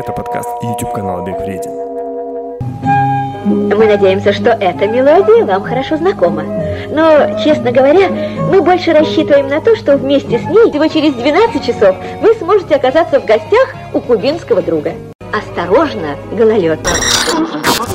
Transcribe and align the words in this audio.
Это 0.00 0.12
подкаст 0.12 0.48
YouTube 0.62 0.94
канала 0.94 1.22
Бег 1.26 1.40
Вреден. 1.40 1.72
Мы 3.44 3.84
надеемся, 3.84 4.32
что 4.32 4.48
эта 4.48 4.86
мелодия 4.86 5.44
вам 5.44 5.62
хорошо 5.62 5.98
знакома. 5.98 6.42
Но, 6.88 7.38
честно 7.44 7.70
говоря, 7.70 8.08
мы 8.50 8.62
больше 8.62 8.94
рассчитываем 8.94 9.48
на 9.48 9.60
то, 9.60 9.76
что 9.76 9.98
вместе 9.98 10.38
с 10.38 10.42
ней 10.44 10.70
всего 10.70 10.86
через 10.86 11.12
12 11.12 11.66
часов 11.66 11.94
вы 12.22 12.32
сможете 12.36 12.76
оказаться 12.76 13.20
в 13.20 13.26
гостях 13.26 13.74
у 13.92 14.00
кубинского 14.00 14.62
друга. 14.62 14.94
Осторожно, 15.32 16.16
гололед. 16.32 16.80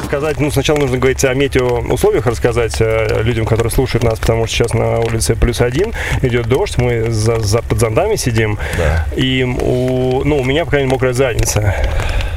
Сказать, 0.05 0.39
ну, 0.39 0.49
сначала 0.51 0.77
нужно 0.77 0.97
говорить 0.97 1.23
о 1.25 1.33
метеоусловиях, 1.33 2.25
рассказать 2.27 2.75
э, 2.79 3.21
людям, 3.23 3.45
которые 3.45 3.71
слушают 3.71 4.03
нас, 4.03 4.19
потому 4.19 4.45
что 4.47 4.55
сейчас 4.55 4.73
на 4.73 4.99
улице 4.99 5.35
плюс 5.35 5.59
один, 5.61 5.93
идет 6.21 6.47
дождь, 6.47 6.77
мы 6.77 7.09
за, 7.11 7.39
за, 7.39 7.61
под 7.61 7.79
зонтами 7.79 8.15
сидим, 8.15 8.57
Да. 8.77 9.05
и 9.15 9.43
у, 9.43 10.23
ну, 10.23 10.37
у 10.39 10.43
меня, 10.45 10.63
по 10.63 10.71
крайней 10.71 10.85
мере, 10.85 10.95
мокрая 10.95 11.13
задница, 11.13 11.75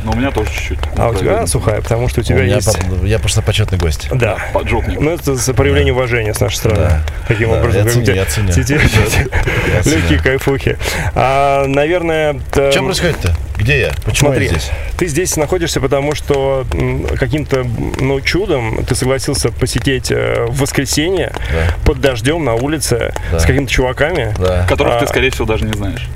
Но 0.05 0.13
у 0.13 0.17
меня 0.17 0.31
тоже 0.33 0.51
чуть-чуть. 0.51 0.79
а 0.97 1.11
у 1.11 1.15
тебя 1.15 1.47
сухая, 1.47 1.81
потому 1.81 2.09
что 2.09 2.21
у 2.21 2.23
У 2.23 2.25
тебя 2.27 2.43
меня 2.43 2.57
есть... 2.57 2.77
по- 3.01 3.05
я 3.05 3.19
просто 3.19 3.43
почетный 3.43 3.79
гость. 3.79 4.09
Да. 4.13 4.39
Поджопник. 4.53 4.99
Ну, 5.01 5.11
это 5.13 5.35
за 5.37 5.55
проявление 5.55 5.93
уважения 5.93 6.35
с 6.35 6.41
нашей 6.41 6.57
стороны. 6.57 6.81
Да. 6.89 7.03
Таким 7.29 7.51
Да, 7.51 7.59
образом. 7.59 7.87
я 7.87 7.91
ценю, 7.93 8.15
я 8.15 8.25
ценю. 8.25 8.53
Легкие 9.85 10.19
кайфухи. 10.21 10.79
А, 11.15 11.67
наверное... 11.67 12.41
т- 12.51 12.73
Что 12.73 12.83
происходит-то? 12.83 13.35
Где 13.59 13.81
я? 13.81 13.91
Почему 14.05 14.31
Смотри, 14.31 14.45
я 14.47 14.51
здесь? 14.53 14.71
ты 14.97 15.09
здесь 15.09 15.37
находишься, 15.37 15.81
потому 15.81 16.15
что 16.15 16.65
каким-то 17.19 17.65
ну, 17.99 18.21
чудом 18.21 18.85
ты 18.85 18.95
согласился 18.95 19.51
посетить 19.51 20.13
э, 20.13 20.47
в 20.49 20.61
воскресенье 20.61 21.33
Да. 21.53 21.75
под 21.85 22.01
дождем 22.01 22.45
на 22.45 22.55
улице 22.55 23.13
Да. 23.33 23.41
с 23.41 23.43
какими-то 23.45 23.71
чуваками. 23.71 24.33
Да. 24.39 24.65
Которых 24.69 24.95
А. 24.95 25.01
ты, 25.01 25.09
скорее 25.09 25.31
всего, 25.31 25.45
даже 25.47 25.65
не 25.65 25.73
знаешь. 25.73 26.07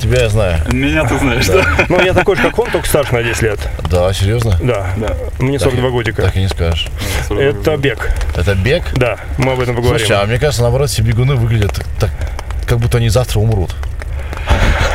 Тебя 0.00 0.20
я 0.22 0.28
знаю. 0.30 0.60
Меня 0.72 1.04
ты 1.04 1.18
знаешь, 1.18 1.46
да? 1.46 1.62
Ну, 1.90 2.00
я 2.00 2.14
такой 2.14 2.36
же, 2.36 2.42
как 2.42 2.58
он, 2.58 2.70
только 2.70 2.86
старше 2.88 3.12
на 3.14 3.22
10 3.22 3.42
лет. 3.42 3.58
Да, 3.90 4.10
серьезно? 4.14 4.56
Да. 4.62 4.86
Да. 4.96 5.16
Мне 5.40 5.58
42 5.58 5.90
годика. 5.90 6.22
Так 6.22 6.36
и 6.36 6.40
не 6.40 6.48
скажешь. 6.48 6.86
Это 7.28 7.76
бег. 7.76 8.10
Это 8.36 8.54
бег? 8.54 8.84
Да, 8.94 9.18
мы 9.38 9.52
об 9.52 9.60
этом 9.60 9.74
поговорим. 9.74 9.98
Слушай, 10.06 10.22
а 10.22 10.26
мне 10.26 10.38
кажется, 10.38 10.62
наоборот, 10.62 10.88
все 10.88 11.02
бегуны 11.02 11.34
выглядят 11.34 11.72
так, 11.74 11.86
так, 11.98 12.10
как 12.66 12.78
будто 12.78 12.96
они 12.98 13.08
завтра 13.10 13.40
умрут. 13.40 13.74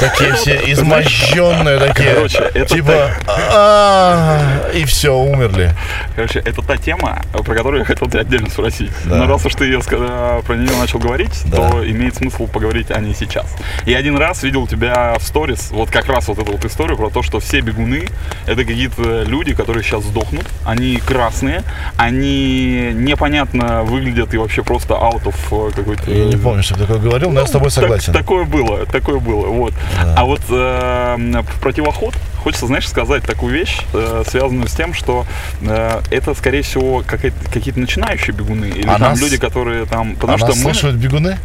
Такие 0.09 0.33
все 0.33 0.71
изможденные 0.71 1.79
такие. 1.79 2.13
Короче, 2.13 2.37
это 2.53 2.65
Типа, 2.75 3.09
«А, 3.53 4.69
и 4.73 4.85
все, 4.85 5.15
умерли. 5.15 5.71
Короче, 6.15 6.39
это 6.39 6.61
та 6.61 6.77
тема, 6.77 7.21
про 7.31 7.55
которую 7.55 7.79
я 7.79 7.85
хотел 7.85 8.07
тебя 8.09 8.21
отдельно 8.21 8.49
спросить. 8.49 8.91
Да. 9.05 9.15
Но 9.17 9.27
раз 9.27 9.45
уж 9.45 9.53
ты 9.55 9.71
ска- 9.77 10.43
про 10.43 10.55
нее 10.55 10.75
начал 10.77 10.99
говорить, 10.99 11.41
Да. 11.45 11.69
то 11.69 11.89
имеет 11.89 12.15
смысл 12.15 12.47
поговорить 12.47 12.91
о 12.91 12.99
ней 12.99 13.15
сейчас. 13.17 13.45
Я 13.85 13.97
один 13.97 14.17
раз 14.17 14.43
видел 14.43 14.67
тебя 14.67 15.15
в 15.19 15.23
сторис, 15.23 15.71
вот 15.71 15.89
как 15.89 16.07
раз 16.07 16.27
вот 16.27 16.39
эту 16.39 16.51
вот 16.51 16.63
историю 16.65 16.97
про 16.97 17.09
то, 17.09 17.23
что 17.23 17.39
все 17.39 17.61
бегуны 17.61 18.07
это 18.45 18.63
какие-то 18.63 19.23
люди, 19.23 19.53
которые 19.53 19.83
сейчас 19.83 20.03
сдохнут, 20.03 20.45
они 20.65 20.97
красные, 20.97 21.63
они 21.97 22.91
непонятно 22.93 23.83
выглядят 23.83 24.33
и 24.33 24.37
вообще 24.37 24.63
просто 24.63 24.93
out 24.93 25.23
of 25.23 25.69
э, 25.69 25.71
какой-то... 25.75 26.11
Я 26.11 26.25
не 26.25 26.37
помню, 26.37 26.63
что 26.63 26.75
ты 26.75 26.81
такое 26.81 26.99
говорил, 26.99 27.31
но 27.31 27.41
я 27.41 27.47
с 27.47 27.51
тобой 27.51 27.69
Так- 27.69 27.73
согласен. 27.83 28.13
такое 28.13 28.45
было, 28.45 28.85
такое 28.85 29.19
было, 29.19 29.47
вот. 29.47 29.73
А 30.15 30.23
вот 30.23 30.41
э, 30.49 31.15
в 31.41 31.59
противоход 31.61 32.13
хочется, 32.43 32.67
знаешь, 32.67 32.87
сказать 32.87 33.23
такую 33.23 33.53
вещь, 33.53 33.79
э, 33.93 34.23
связанную 34.27 34.67
с 34.67 34.73
тем, 34.73 34.93
что 34.93 35.25
э, 35.61 36.01
это, 36.11 36.33
скорее 36.33 36.61
всего, 36.61 37.03
какие-то 37.05 37.79
начинающие 37.79 38.33
бегуны 38.35 38.65
или 38.65 38.87
А 38.87 38.93
там 38.99 39.11
нас- 39.11 39.19
люди, 39.19 39.37
которые 39.37 39.85
там, 39.85 40.13
А 40.17 40.19
потому 40.21 40.37
что 40.37 40.47
нас 40.47 40.57
мы 40.57 40.61
слушают 40.63 40.95
бегуны? 40.97 41.37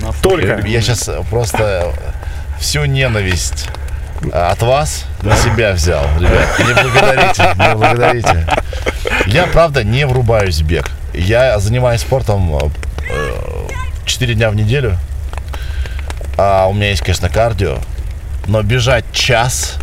нас 0.00 0.14
Только. 0.22 0.56
бегуны. 0.56 0.68
Я 0.68 0.80
сейчас 0.82 1.08
просто 1.30 1.92
всю 2.60 2.84
ненависть 2.84 3.68
от 4.32 4.60
вас 4.62 5.04
на 5.22 5.36
себя 5.36 5.72
взял, 5.72 6.04
ребят. 6.18 6.48
Не 6.58 6.74
благодарите, 6.82 7.54
не 7.58 7.74
благодарите. 7.74 8.46
Я, 9.26 9.46
правда, 9.46 9.84
не 9.84 10.06
врубаюсь 10.06 10.60
в 10.60 10.66
бег. 10.66 10.90
Я 11.12 11.58
занимаюсь 11.58 12.00
спортом 12.00 12.50
4 14.04 14.34
дня 14.34 14.50
в 14.50 14.56
неделю. 14.56 14.96
А 16.38 16.66
у 16.66 16.72
меня 16.74 16.90
есть, 16.90 17.02
конечно, 17.02 17.28
кардио. 17.28 17.78
Но 18.46 18.62
бежать 18.62 19.04
час... 19.12 19.76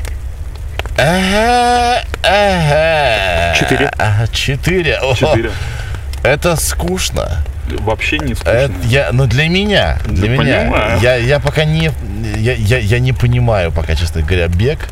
Эге, 0.97 2.03
эге. 2.23 3.55
Четыре. 3.59 3.91
Четыре. 4.31 4.97
О, 5.01 5.15
Четыре. 5.15 5.51
Это 6.23 6.55
скучно. 6.55 7.43
Вообще 7.79 8.19
не 8.19 8.35
скучно. 8.35 8.49
Это 8.51 8.73
я, 8.83 9.09
ну 9.11 9.25
для 9.25 9.47
меня, 9.49 9.97
для 10.05 10.27
Да 10.27 10.43
меня, 10.43 10.59
понимаю. 10.61 10.99
я, 11.01 11.15
я 11.15 11.39
пока 11.39 11.65
не, 11.65 11.91
я, 12.37 12.53
я, 12.53 12.77
я 12.77 12.99
не 12.99 13.11
понимаю 13.13 13.71
пока, 13.71 13.95
честно 13.95 14.21
говоря, 14.21 14.47
бег. 14.47 14.87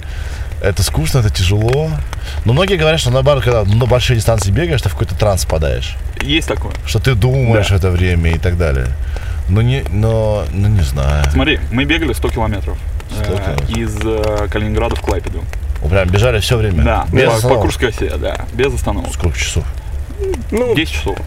Это 0.64 0.82
скучно, 0.84 1.20
это 1.20 1.30
тяжело. 1.30 1.90
Но 2.46 2.53
многие 2.53 2.78
говорят, 2.78 3.00
что 3.00 3.12
наоборот, 3.12 3.44
когда 3.44 3.64
на 3.64 3.86
большие 3.86 4.18
дистанции 4.18 4.52
бегаешь, 4.52 4.82
ты 4.82 4.90
в 4.90 4.94
какой-то 4.94 5.16
транс 5.16 5.46
попадаешь. 5.46 5.96
Есть 6.22 6.48
такое. 6.48 6.74
Что 6.86 7.00
ты 7.00 7.14
думаешь 7.16 7.70
Да. 7.70 7.76
это 7.76 7.90
время 7.92 8.32
и 8.32 8.38
так 8.38 8.58
далее. 8.58 8.88
Но 9.50 9.62
не, 9.62 9.84
но, 9.92 10.46
ну 10.52 10.68
не 10.68 10.82
знаю. 10.82 11.26
Смотри, 11.32 11.59
мы 11.72 11.84
бегали 11.86 12.14
100 12.14 12.30
километров. 12.30 12.78
100 13.11 13.23
э, 13.23 13.55
из 13.69 13.97
э, 14.03 14.47
Калининграда 14.49 14.95
в 14.95 15.01
Клайпеду. 15.01 15.44
Прям 15.89 16.07
бежали 16.09 16.39
все 16.39 16.57
время? 16.57 16.83
Да, 16.83 17.07
Без 17.11 17.41
по, 17.41 17.49
по? 17.49 17.61
Курской 17.61 17.89
осе, 17.89 18.16
да, 18.17 18.45
без 18.53 18.73
остановок. 18.73 19.13
Сколько 19.13 19.38
часов? 19.38 19.66
Ну, 20.51 20.75
10 20.75 20.94
часов. 20.94 21.17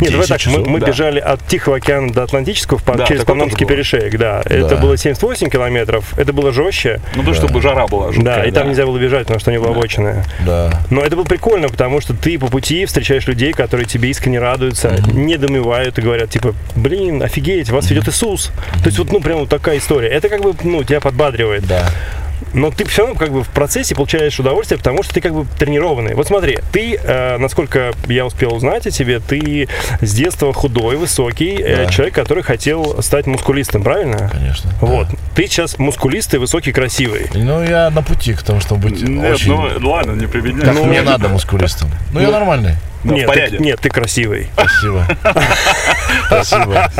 Нет, 0.00 0.12
давай 0.12 0.26
10 0.26 0.28
так, 0.28 0.46
мы, 0.46 0.52
часов, 0.52 0.66
мы 0.66 0.80
да. 0.80 0.86
бежали 0.86 1.20
от 1.20 1.46
Тихого 1.46 1.76
океана 1.76 2.12
до 2.12 2.22
Атлантического 2.22 2.80
Да, 2.96 3.06
через 3.06 3.24
Панамский 3.24 3.66
перешеек, 3.66 4.18
да. 4.18 4.42
Это 4.44 4.76
было 4.76 4.96
78 4.96 5.48
километров, 5.50 6.18
это 6.18 6.32
было 6.32 6.52
жестче. 6.52 7.00
Ну, 7.14 7.22
то, 7.22 7.34
чтобы 7.34 7.60
жара 7.60 7.86
была 7.86 8.08
Да, 8.08 8.12
жуткая, 8.12 8.44
и 8.46 8.50
там 8.50 8.68
нельзя 8.68 8.86
было 8.86 8.98
бежать, 8.98 9.22
потому 9.22 9.40
что 9.40 9.50
они 9.50 9.58
было 9.58 9.70
обочины. 9.70 10.24
Да. 10.44 10.80
Но 10.90 11.02
это 11.02 11.16
было 11.16 11.24
прикольно, 11.24 11.68
потому 11.68 12.00
что 12.00 12.14
ты 12.14 12.38
по 12.38 12.46
пути 12.48 12.84
встречаешь 12.86 13.26
людей, 13.26 13.52
которые 13.52 13.86
тебе 13.86 14.10
искренне 14.10 14.38
радуются, 14.38 14.96
недомывают 15.12 15.98
и 15.98 16.02
говорят, 16.02 16.30
типа, 16.30 16.54
блин, 16.74 17.22
офигеть, 17.22 17.70
вас 17.70 17.90
ведет 17.90 18.08
Иисус. 18.08 18.52
То 18.82 18.86
есть 18.86 18.98
вот, 18.98 19.12
ну, 19.12 19.20
прям 19.20 19.40
вот 19.40 19.48
такая 19.48 19.78
история. 19.78 20.08
Это 20.08 20.28
как 20.28 20.42
бы, 20.42 20.54
ну, 20.62 20.84
тебя 20.84 21.00
подбадривает. 21.00 21.66
Да. 21.66 21.88
Но 22.52 22.70
ты 22.70 22.84
все 22.84 23.02
равно 23.02 23.18
как 23.18 23.30
бы 23.32 23.42
в 23.42 23.48
процессе 23.48 23.94
получаешь 23.94 24.38
удовольствие, 24.38 24.78
потому 24.78 25.02
что 25.02 25.14
ты 25.14 25.20
как 25.20 25.34
бы 25.34 25.46
тренированный. 25.58 26.14
Вот 26.14 26.26
смотри, 26.26 26.58
ты, 26.72 26.96
э, 27.02 27.36
насколько 27.38 27.92
я 28.08 28.26
успел 28.26 28.54
узнать 28.54 28.86
о 28.86 28.90
тебе, 28.90 29.20
ты 29.20 29.68
с 30.00 30.12
детства 30.12 30.52
худой, 30.52 30.96
высокий, 30.96 31.56
э, 31.60 31.84
Да. 31.84 31.90
человек, 31.92 32.14
который 32.14 32.42
хотел 32.42 33.02
стать 33.02 33.26
мускулистом, 33.26 33.82
правильно? 33.82 34.28
Конечно. 34.32 34.70
Вот. 34.80 35.08
Ты 35.34 35.46
сейчас 35.46 35.78
мускулистый, 35.78 36.38
высокий, 36.38 36.72
красивый. 36.72 37.26
Ну, 37.34 37.62
я 37.62 37.90
на 37.90 38.02
пути 38.02 38.34
к 38.34 38.42
тому, 38.42 38.60
чтобы 38.60 38.88
быть 38.88 39.02
Нет, 39.02 39.34
очень... 39.34 39.52
ну 39.52 39.88
ладно, 39.88 40.12
не 40.12 40.26
прибедняй. 40.26 40.64
Как 40.64 40.74
Ну, 40.74 40.84
мне 40.84 41.02
надо 41.02 41.28
мускулистом. 41.28 41.90
Ну, 42.12 42.20
я 42.20 42.30
нормальный. 42.30 42.76
Да, 43.04 43.12
в 43.12 43.14
нет, 43.14 43.30
ты, 43.32 43.58
нет, 43.58 43.80
ты 43.80 43.88
красивый. 43.88 44.48
Спасибо. 44.54 45.06
Спасибо. 46.26 46.90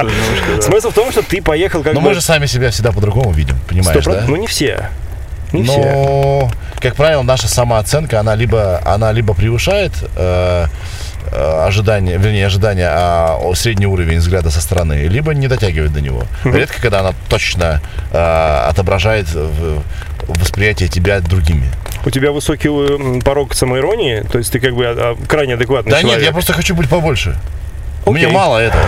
Смысл 0.61 0.91
в 0.91 0.95
том, 0.95 1.11
что 1.11 1.23
ты 1.23 1.43
поехал 1.43 1.83
как 1.83 1.95
Но 1.95 2.01
бы... 2.01 2.09
мы 2.09 2.15
же 2.15 2.21
сами 2.21 2.47
себя 2.47 2.71
всегда 2.71 2.93
по-другому 2.93 3.33
видим, 3.33 3.57
понимаешь, 3.69 4.05
100%. 4.05 4.13
да? 4.13 4.25
Ну 4.29 4.37
не 4.37 4.47
все. 4.47 4.91
Не 5.53 5.63
все. 5.65 5.77
Но, 5.79 6.51
как 6.81 6.97
правило, 6.97 7.23
наша 7.23 7.49
самооценка, 7.49 8.21
она 8.21 8.35
либо, 8.35 8.81
она 8.85 9.13
либо 9.13 9.35
превышает 9.35 9.93
э, 10.17 10.67
э, 11.33 11.65
ожидания, 11.67 12.17
вернее, 12.19 12.47
ожидания, 12.47 12.89
а 12.91 13.39
средний 13.55 13.87
уровень 13.87 14.19
взгляда 14.19 14.51
со 14.51 14.61
стороны, 14.61 15.07
либо 15.09 15.35
не 15.35 15.49
дотягивает 15.49 15.93
до 15.93 16.01
него. 16.01 16.25
Редко, 16.45 16.81
когда 16.83 17.01
она 17.01 17.13
точно 17.29 17.81
э, 18.13 18.19
отображает 18.69 19.27
в- 19.33 19.83
восприятие 20.29 20.89
тебя 20.89 21.21
другими. 21.21 21.67
У 22.05 22.11
тебя 22.11 22.31
высокий 22.33 22.69
м, 22.69 23.21
порог 23.21 23.55
самоиронии, 23.55 24.21
то 24.31 24.39
есть 24.39 24.53
ты 24.53 24.61
как 24.61 24.75
бы 24.75 24.85
а, 24.85 25.17
а, 25.19 25.27
крайне 25.27 25.55
адекватный 25.55 25.91
Да 25.93 26.01
человек. 26.01 26.19
нет, 26.21 26.27
я 26.29 26.33
просто 26.33 26.53
хочу 26.53 26.75
быть 26.75 26.89
побольше. 26.89 27.37
Мне 28.07 28.25
Окей. 28.27 28.35
мало 28.35 28.59
этого. 28.59 28.83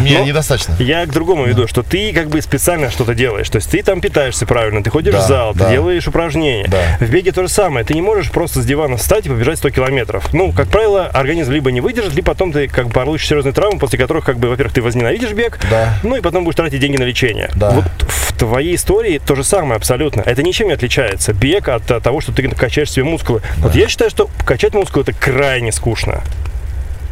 Мне 0.00 0.18
Ну, 0.18 0.24
недостаточно. 0.26 0.76
Я 0.78 1.06
к 1.06 1.10
другому 1.10 1.46
веду, 1.46 1.66
что 1.66 1.82
ты 1.82 2.12
как 2.12 2.28
бы 2.28 2.40
специально 2.42 2.90
что-то 2.90 3.14
делаешь. 3.14 3.48
То 3.48 3.56
есть 3.56 3.70
ты 3.70 3.82
там 3.82 4.00
питаешься 4.00 4.46
правильно, 4.46 4.82
ты 4.82 4.90
ходишь 4.90 5.14
Да, 5.14 5.20
в 5.24 5.26
зал, 5.26 5.54
да. 5.54 5.64
ты 5.66 5.72
делаешь 5.72 6.06
упражнения. 6.06 6.66
Да. 6.68 6.78
В 7.00 7.10
беге 7.10 7.32
то 7.32 7.42
же 7.42 7.48
самое. 7.48 7.84
Ты 7.86 7.94
не 7.94 8.02
можешь 8.02 8.30
просто 8.30 8.60
с 8.60 8.66
дивана 8.66 8.96
встать 8.98 9.26
и 9.26 9.28
побежать 9.30 9.58
100 9.58 9.70
километров. 9.70 10.32
Ну, 10.34 10.52
как 10.52 10.68
правило, 10.68 11.06
организм 11.06 11.52
либо 11.52 11.72
не 11.72 11.80
выдержит, 11.80 12.14
либо 12.14 12.26
потом 12.26 12.52
ты 12.52 12.68
как 12.68 12.86
бы 12.88 12.92
получишь 12.92 13.26
серьезные 13.28 13.52
травмы, 13.54 13.78
после 13.78 13.98
которых, 13.98 14.24
как 14.24 14.38
бы, 14.38 14.48
во-первых, 14.48 14.74
ты 14.74 14.82
возненавидишь 14.82 15.32
бег, 15.32 15.58
Да. 15.70 15.94
ну 16.02 16.16
и 16.16 16.20
потом 16.20 16.44
будешь 16.44 16.56
тратить 16.56 16.80
деньги 16.80 16.98
на 16.98 17.04
лечение. 17.04 17.50
Да. 17.56 17.70
Вот 17.70 17.84
в 18.06 18.36
твоей 18.38 18.74
истории 18.74 19.18
то 19.18 19.34
же 19.34 19.44
самое 19.44 19.76
абсолютно. 19.76 20.20
Это 20.20 20.42
ничем 20.42 20.68
не 20.68 20.74
отличается. 20.74 21.32
Бег 21.32 21.68
от 21.68 21.86
того, 22.02 22.20
что 22.20 22.32
ты 22.32 22.46
качаешь 22.48 22.90
себе 22.90 23.04
мускулы. 23.04 23.40
Вот 23.58 23.74
я 23.74 23.88
считаю, 23.88 24.10
что 24.10 24.28
качать 24.44 24.74
мускулы 24.74 25.04
это 25.08 25.12
крайне 25.12 25.72
скучно. 25.72 26.22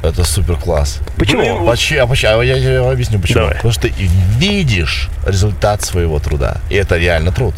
Это 0.07 0.25
супер 0.25 0.57
класс. 0.57 1.01
Почему? 1.17 1.67
Почему? 1.67 2.03
А 2.03 2.07
почему? 2.07 2.41
А 2.41 2.45
я 2.45 2.59
тебе 2.59 2.79
объясню 2.79 3.19
почему. 3.19 3.41
Давай. 3.41 3.55
Потому 3.57 3.73
что 3.73 3.83
ты 3.83 3.93
видишь 4.39 5.09
результат 5.27 5.83
своего 5.83 6.19
труда. 6.19 6.59
И 6.71 6.75
это 6.75 6.97
реально 6.97 7.33
труд. 7.33 7.55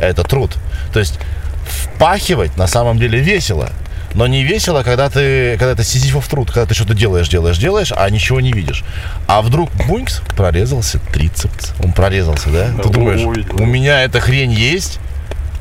Это 0.00 0.22
труд. 0.22 0.52
То 0.92 1.00
есть 1.00 1.18
впахивать 1.66 2.56
на 2.56 2.66
самом 2.66 2.98
деле 2.98 3.18
весело. 3.18 3.70
Но 4.14 4.28
не 4.28 4.44
весело, 4.44 4.84
когда 4.84 5.10
ты, 5.10 5.56
когда 5.58 5.74
ты 5.74 5.82
сизифов 5.82 6.28
труд, 6.28 6.48
когда 6.48 6.66
ты 6.66 6.74
что-то 6.74 6.94
делаешь, 6.94 7.28
делаешь, 7.28 7.58
делаешь, 7.58 7.92
а 7.94 8.08
ничего 8.10 8.40
не 8.40 8.52
видишь. 8.52 8.84
А 9.26 9.42
вдруг 9.42 9.70
бунькс, 9.88 10.20
прорезался 10.36 11.00
трицепс. 11.12 11.72
Он 11.82 11.92
прорезался, 11.92 12.48
да? 12.50 12.68
Ты 12.80 12.88
думаешь, 12.90 13.22
у 13.22 13.66
меня 13.66 14.02
эта 14.02 14.20
хрень 14.20 14.52
есть? 14.52 15.00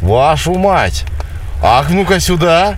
Вашу 0.01 0.53
мать! 0.53 1.05
Ах, 1.63 1.89
ну-ка 1.89 2.19
сюда. 2.19 2.75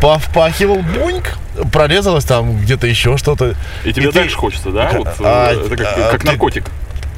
Повпахивал, 0.00 0.76
буньк. 0.82 1.36
Прорезалось 1.72 2.24
там 2.24 2.58
где-то 2.58 2.86
еще 2.86 3.16
что-то. 3.16 3.54
И 3.84 3.92
тебе 3.92 4.08
ты- 4.08 4.20
дальше 4.20 4.36
хочется, 4.36 4.70
да? 4.70 4.90
Вот, 4.92 5.06
э, 5.08 5.12
А, 5.20 5.52
это 5.52 5.76
как, 5.76 5.86
а, 5.98 6.10
как 6.12 6.20
ты- 6.22 6.26
наркотик. 6.28 6.70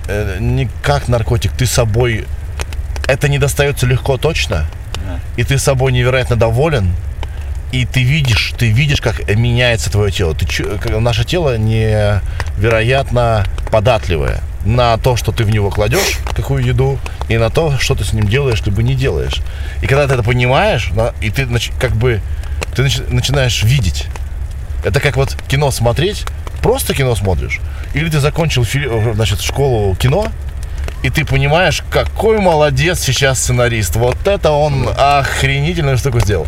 э, 0.09 0.39
не 0.41 0.69
как 0.83 1.09
наркотик, 1.09 1.53
ты 1.53 1.67
собой... 1.67 2.27
Это 3.09 3.29
не 3.29 3.39
достается 3.39 3.87
легко 3.87 4.17
точно, 4.17 4.67
и 5.37 5.45
ты 5.45 5.59
собой 5.59 5.93
невероятно 5.93 6.35
доволен, 6.37 6.93
и 7.73 7.85
ты 7.87 8.03
видишь, 8.03 8.53
ты 8.59 8.71
видишь, 8.71 9.01
как 9.01 9.29
меняется 9.29 9.91
твое 9.91 10.11
тело. 10.11 10.35
Ты, 10.35 10.47
наше 11.01 11.25
тело 11.25 11.57
невероятно 11.57 13.45
податливое 13.71 14.41
на 14.67 14.99
то, 14.99 15.17
что 15.17 15.33
ты 15.33 15.45
в 15.45 15.51
него 15.51 15.71
кладешь, 15.71 16.19
какую 16.35 16.65
еду, 16.65 16.99
и 17.29 17.39
на 17.39 17.51
то, 17.51 17.79
что 17.79 17.95
ты 17.95 18.05
с 18.05 18.13
ним 18.13 18.29
делаешь, 18.29 18.63
либо 18.67 18.83
не 18.83 18.95
делаешь. 18.95 19.41
И 19.83 19.87
когда 19.87 20.07
ты 20.07 20.15
это 20.15 20.23
понимаешь, 20.23 20.91
и 21.21 21.31
ты 21.31 21.47
как 21.81 21.93
бы 21.93 22.21
ты 22.75 22.83
нач- 22.83 23.13
начинаешь 23.13 23.63
видеть. 23.63 24.07
Это 24.85 25.01
как 25.01 25.17
вот 25.17 25.37
кино 25.49 25.71
смотреть, 25.71 26.25
просто 26.63 26.95
кино 26.95 27.15
смотришь, 27.15 27.61
или 27.95 28.11
ты 28.11 28.21
закончил 28.21 28.67
значит, 29.15 29.41
школу 29.41 29.95
кино, 29.97 30.29
и 31.03 31.11
ты 31.11 31.25
понимаешь, 31.25 31.83
какой 31.91 32.39
молодец 32.39 33.01
сейчас 33.01 33.41
сценарист. 33.41 33.97
Вот 33.97 34.27
это 34.27 34.51
он 34.51 34.89
охренительную 34.97 35.99
штуку 35.99 36.21
сделал. 36.21 36.47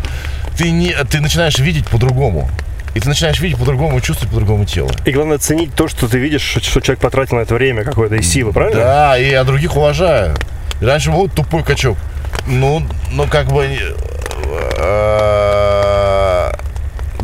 Ты, 0.57 0.71
не, 0.71 0.93
ты 1.09 1.21
начинаешь 1.21 1.57
видеть 1.59 1.87
по-другому. 1.87 2.49
И 2.95 2.99
ты 2.99 3.07
начинаешь 3.07 3.39
видеть 3.39 3.57
по-другому, 3.57 4.01
чувствовать 4.01 4.31
по-другому 4.31 4.65
тело. 4.65 4.91
И 5.05 5.11
главное 5.11 5.37
ценить 5.37 5.73
то, 5.75 5.87
что 5.87 6.07
ты 6.07 6.17
видишь, 6.17 6.41
что 6.41 6.59
что 6.59 6.81
человек 6.81 7.01
потратил 7.01 7.37
на 7.37 7.41
это 7.41 7.53
время 7.53 7.83
какое-то 7.83 8.15
и 8.15 8.21
силы, 8.21 8.51
правильно? 8.51 8.81
Да, 8.81 9.17
и 9.17 9.29
я 9.29 9.43
других 9.43 9.75
уважаю. 9.75 10.35
И 10.81 10.85
раньше 10.85 11.11
был 11.11 11.29
тупой 11.29 11.63
качок. 11.63 11.97
Ну, 12.47 12.81
ну 13.11 13.27
как 13.27 13.47
бы... 13.47 13.65
э, 13.65 15.38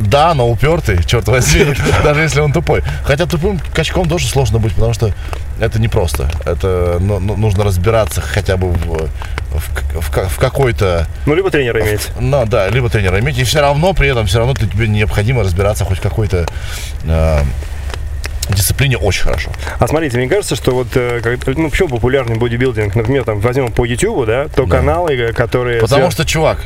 Да, 0.06 0.34
но 0.34 0.50
упертый, 0.50 1.04
черт 1.04 1.28
возьми, 1.28 1.74
даже 2.04 2.22
если 2.22 2.40
он 2.40 2.52
тупой. 2.54 2.84
Хотя 3.04 3.26
тупым 3.26 3.60
качком 3.74 4.08
тоже 4.08 4.28
сложно 4.28 4.60
быть, 4.60 4.74
потому 4.74 4.94
что 4.94 5.12
это 5.60 5.80
непросто. 5.80 6.30
Это 6.46 6.98
ну, 7.00 7.20
ну, 7.20 7.36
нужно 7.36 7.64
разбираться 7.64 8.22
хотя 8.22 8.58
бы 8.58 8.70
в, 8.70 9.10
в, 9.52 10.00
в 10.02 10.30
в 10.30 10.38
какой-то 10.38 11.08
Ну, 11.26 11.34
либо 11.36 11.50
тренера 11.50 11.82
иметь. 11.82 12.10
ну 12.20 12.46
да, 12.46 12.68
либо 12.70 12.90
тренера 12.90 13.20
иметь, 13.20 13.38
и 13.38 13.44
все 13.44 13.62
равно 13.62 13.94
при 13.94 14.10
этом 14.10 14.26
все 14.26 14.40
равно 14.40 14.54
ты- 14.54 14.68
тебе 14.68 14.88
необходимо 14.88 15.44
разбираться 15.44 15.86
хоть 15.86 16.00
в 16.00 16.02
какой-то 16.02 16.46
э, 17.06 17.40
дисциплине 18.54 18.98
очень 18.98 19.24
хорошо. 19.24 19.52
А 19.80 19.88
смотрите, 19.88 20.18
мне 20.18 20.28
кажется, 20.28 20.56
что 20.56 20.72
вот, 20.72 20.88
э, 20.96 21.22
как- 21.22 21.58
ну, 21.58 21.70
почему 21.70 21.90
популярный 21.90 22.36
бодибилдинг, 22.38 22.96
например, 22.96 23.24
там, 23.24 23.40
возьмем 23.40 23.72
по 23.72 23.86
YouTube, 23.86 24.26
да, 24.26 24.48
то 24.48 24.66
Да. 24.66 24.78
каналы, 24.78 25.14
э, 25.16 25.34
которые... 25.34 25.82
Потому 25.82 26.12
что, 26.12 26.26
чувак, 26.26 26.60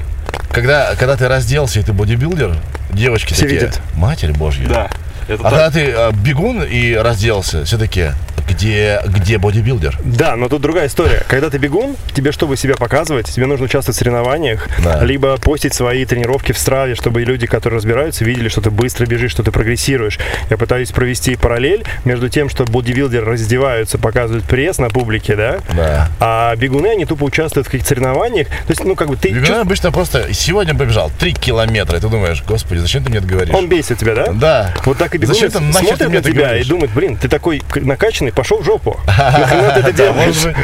когда, 0.51 0.95
когда 0.95 1.15
ты 1.15 1.27
разделся 1.27 1.79
и 1.79 1.83
ты 1.83 1.93
бодибилдер, 1.93 2.55
девочки 2.91 3.33
Все 3.33 3.43
такие, 3.43 3.61
видят. 3.61 3.81
Матерь 3.95 4.31
Божья. 4.33 4.67
Да. 4.67 4.89
Это 5.27 5.47
А 5.47 5.51
так. 5.51 5.51
когда 5.51 5.71
ты 5.71 5.85
э, 5.95 6.11
бегун 6.13 6.63
и 6.63 6.95
разделся, 6.95 7.63
все 7.63 7.77
таки 7.77 8.09
где, 8.49 9.01
где 9.05 9.37
бодибилдер? 9.37 9.97
Да, 10.03 10.35
но 10.35 10.49
тут 10.49 10.61
другая 10.61 10.87
история. 10.87 11.23
Когда 11.27 11.49
ты 11.49 11.57
бегун, 11.57 11.95
тебе, 12.13 12.31
чтобы 12.31 12.57
себя 12.57 12.75
показывать, 12.75 13.27
тебе 13.29 13.45
нужно 13.45 13.65
участвовать 13.65 13.95
в 13.95 13.99
соревнованиях, 13.99 14.67
Да. 14.83 15.03
либо 15.03 15.37
постить 15.37 15.73
свои 15.73 16.05
тренировки 16.05 16.51
в 16.51 16.57
страве, 16.57 16.95
чтобы 16.95 17.21
люди, 17.23 17.47
которые 17.47 17.77
разбираются, 17.77 18.23
видели, 18.25 18.49
что 18.49 18.61
ты 18.61 18.71
быстро 18.71 19.05
бежишь, 19.05 19.31
что 19.31 19.43
ты 19.43 19.51
прогрессируешь. 19.51 20.19
Я 20.49 20.57
пытаюсь 20.57 20.91
провести 20.91 21.35
параллель 21.35 21.83
между 22.05 22.29
тем, 22.29 22.49
что 22.49 22.65
бодибилдеры 22.65 23.25
раздеваются, 23.25 23.97
показывают 23.97 24.45
пресс 24.45 24.77
на 24.79 24.89
публике, 24.89 25.35
да, 25.35 25.59
Да. 25.75 26.09
а 26.19 26.55
бегуны, 26.55 26.87
они 26.87 27.05
тупо 27.05 27.23
участвуют 27.25 27.67
в 27.67 27.71
каких-то 27.71 27.89
соревнованиях. 27.89 28.47
То 28.47 28.53
есть, 28.69 28.83
ну, 28.83 28.95
как 28.95 29.07
бы 29.09 29.15
ты... 29.17 29.29
Бегуны 29.29 29.45
чувств- 29.47 29.61
обычно 29.61 29.91
просто 29.91 30.33
сегодня 30.33 30.73
побежал 30.75 31.11
3 31.19 31.33
километра, 31.33 31.97
и 31.97 32.01
ты 32.01 32.07
думаешь, 32.07 32.43
господи, 32.47 32.79
зачем 32.79 33.03
ты 33.03 33.09
мне 33.09 33.19
это 33.19 33.27
говоришь? 33.27 33.53
Он 33.53 33.67
бесит 33.67 33.97
тебя, 33.99 34.15
да? 34.15 34.31
Да. 34.31 34.73
Вот 34.85 34.97
так 34.97 35.13
и 35.15 35.17
бегуны 35.17 35.33
Зачем 35.35 35.51
ты 35.51 35.57
смотрят 35.73 36.09
на 36.11 36.21
тебя 36.21 36.57
и 36.57 36.63
думают, 36.63 36.91
блин, 36.91 37.17
ты 37.17 37.27
такой 37.27 37.61
накачанный, 37.75 38.31
пошел 38.39 38.59
в 38.59 38.63
жопу. 38.63 38.97
Нахрена 39.07 39.71
ты 39.73 39.79
это 39.81 39.91
Да, 39.91 40.13
делаешь? 40.13 40.55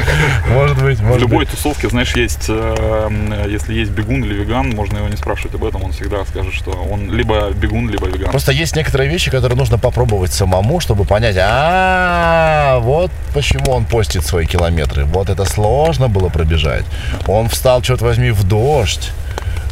может 0.47 0.77
быть, 0.81 0.99
может 1.01 1.19
быть, 1.19 1.27
В 1.27 1.29
любой 1.29 1.45
тусовке, 1.45 1.89
знаешь, 1.89 2.15
есть, 2.15 2.45
э, 2.47 3.07
м, 3.07 3.49
если 3.49 3.73
есть 3.73 3.91
бегун 3.91 4.23
или 4.23 4.33
веган, 4.33 4.69
можно 4.69 4.99
его 4.99 5.09
не 5.09 5.17
спрашивать 5.17 5.55
об 5.55 5.65
этом, 5.65 5.83
он 5.83 5.91
всегда 5.91 6.23
скажет, 6.23 6.53
что 6.53 6.71
он 6.71 7.11
либо 7.11 7.49
бегун, 7.51 7.89
либо 7.89 8.07
веган. 8.07 8.29
Просто 8.29 8.53
есть 8.53 8.77
некоторые 8.77 9.09
вещи, 9.09 9.29
которые 9.29 9.57
нужно 9.57 9.77
попробовать 9.77 10.31
самому, 10.31 10.79
чтобы 10.79 11.03
понять, 11.03 11.35
а 11.37 12.79
вот 12.79 13.11
почему 13.33 13.71
он 13.73 13.83
постит 13.83 14.25
свои 14.25 14.45
километры. 14.45 15.03
Вот 15.03 15.29
это 15.29 15.43
сложно 15.43 16.07
было 16.07 16.29
пробежать. 16.29 16.85
Он 17.27 17.49
встал, 17.49 17.81
черт 17.81 18.01
возьми, 18.01 18.31
в 18.31 18.43
дождь, 18.45 19.11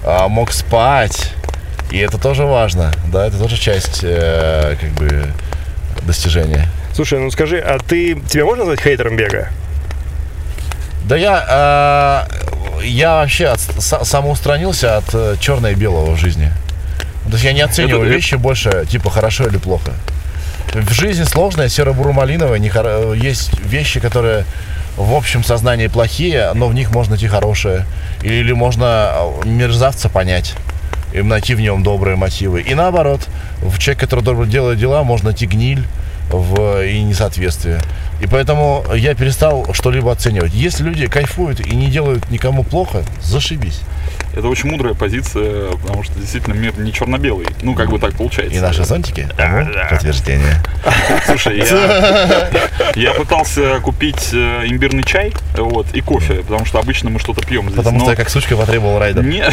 а, 0.05 0.27
мог 0.27 0.51
спать. 0.51 1.31
И 1.89 1.97
это 1.99 2.17
тоже 2.17 2.43
важно, 2.43 2.91
да, 3.07 3.27
это 3.27 3.37
тоже 3.37 3.55
часть, 3.57 3.99
э, 4.03 4.75
как 4.81 4.89
бы, 4.91 5.27
достижения. 6.01 6.67
Слушай, 6.93 7.19
ну 7.19 7.31
скажи, 7.31 7.57
а 7.59 7.79
ты 7.79 8.15
тебя 8.27 8.45
можно 8.45 8.63
назвать 8.65 8.81
хейтером 8.81 9.15
бега? 9.15 9.49
Да 11.05 11.17
я, 11.17 12.27
э, 12.79 12.83
я 12.85 13.15
вообще 13.15 13.47
от- 13.47 13.59
са- 13.59 14.05
самоустранился 14.05 14.97
от 14.97 15.05
э, 15.13 15.35
черного 15.39 15.71
и 15.71 15.75
белого 15.75 16.11
в 16.11 16.17
жизни. 16.17 16.51
То 17.25 17.31
есть 17.31 17.43
я 17.43 17.53
не 17.53 17.61
оцениваю 17.61 18.03
Это- 18.05 18.13
вещи 18.15 18.35
больше, 18.35 18.85
типа, 18.89 19.09
хорошо 19.09 19.45
или 19.47 19.57
плохо. 19.57 19.91
В 20.73 20.91
жизни 20.93 21.23
сложная, 21.23 21.67
серо-буро-малиновая, 21.69 22.57
не 22.59 22.69
хоро- 22.69 23.15
есть 23.15 23.51
вещи, 23.59 23.99
которые 23.99 24.45
в 24.97 25.13
общем 25.13 25.43
сознании 25.43 25.87
плохие, 25.87 26.51
но 26.53 26.67
в 26.67 26.73
них 26.73 26.91
можно 26.91 27.11
найти 27.11 27.27
хорошее. 27.27 27.85
Или 28.21 28.53
можно 28.53 29.11
э, 29.43 29.47
мерзавца 29.47 30.09
понять 30.09 30.53
и 31.11 31.21
найти 31.21 31.55
в 31.55 31.59
нем 31.59 31.83
добрые 31.83 32.15
мотивы. 32.15 32.61
И 32.61 32.75
наоборот, 32.75 33.27
в 33.61 33.77
человеке, 33.79 34.05
который 34.05 34.23
добро 34.23 34.45
делает 34.45 34.79
дела, 34.79 35.03
можно 35.03 35.29
найти 35.29 35.47
гниль 35.47 35.83
в, 36.29 36.83
и 36.85 37.01
несоответствие. 37.01 37.81
И 38.21 38.27
поэтому 38.27 38.85
я 38.95 39.15
перестал 39.15 39.73
что-либо 39.73 40.11
оценивать. 40.11 40.53
Если 40.53 40.83
люди 40.83 41.07
кайфуют 41.07 41.59
и 41.59 41.75
не 41.75 41.89
делают 41.89 42.29
никому 42.29 42.63
плохо, 42.63 43.03
зашибись. 43.21 43.81
Это 44.35 44.47
очень 44.47 44.69
мудрая 44.69 44.93
позиция, 44.93 45.71
потому 45.73 46.03
что 46.03 46.13
действительно 46.15 46.53
мир 46.53 46.77
не 46.77 46.91
черно-белый. 46.91 47.47
Ну, 47.61 47.75
как 47.75 47.89
бы 47.89 47.99
так 47.99 48.15
получается. 48.15 48.57
И 48.57 48.59
наши 48.59 48.83
зонтики 48.83 49.27
подтверждение. 49.89 50.55
Слушай, 51.25 51.57
я, 51.59 52.49
я 52.95 53.13
пытался 53.13 53.79
купить 53.81 54.29
э, 54.33 54.65
имбирный 54.65 55.03
чай 55.03 55.33
вот, 55.57 55.87
и 55.93 56.01
кофе, 56.01 56.35
потому 56.35 56.65
что 56.65 56.79
обычно 56.79 57.09
мы 57.09 57.19
что-то 57.19 57.45
пьем 57.45 57.65
здесь. 57.65 57.75
Потому 57.75 57.99
но 57.99 58.05
что 58.05 58.11
я 58.11 58.17
как 58.17 58.29
сучка 58.29 58.55
потребовал 58.55 58.99
райдер. 58.99 59.23
Не. 59.23 59.45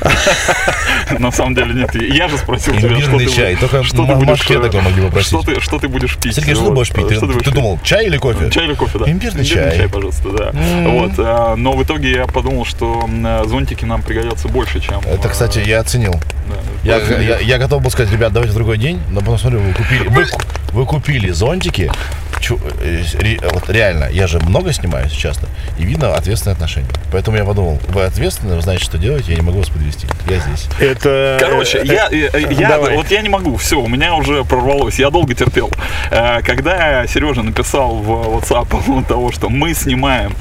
На 1.18 1.30
самом 1.32 1.54
деле 1.54 1.74
нет. 1.74 1.94
Я 1.94 2.28
же 2.28 2.38
спросил 2.38 2.74
тебя, 2.76 3.00
что 3.00 3.18
ты, 3.18 3.26
чай. 3.26 3.56
Только 3.56 3.82
что 3.82 4.06
ты 4.06 4.14
будешь, 4.14 4.50
э, 4.50 4.60
такое 4.60 4.82
могли 4.82 5.02
попросить. 5.04 5.28
Что 5.28 5.42
ты, 5.42 5.60
что 5.60 5.78
ты 5.78 5.88
будешь 5.88 6.16
пить? 6.16 6.34
Сергей, 6.36 6.54
что 6.54 6.66
ты 6.66 6.70
будешь 6.70 6.90
пить? 6.90 7.08
Ты, 7.08 7.14
Что 7.16 7.26
ты 7.26 7.50
думал, 7.50 7.78
чай 7.82 8.06
или 8.06 8.16
кофе? 8.16 8.50
Чай 8.50 8.66
или 8.66 8.74
кофе, 8.74 8.98
да. 8.98 9.10
Имбирный 9.10 9.44
чай. 9.44 9.88
пожалуйста, 9.88 10.30
да. 10.30 10.50
Вот, 10.88 11.12
а, 11.18 11.56
но 11.56 11.72
в 11.72 11.82
итоге 11.82 12.12
я 12.12 12.26
подумал, 12.26 12.64
что 12.64 13.08
э, 13.08 13.44
зонтики 13.46 13.84
нам 13.84 14.02
пригодятся 14.10 14.48
больше, 14.48 14.80
чем... 14.80 14.98
Это, 15.00 15.28
э, 15.28 15.30
кстати, 15.30 15.60
я 15.60 15.78
оценил. 15.78 16.14
да. 16.48 16.56
Я, 16.82 16.98
я, 16.98 17.38
я 17.38 17.58
готов 17.58 17.80
был 17.80 17.92
сказать, 17.92 18.12
ребят, 18.12 18.32
давайте 18.32 18.52
в 18.52 18.56
другой 18.56 18.76
день, 18.76 19.00
но 19.10 19.20
потом 19.20 19.38
смотрю, 19.38 19.60
вы 19.60 19.72
купили, 19.72 20.08
вы, 20.08 20.26
вы 20.72 20.84
купили 20.84 21.30
зонтики. 21.30 21.92
Чу- 22.40 22.58
э, 22.80 23.02
ре- 23.18 23.38
вот 23.52 23.68
реально, 23.68 24.08
я 24.10 24.26
же 24.26 24.38
много 24.40 24.72
снимаюсь 24.72 25.12
часто, 25.12 25.46
и 25.78 25.84
видно 25.84 26.14
ответственное 26.14 26.54
отношение. 26.54 26.90
Поэтому 27.12 27.36
я 27.36 27.44
подумал, 27.44 27.78
вы 27.88 28.02
ответственны, 28.04 28.56
вы 28.56 28.62
знаете, 28.62 28.84
что 28.84 28.98
делать, 28.98 29.28
я 29.28 29.36
не 29.36 29.42
могу 29.42 29.58
вас 29.58 29.68
подвести. 29.68 30.06
Я 30.28 30.38
здесь. 30.38 30.66
Это... 30.80 31.36
Короче, 31.40 31.78
э, 31.78 31.84
я, 31.84 32.08
э, 32.10 32.52
я, 32.52 32.68
давай. 32.68 32.96
вот 32.96 33.10
я 33.10 33.20
не 33.20 33.28
могу, 33.28 33.56
все, 33.56 33.80
у 33.80 33.88
меня 33.88 34.14
уже 34.14 34.44
прорвалось, 34.44 34.98
я 34.98 35.10
долго 35.10 35.34
терпел. 35.34 35.70
Когда 36.10 37.06
Сережа 37.06 37.42
написал 37.42 37.96
в 37.96 38.10
WhatsApp 38.10 38.66
поводу 38.70 39.04
того, 39.06 39.32
что 39.32 39.48
мы 39.48 39.74
снимаем 39.74 40.34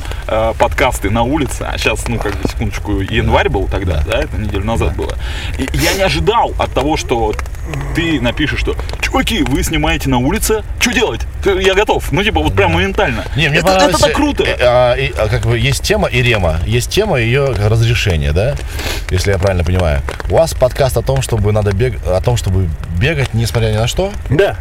подкасты 0.57 1.09
на 1.09 1.23
улице, 1.23 1.63
а 1.69 1.77
сейчас, 1.77 2.07
ну, 2.07 2.17
как 2.17 2.35
бы, 2.39 2.47
секундочку, 2.47 3.01
январь 3.01 3.49
был 3.49 3.67
тогда, 3.67 4.03
да, 4.09 4.19
это 4.19 4.37
неделю 4.37 4.63
назад 4.65 4.95
было, 4.95 5.15
и 5.57 5.67
я 5.73 5.93
не 5.93 6.01
ожидал 6.01 6.53
от 6.57 6.71
того, 6.73 6.97
что 6.97 7.33
ты 7.95 8.21
напишешь, 8.21 8.59
что 8.59 8.75
чуваки, 9.01 9.43
вы 9.43 9.63
снимаете 9.63 10.09
на 10.09 10.17
улице, 10.19 10.63
что 10.79 10.91
делать? 10.91 11.21
Я 11.45 11.73
готов. 11.73 12.11
Ну, 12.11 12.23
типа, 12.23 12.41
вот 12.41 12.53
прям 12.53 12.73
моментально. 12.73 13.23
Не, 13.35 13.49
мне 13.49 13.59
это, 13.59 13.67
понравилось, 13.67 13.95
это 13.95 14.05
так 14.05 14.15
круто. 14.15 14.43
э, 14.43 14.57
а, 14.61 14.93
и, 14.95 15.11
а, 15.17 15.27
как 15.27 15.41
бы 15.45 15.57
есть 15.57 15.83
тема 15.83 16.07
и 16.07 16.21
рема. 16.21 16.59
Есть 16.65 16.91
тема 16.91 17.19
ее 17.19 17.45
разрешение, 17.47 18.31
да? 18.31 18.55
Если 19.09 19.31
я 19.31 19.37
правильно 19.37 19.63
понимаю. 19.63 20.01
У 20.29 20.35
вас 20.35 20.53
подкаст 20.53 20.97
о 20.97 21.01
том, 21.01 21.21
чтобы 21.21 21.51
надо 21.51 21.71
бег, 21.71 21.99
о 22.05 22.21
том, 22.21 22.37
чтобы 22.37 22.69
бегать, 22.99 23.33
несмотря 23.33 23.69
ни 23.69 23.77
на 23.77 23.87
что. 23.87 24.11
Да. 24.29 24.57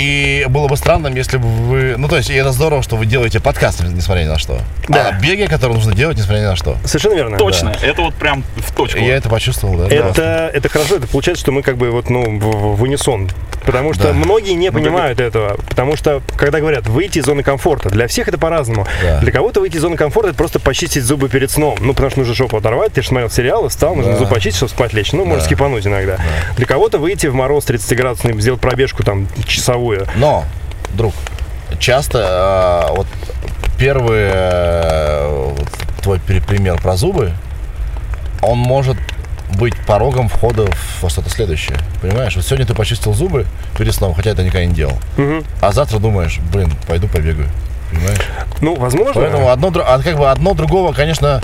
И 0.00 0.46
было 0.48 0.66
бы 0.66 0.78
странным, 0.78 1.14
если 1.14 1.36
бы 1.36 1.46
вы... 1.46 1.94
Ну, 1.98 2.08
то 2.08 2.16
есть, 2.16 2.30
и 2.30 2.34
это 2.34 2.52
здорово, 2.52 2.82
что 2.82 2.96
вы 2.96 3.04
делаете 3.04 3.38
подкаст, 3.38 3.82
несмотря 3.84 4.22
ни 4.22 4.28
на 4.28 4.38
что. 4.38 4.58
Да. 4.88 5.08
А 5.08 5.20
беги, 5.20 5.46
которые 5.46 5.76
нужно 5.76 5.94
делать, 5.94 6.16
несмотря 6.16 6.40
ни 6.40 6.44
на 6.46 6.56
что. 6.56 6.76
Совершенно 6.86 7.14
верно. 7.16 7.36
Точно, 7.36 7.74
это 7.82 8.00
вот 8.00 8.14
прям 8.14 8.42
в 8.56 8.74
точку. 8.74 8.98
Я 8.98 9.16
это 9.16 9.28
почувствовал, 9.28 9.76
да. 9.76 9.94
Это, 9.94 10.50
это 10.54 10.68
хорошо, 10.70 10.96
это 10.96 11.06
получается, 11.06 11.42
что 11.42 11.52
мы 11.52 11.60
как 11.62 11.76
бы 11.76 11.90
вот, 11.90 12.08
ну, 12.08 12.38
в, 12.38 12.76
в 12.76 12.82
унисон. 12.82 13.28
Потому 13.66 13.92
что 13.92 14.04
Да. 14.04 14.12
многие 14.14 14.52
не 14.52 14.72
понимают 14.72 15.20
этого. 15.20 15.58
Потому 15.68 15.94
что, 15.94 16.22
когда 16.38 16.60
говорят 16.60 16.86
выйти 16.86 17.18
из 17.18 17.26
зоны 17.26 17.42
комфорта, 17.42 17.90
для 17.90 18.06
всех 18.08 18.26
это 18.26 18.38
по-разному. 18.38 18.86
Да. 19.02 19.20
Для 19.20 19.30
кого-то 19.32 19.60
выйти 19.60 19.76
из 19.76 19.82
зоны 19.82 19.96
комфорта 19.98 20.30
это 20.30 20.38
просто 20.38 20.60
почистить 20.60 21.04
зубы 21.04 21.28
перед 21.28 21.50
сном. 21.50 21.76
Ну, 21.78 21.92
потому 21.92 22.08
что 22.10 22.20
нужно 22.20 22.34
жопу 22.34 22.56
оторвать, 22.56 22.94
ты 22.94 23.02
же 23.02 23.08
смотрел 23.08 23.28
сериалы, 23.28 23.68
встал, 23.68 23.94
нужно 23.94 24.12
Да. 24.12 24.18
зуб 24.18 24.30
почистить, 24.30 24.56
чтобы 24.56 24.70
спать 24.70 24.94
лечь. 24.94 25.12
Ну, 25.12 25.24
можно 25.26 25.40
Да. 25.40 25.44
скипануть 25.44 25.86
иногда. 25.86 26.16
Для 26.56 26.64
кого-то 26.66 26.96
выйти 26.98 27.26
в 27.26 27.34
мороз 27.34 27.66
30-градусный, 27.66 28.40
сделать 28.40 28.60
пробежку 28.62 29.02
там 29.04 29.28
часовую. 29.46 29.89
Но, 30.16 30.44
друг, 30.94 31.14
часто 31.78 32.24
а, 32.28 32.92
вот 32.92 33.06
первый 33.78 34.30
э, 34.32 35.54
вот 35.56 35.68
твой 36.02 36.18
пример 36.18 36.80
про 36.80 36.96
зубы, 36.96 37.32
он 38.42 38.58
может 38.58 38.96
быть 39.58 39.74
порогом 39.86 40.28
входа 40.28 40.66
во 41.00 41.10
что-то 41.10 41.30
следующее. 41.30 41.76
Понимаешь? 42.00 42.36
Вот 42.36 42.44
сегодня 42.44 42.66
ты 42.66 42.74
почистил 42.74 43.12
зубы 43.14 43.46
перед 43.76 43.94
сном, 43.94 44.14
хотя 44.14 44.30
это 44.30 44.42
никогда 44.42 44.64
не 44.64 44.74
делал. 44.74 44.98
Мгм. 45.16 45.44
А 45.60 45.72
завтра 45.72 45.98
думаешь, 45.98 46.38
блин, 46.52 46.72
пойду 46.86 47.08
побегаю. 47.08 47.48
Понимаешь? 47.90 48.20
Ну, 48.60 48.76
возможно. 48.76 49.12
Поэтому 49.14 49.50
одно, 49.50 49.72
а 49.84 50.00
как 50.02 50.16
бы 50.16 50.30
одно 50.30 50.54
другого, 50.54 50.92
конечно, 50.92 51.42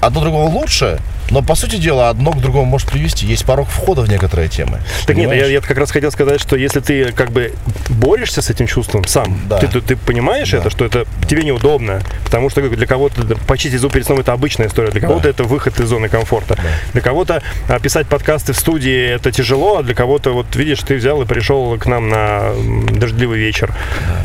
одно 0.00 0.20
другого 0.20 0.48
лучше, 0.48 1.00
но 1.30 1.42
по 1.42 1.54
сути 1.54 1.76
дела 1.76 2.10
одно 2.10 2.32
к 2.32 2.40
другому 2.40 2.64
может 2.66 2.90
привести. 2.90 3.26
Есть 3.26 3.44
порог 3.44 3.68
входа 3.68 4.02
в 4.02 4.08
некоторые 4.08 4.48
темы. 4.48 4.80
Так 5.06 5.16
нет, 5.16 5.24
я, 5.24 5.30
Понимаешь? 5.30 5.48
я 5.50 5.60
как 5.60 5.78
раз 5.78 5.90
хотел 5.90 6.10
сказать, 6.12 6.40
что 6.40 6.56
если 6.56 6.80
ты 6.80 7.12
как 7.12 7.30
бы 7.32 7.52
борешься 7.88 8.42
с 8.42 8.50
этим 8.50 8.66
чувством 8.66 9.04
сам, 9.06 9.40
Да. 9.48 9.58
ты, 9.58 9.68
ты, 9.68 9.80
ты 9.80 9.96
понимаешь 9.96 10.50
Да. 10.50 10.58
это, 10.58 10.70
что 10.70 10.84
это 10.84 11.04
тебе 11.28 11.42
неудобно, 11.42 12.00
потому 12.24 12.50
что 12.50 12.60
для 12.68 12.86
кого-то 12.86 13.36
почистить 13.46 13.80
зуб 13.80 13.92
перед 13.92 14.06
сном 14.06 14.20
это 14.20 14.32
обычная 14.32 14.66
история, 14.68 14.90
для 14.90 15.00
кого-то 15.00 15.28
это 15.28 15.44
выход 15.44 15.78
из 15.80 15.88
зоны 15.88 16.08
комфорта, 16.08 16.56
для 16.92 17.00
кого-то 17.02 17.42
писать 17.82 18.06
подкасты 18.06 18.52
в 18.52 18.58
студии 18.58 19.14
это 19.14 19.32
тяжело, 19.32 19.78
а 19.78 19.82
для 19.82 19.94
кого-то 19.94 20.30
вот 20.32 20.54
видишь, 20.56 20.80
ты 20.80 20.96
взял 20.96 21.20
и 21.22 21.24
пришел 21.26 21.76
к 21.78 21.86
нам 21.86 22.08
на 22.08 22.50
дождливый 22.90 23.38
вечер, 23.38 23.72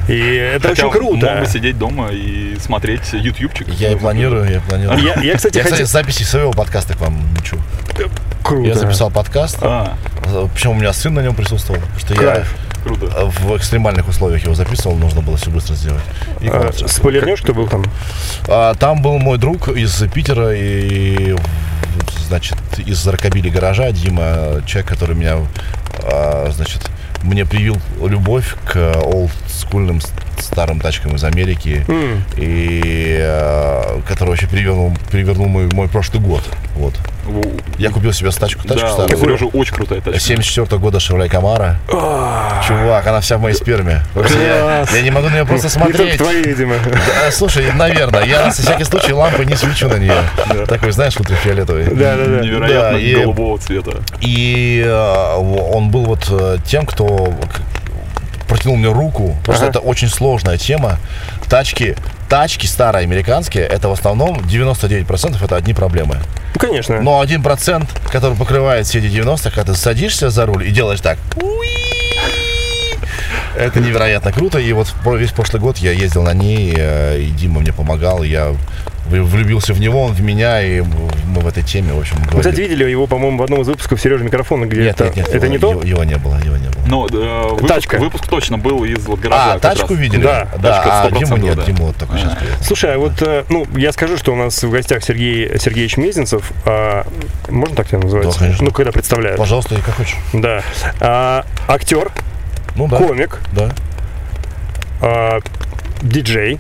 и 0.07 0.19
это 0.19 0.69
Хотя 0.69 0.87
очень 0.87 0.97
круто. 0.99 1.29
Мог 1.31 1.39
бы 1.39 1.45
сидеть 1.47 1.77
дома 1.77 2.09
и 2.11 2.57
смотреть 2.59 3.13
ютубчик. 3.13 3.67
Я 3.69 3.91
и 3.93 3.95
планирую, 3.95 4.49
я 4.49 4.59
планирую. 4.61 4.99
Я, 4.99 5.21
я, 5.21 5.35
кстати, 5.35 5.57
Я, 5.57 5.63
кстати, 5.63 5.81
хотел... 5.81 5.87
с 5.87 5.91
записи 5.91 6.23
своего 6.23 6.51
подкаста 6.51 6.88
к 6.96 7.01
вам 7.01 7.15
мчу. 7.39 7.58
Круто. 8.43 8.67
Я 8.67 8.75
записал 8.75 9.12
подкаст, 9.12 9.58
А, 9.62 9.96
причем 10.53 10.72
у 10.72 10.75
меня 10.75 10.93
сын 10.93 11.13
на 11.13 11.19
нем 11.22 11.36
присутствовал, 11.36 11.81
что 11.98 12.15
Кайф. 12.15 12.55
круто. 12.84 13.05
я 13.05 13.25
в 13.25 13.58
экстремальных 13.58 14.08
условиях 14.08 14.43
его 14.43 14.55
записывал, 14.55 14.96
нужно 14.96 15.22
было 15.22 15.38
все 15.38 15.50
быстро 15.50 15.75
сделать. 15.75 16.01
И 16.41 16.48
А, 16.48 16.72
спойлернешь, 16.88 17.41
кто 17.41 17.53
был 17.53 17.67
там? 17.67 17.84
А, 18.48 18.74
Там 18.75 19.01
был 19.01 19.17
мой 19.19 19.38
друг 19.38 19.67
из 19.67 20.01
Питера 20.13 20.51
и, 20.55 21.36
значит, 22.27 22.58
из 22.77 23.05
Рокобили 23.08 23.50
гаража 23.50 23.91
Дима, 23.91 24.62
человек, 24.65 24.88
который 24.89 25.15
меня, 25.15 25.38
а, 26.03 26.50
значит, 26.51 26.89
мне 27.24 27.46
привил 27.46 27.77
любовь 28.01 28.55
к 28.65 28.93
олдскульным 29.03 30.00
старым 30.41 30.79
тачкам 30.79 31.15
из 31.15 31.24
Америки, 31.24 31.84
М. 31.88 32.24
и 32.38 33.19
а, 33.22 34.01
который 34.08 34.29
вообще 34.29 34.48
перевернул, 34.48 34.93
перевернул 35.12 35.48
мой, 35.48 35.67
мой 35.74 35.88
прошлый 35.88 36.22
год. 36.22 36.43
Вот. 36.75 36.93
Во- 37.25 37.43
Я 37.77 37.91
купил 37.91 38.12
себе 38.13 38.31
тачку, 38.31 38.63
тачку 38.67 38.86
Да, 38.88 38.91
старую. 38.93 39.17
Сережи 39.19 39.46
очень 39.46 39.74
крутая 39.75 40.01
тачка. 40.01 40.19
74 40.19 40.79
года 40.79 40.98
Chevrolet 40.98 41.29
Camaro. 41.29 41.75
Чувак, 42.67 43.05
она 43.08 43.19
вся 43.22 43.38
в 43.38 43.41
моей 43.41 43.55
сперме. 43.55 44.01
Я, 44.15 44.86
я 44.93 45.01
не 45.01 45.12
могу 45.12 45.27
на 45.29 45.34
нее 45.34 45.46
просто 45.46 45.69
смотреть. 45.69 46.17
твои, 46.17 46.41
видимо. 46.43 46.75
Да, 46.86 47.31
слушай, 47.31 47.72
наверное, 47.74 48.24
я 48.25 48.46
на 48.46 48.51
всякий 48.51 48.84
случай 48.84 49.13
лампы 49.13 49.46
не 49.46 49.55
свечу 49.55 49.88
на 49.89 49.98
нее. 49.98 50.15
Такой, 50.67 50.91
знаешь, 50.91 51.15
ультрафиолетовый. 51.17 51.86
Да, 51.86 52.15
да, 52.15 52.25
да. 52.25 52.39
Невероятно 52.41 52.91
Да, 52.93 53.00
и- 53.00 53.15
голубого 53.15 53.58
цвета. 53.60 53.98
И 54.22 54.84
э, 54.86 55.36
он 55.36 55.89
был 55.91 56.05
вот 56.05 56.27
э, 56.31 56.58
тем, 56.65 56.86
кто 56.86 57.34
протянул 58.49 58.75
мне 58.75 58.91
руку, 58.91 59.35
потому 59.41 59.55
что 59.55 59.67
Ага. 59.67 59.79
это 59.79 59.79
очень 59.79 60.09
сложная 60.09 60.57
тема. 60.57 60.97
Тачки, 61.49 61.95
тачки 62.27 62.65
старые 62.65 63.03
американские, 63.03 63.63
это 63.65 63.87
в 63.87 63.93
основном 63.93 64.39
99% 64.39 65.43
это 65.43 65.55
одни 65.55 65.73
проблемы. 65.73 66.17
Ну, 66.55 66.59
конечно. 66.59 66.99
Но 67.01 67.23
1%, 67.23 67.87
который 68.11 68.35
покрывает 68.35 68.85
все 68.87 68.99
эти 68.99 69.09
90, 69.09 69.51
когда 69.51 69.73
ты 69.73 69.79
садишься 69.79 70.29
за 70.29 70.45
руль 70.45 70.67
и 70.67 70.71
делаешь 70.71 70.99
так. 71.01 71.17
«Уи!» 71.41 72.48
Это 73.59 73.79
невероятно 73.79 74.31
круто. 74.31 74.59
И 74.59 74.71
вот 74.73 74.93
весь 75.05 75.31
прошлый 75.31 75.61
год 75.61 75.77
я 75.77 75.91
ездил 75.91 76.23
на 76.23 76.33
ней, 76.33 76.73
э, 76.75 77.19
и 77.19 77.25
Дима 77.31 77.59
мне 77.59 77.73
помогал, 77.73 78.23
я 78.23 78.53
влюбился 79.09 79.73
в 79.73 79.79
него, 79.79 80.03
он 80.03 80.13
в 80.13 80.21
меня, 80.21 80.61
и 80.61 80.81
мы 80.81 81.41
в 81.41 81.47
этой 81.47 81.63
теме, 81.63 81.93
в 81.93 81.99
общем, 81.99 82.17
Вы, 82.17 82.23
говорили. 82.25 82.41
кстати, 82.41 82.59
видели 82.59 82.89
его, 82.89 83.07
по-моему, 83.07 83.39
в 83.39 83.43
одном 83.43 83.61
из 83.61 83.67
выпусков 83.67 83.99
Сережи 83.99 84.23
микрофона, 84.23 84.65
где 84.65 84.83
Нет, 84.83 85.01
это, 85.01 85.05
нет, 85.05 85.15
нет, 85.15 85.27
это 85.29 85.45
его, 85.45 85.53
не 85.53 85.57
то? 85.57 85.71
Его, 85.71 85.83
его 85.83 86.03
не 86.03 86.17
было, 86.17 86.39
его 86.43 86.57
не 86.57 86.67
было. 86.67 86.85
Но 86.87 87.07
э, 87.07 87.49
выпуск, 87.49 87.67
Тачка. 87.67 87.97
выпуск 87.97 88.27
точно 88.27 88.57
был 88.57 88.83
из 88.83 89.05
вот 89.05 89.19
гаража. 89.19 89.53
А, 89.53 89.59
тачку 89.59 89.93
раз. 89.93 89.99
видели? 89.99 90.23
Да, 90.23 90.47
да 90.59 90.81
тачка 90.81 91.01
а 91.01 91.09
100%, 91.09 91.19
Диму 91.19 91.37
нет, 91.37 91.55
да. 91.55 91.63
Дима 91.63 91.85
вот 91.85 91.95
такой 91.95 92.19
сейчас 92.19 92.35
приедет. 92.35 92.57
Слушай, 92.61 92.95
а 92.95 92.97
вот, 92.97 93.21
э, 93.21 93.45
ну, 93.49 93.65
я 93.75 93.91
скажу, 93.91 94.17
что 94.17 94.33
у 94.33 94.35
нас 94.35 94.61
в 94.61 94.69
гостях 94.69 95.03
Сергей 95.03 95.57
Сергеевич 95.59 95.97
Мезенцев. 95.97 96.51
а, 96.65 97.05
можно 97.49 97.75
так 97.75 97.87
тебя 97.87 97.99
называть? 97.99 98.27
Да, 98.27 98.33
конечно. 98.37 98.65
Ну, 98.65 98.71
когда 98.71 98.91
представляют. 98.91 99.37
Пожалуйста, 99.37 99.75
и 99.75 99.81
как 99.81 99.95
хочешь. 99.95 100.17
Да. 100.33 100.61
А, 100.99 101.45
актер, 101.67 102.11
Ну 102.75 102.88
да. 102.88 102.97
комик, 102.97 103.39
Да, 103.51 103.69
а, 105.01 105.39
диджей, 106.01 106.59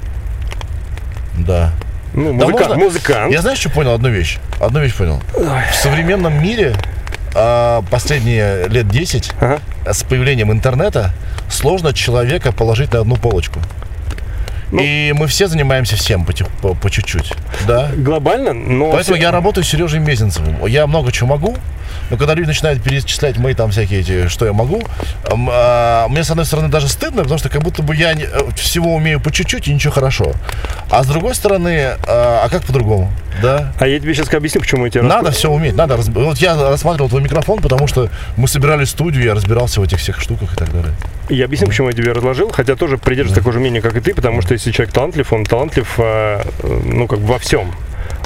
да. 1.37 1.71
ну, 2.13 2.33
Да 2.37 2.45
музыка- 2.45 2.59
можно- 2.69 2.75
музыкант. 2.75 3.31
Я 3.31 3.41
знаешь, 3.41 3.59
что 3.59 3.69
понял? 3.69 3.93
Одну 3.93 4.09
вещь. 4.09 4.39
Одну 4.59 4.79
вещь 4.81 4.93
понял. 4.95 5.21
В 5.71 5.75
современном 5.75 6.41
мире 6.41 6.75
а, 7.35 7.83
последние 7.89 8.67
лет 8.67 8.87
10 8.89 9.31
Ага. 9.39 9.59
с 9.85 10.03
появлением 10.03 10.51
интернета 10.51 11.11
сложно 11.49 11.93
человека 11.93 12.51
положить 12.51 12.91
на 12.93 13.01
одну 13.01 13.15
полочку. 13.15 13.59
Ну. 14.71 14.81
И 14.83 15.13
мы 15.15 15.25
все 15.27 15.47
занимаемся 15.47 15.95
всем 15.95 16.25
потих- 16.25 16.47
по, 16.61 16.75
по 16.75 16.91
чуть-чуть. 16.91 17.33
Да. 17.67 17.89
Глобально, 17.95 18.53
но... 18.53 18.91
Поэтому 18.91 19.15
все- 19.15 19.23
я 19.23 19.31
работаю 19.31 19.63
с 19.63 19.67
Сережей 19.67 19.99
Мезенцевым. 19.99 20.63
Я 20.67 20.85
много 20.85 21.11
чего 21.11 21.29
могу, 21.29 21.55
но 22.09 22.17
когда 22.17 22.33
люди 22.33 22.47
начинают 22.47 22.81
перечислять 22.81 23.37
мои 23.37 23.53
там 23.53 23.71
всякие 23.71 24.01
эти, 24.01 24.27
что 24.27 24.45
я 24.45 24.53
могу, 24.53 24.81
а, 25.25 26.07
мне 26.07 26.23
с 26.23 26.29
одной 26.29 26.45
стороны 26.45 26.67
даже 26.69 26.87
стыдно, 26.87 27.21
потому 27.23 27.39
что 27.39 27.49
как 27.49 27.61
будто 27.61 27.83
бы 27.83 27.95
я 27.95 28.13
э, 28.13 28.25
всего 28.55 28.95
умею 28.95 29.19
по 29.19 29.31
чуть-чуть 29.31 29.67
и 29.67 29.73
ничего 29.73 29.93
хорошо. 29.93 30.33
А 30.89 31.03
с 31.03 31.07
другой 31.07 31.35
стороны, 31.35 31.95
а, 32.07 32.41
а 32.45 32.49
как 32.49 32.63
по-другому? 32.63 33.11
Да. 33.41 33.73
А 33.79 33.87
я 33.87 33.99
тебе 33.99 34.13
сейчас 34.13 34.33
объясню, 34.33 34.61
почему 34.61 34.85
я 34.85 34.91
тебе 34.91 35.03
Надо 35.03 35.27
рассказываю. 35.27 35.37
все 35.37 35.51
уметь, 35.51 35.75
надо. 35.75 35.95
разб- 35.95 36.23
Вот 36.23 36.37
я 36.39 36.55
рассматривал 36.55 37.09
твой 37.09 37.21
микрофон, 37.21 37.61
потому 37.61 37.87
что 37.87 38.09
мы 38.37 38.47
собирали 38.47 38.85
студию, 38.85 39.23
я 39.23 39.33
разбирался 39.33 39.79
в 39.79 39.83
этих 39.83 39.99
всех 39.99 40.19
штуках 40.19 40.53
и 40.53 40.55
так 40.55 40.71
далее. 40.71 40.93
Я 41.29 41.45
объясню, 41.45 41.67
почему 41.67 41.89
я 41.89 41.93
тебе 41.95 42.11
разложил, 42.11 42.49
хотя 42.49 42.75
тоже 42.75 42.97
придерживаюсь 42.97 43.37
такого 43.37 43.53
же 43.53 43.59
мнения, 43.59 43.81
как 43.81 43.95
и 43.95 44.01
ты, 44.01 44.13
потому 44.15 44.41
что 44.41 44.53
если 44.53 44.71
человек 44.71 44.93
талантлив, 44.93 45.31
он 45.31 45.45
талантлив, 45.45 45.87
а, 45.99 46.41
э, 46.63 46.81
ну, 46.85 47.07
как 47.07 47.19
бы 47.19 47.27
во 47.33 47.39
всем. 47.39 47.71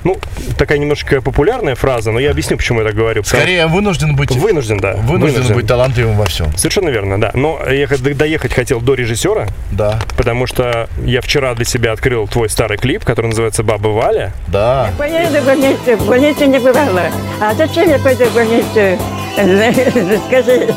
Ну, 0.04 0.18
такая 0.58 0.78
немножко 0.78 1.22
популярная 1.22 1.76
фраза, 1.76 2.12
но 2.12 2.20
я 2.20 2.32
объясню, 2.32 2.58
почему 2.58 2.80
я 2.80 2.86
так 2.88 2.96
говорю. 2.96 3.24
Скорее, 3.24 3.68
вынужден 3.68 4.16
быть, 4.16 4.32
Вынужден, 4.32 4.80
да. 4.80 4.94
вынужден 4.96 5.54
быть 5.54 5.68
талантливым 5.68 6.18
во 6.18 6.26
всем. 6.26 6.56
Совершенно 6.58 6.90
верно, 6.90 7.20
да. 7.20 7.32
Но 7.34 7.60
я 7.70 7.88
доехать 7.88 8.54
хотел 8.54 8.82
до 8.82 8.94
режиссера, 8.96 9.48
Да, 9.72 10.00
потому 10.18 10.46
что 10.48 10.90
я 11.06 11.22
вчера 11.22 11.54
для 11.56 11.66
себя 11.66 11.92
открыл 11.94 12.28
твой 12.28 12.50
старый 12.50 12.78
клип, 12.78 13.04
который 13.06 13.28
называется 13.28 13.64
«Баба 13.64 13.90
Валя». 13.90 14.34
да. 14.48 14.92
Поеду 14.98 15.42
в 15.42 15.46
больницу, 15.46 15.98
в 15.98 16.08
больнице 16.08 16.46
не 16.48 16.60
бывало. 16.60 17.04
А 17.42 17.54
зачем 17.54 17.90
я 17.90 18.00
пойду 18.00 18.26
в 18.26 18.34
больницу? 18.34 19.00
Скажи, 20.28 20.74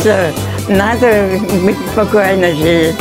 что 0.00 0.32
надо 0.68 1.28
быть 1.62 1.76
спокойно 1.92 2.54
жить, 2.54 2.96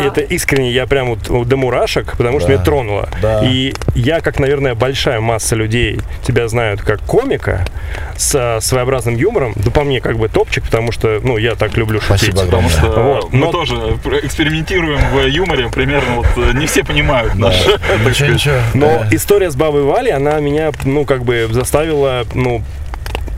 И 0.00 0.04
это 0.04 0.20
искренне, 0.20 0.70
я 0.70 0.86
прям 0.86 1.14
вот 1.14 1.48
до 1.48 1.56
мурашек, 1.56 2.16
потому 2.16 2.38
что 2.40 2.48
Да. 2.48 2.54
меня 2.54 2.64
тронуло. 2.64 3.08
Да. 3.20 3.42
И 3.44 3.72
я, 3.94 4.20
как, 4.20 4.38
наверное, 4.38 4.74
большая 4.74 5.20
масса 5.20 5.56
людей 5.56 5.98
тебя 6.26 6.46
знают 6.48 6.82
как 6.82 7.00
комика 7.00 7.64
с 8.16 8.58
своеобразным 8.60 9.16
юмором. 9.16 9.54
Да 9.56 9.70
по 9.70 9.82
мне 9.84 10.00
как 10.00 10.18
бы 10.18 10.28
топчик, 10.28 10.64
потому 10.64 10.92
что, 10.92 11.20
ну, 11.22 11.36
я 11.38 11.54
так 11.54 11.76
люблю 11.76 12.00
шутить. 12.00 12.32
Спасибо 12.34 12.44
Потому 12.44 12.68
что 12.68 12.86
Вот, 12.90 13.32
мы 13.32 13.46
но- 13.46 13.52
тоже 13.52 13.74
экспериментируем 14.22 15.00
в 15.12 15.26
юморе, 15.26 15.68
примерно 15.70 16.16
вот 16.16 16.26
э, 16.36 16.52
не 16.54 16.66
все 16.66 16.84
понимают 16.84 17.34
наш, 17.34 17.56
Ничего, 18.06 18.28
ничего. 18.28 18.54
Но 18.74 18.86
Да. 18.86 19.08
история 19.10 19.50
с 19.50 19.56
бабой 19.56 19.82
Валей, 19.84 20.12
она 20.12 20.38
меня, 20.40 20.70
ну, 20.84 21.04
как 21.04 21.24
бы 21.24 21.48
заставила, 21.50 22.24
ну, 22.34 22.62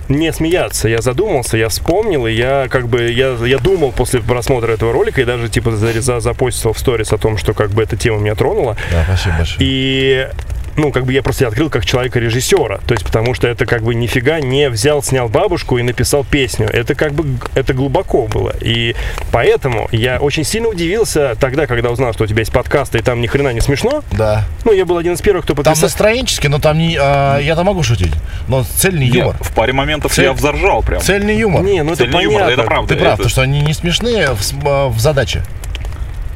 не 0.08 0.32
смеяться. 0.32 0.88
Я 0.88 1.00
задумался, 1.00 1.56
я 1.56 1.68
вспомнил, 1.68 2.26
и 2.26 2.32
я 2.32 2.68
как 2.68 2.88
бы, 2.88 3.11
я, 3.11 3.34
я 3.44 3.58
думал 3.58 3.92
после 3.92 4.20
просмотра 4.20 4.73
этого 4.73 4.92
ролика, 4.92 5.20
и 5.20 5.25
даже 5.25 5.49
типа 5.49 5.73
за, 5.73 5.92
за- 6.00 6.20
запостил 6.20 6.73
в 6.73 6.78
сторис 6.78 7.12
о 7.12 7.18
том, 7.18 7.37
что 7.38 7.54
как 7.54 7.70
бы 7.70 7.82
эта 7.82 7.96
тема 7.96 8.18
меня 8.18 8.34
тронула. 8.34 8.76
Да, 8.92 9.04
спасибо 9.04 9.37
большое. 9.38 9.58
И 9.61 10.28
ну, 10.76 10.90
как 10.92 11.04
бы 11.04 11.12
я 11.12 11.22
просто 11.22 11.46
открыл 11.48 11.70
как 11.70 11.84
человека-режиссера. 11.86 12.78
То 12.86 12.94
есть, 12.94 13.04
потому 13.04 13.34
что 13.34 13.46
это 13.48 13.66
как 13.66 13.82
бы 13.82 13.94
нифига 13.94 14.40
не 14.40 14.68
взял, 14.68 15.02
снял 15.02 15.28
бабушку 15.28 15.78
и 15.78 15.82
написал 15.82 16.24
песню. 16.24 16.68
Это 16.72 16.94
как 16.94 17.12
бы, 17.12 17.38
это 17.54 17.74
глубоко 17.74 18.26
было. 18.26 18.52
И 18.60 18.94
поэтому 19.32 19.88
я 19.92 20.18
очень 20.18 20.44
сильно 20.44 20.68
удивился 20.68 21.36
тогда, 21.38 21.66
когда 21.66 21.90
узнал, 21.90 22.12
что 22.12 22.24
у 22.24 22.26
тебя 22.26 22.40
есть 22.40 22.52
подкасты, 22.52 22.98
и 22.98 23.02
там 23.02 23.20
ни 23.20 23.26
хрена 23.26 23.52
не 23.52 23.60
смешно. 23.60 24.02
Да. 24.12 24.44
Ну, 24.64 24.72
я 24.72 24.84
был 24.84 24.96
один 24.98 25.14
из 25.14 25.20
первых, 25.20 25.44
кто 25.44 25.54
Там 25.54 25.64
подписал. 25.64 25.86
настроенчески, 25.86 26.46
но 26.46 26.58
там 26.58 26.78
не... 26.78 26.96
а, 27.00 27.38
я 27.38 27.54
там 27.56 27.66
могу 27.66 27.82
шутить. 27.82 28.12
Но 28.48 28.64
цельный 28.64 29.06
Нет, 29.06 29.14
юмор. 29.16 29.36
в 29.40 29.52
паре 29.54 29.72
моментов 29.72 30.12
Цель- 30.12 30.24
я 30.24 30.32
взоржал 30.32 30.82
прям. 30.82 31.00
Цельный 31.00 31.36
юмор. 31.36 31.62
Не, 31.62 31.82
ну 31.82 31.92
это 31.92 32.04
Цельный 32.04 32.22
юмор, 32.24 32.42
понятно. 32.42 32.60
это 32.60 32.62
правда. 32.68 32.94
Ты 32.94 33.00
прав, 33.00 33.08
это- 33.08 33.16
потому 33.18 33.30
что 33.30 33.42
они 33.42 33.60
не 33.60 33.74
смешные 33.74 34.28
в, 34.34 34.40
а, 34.66 34.88
в 34.88 34.98
задаче. 35.00 35.42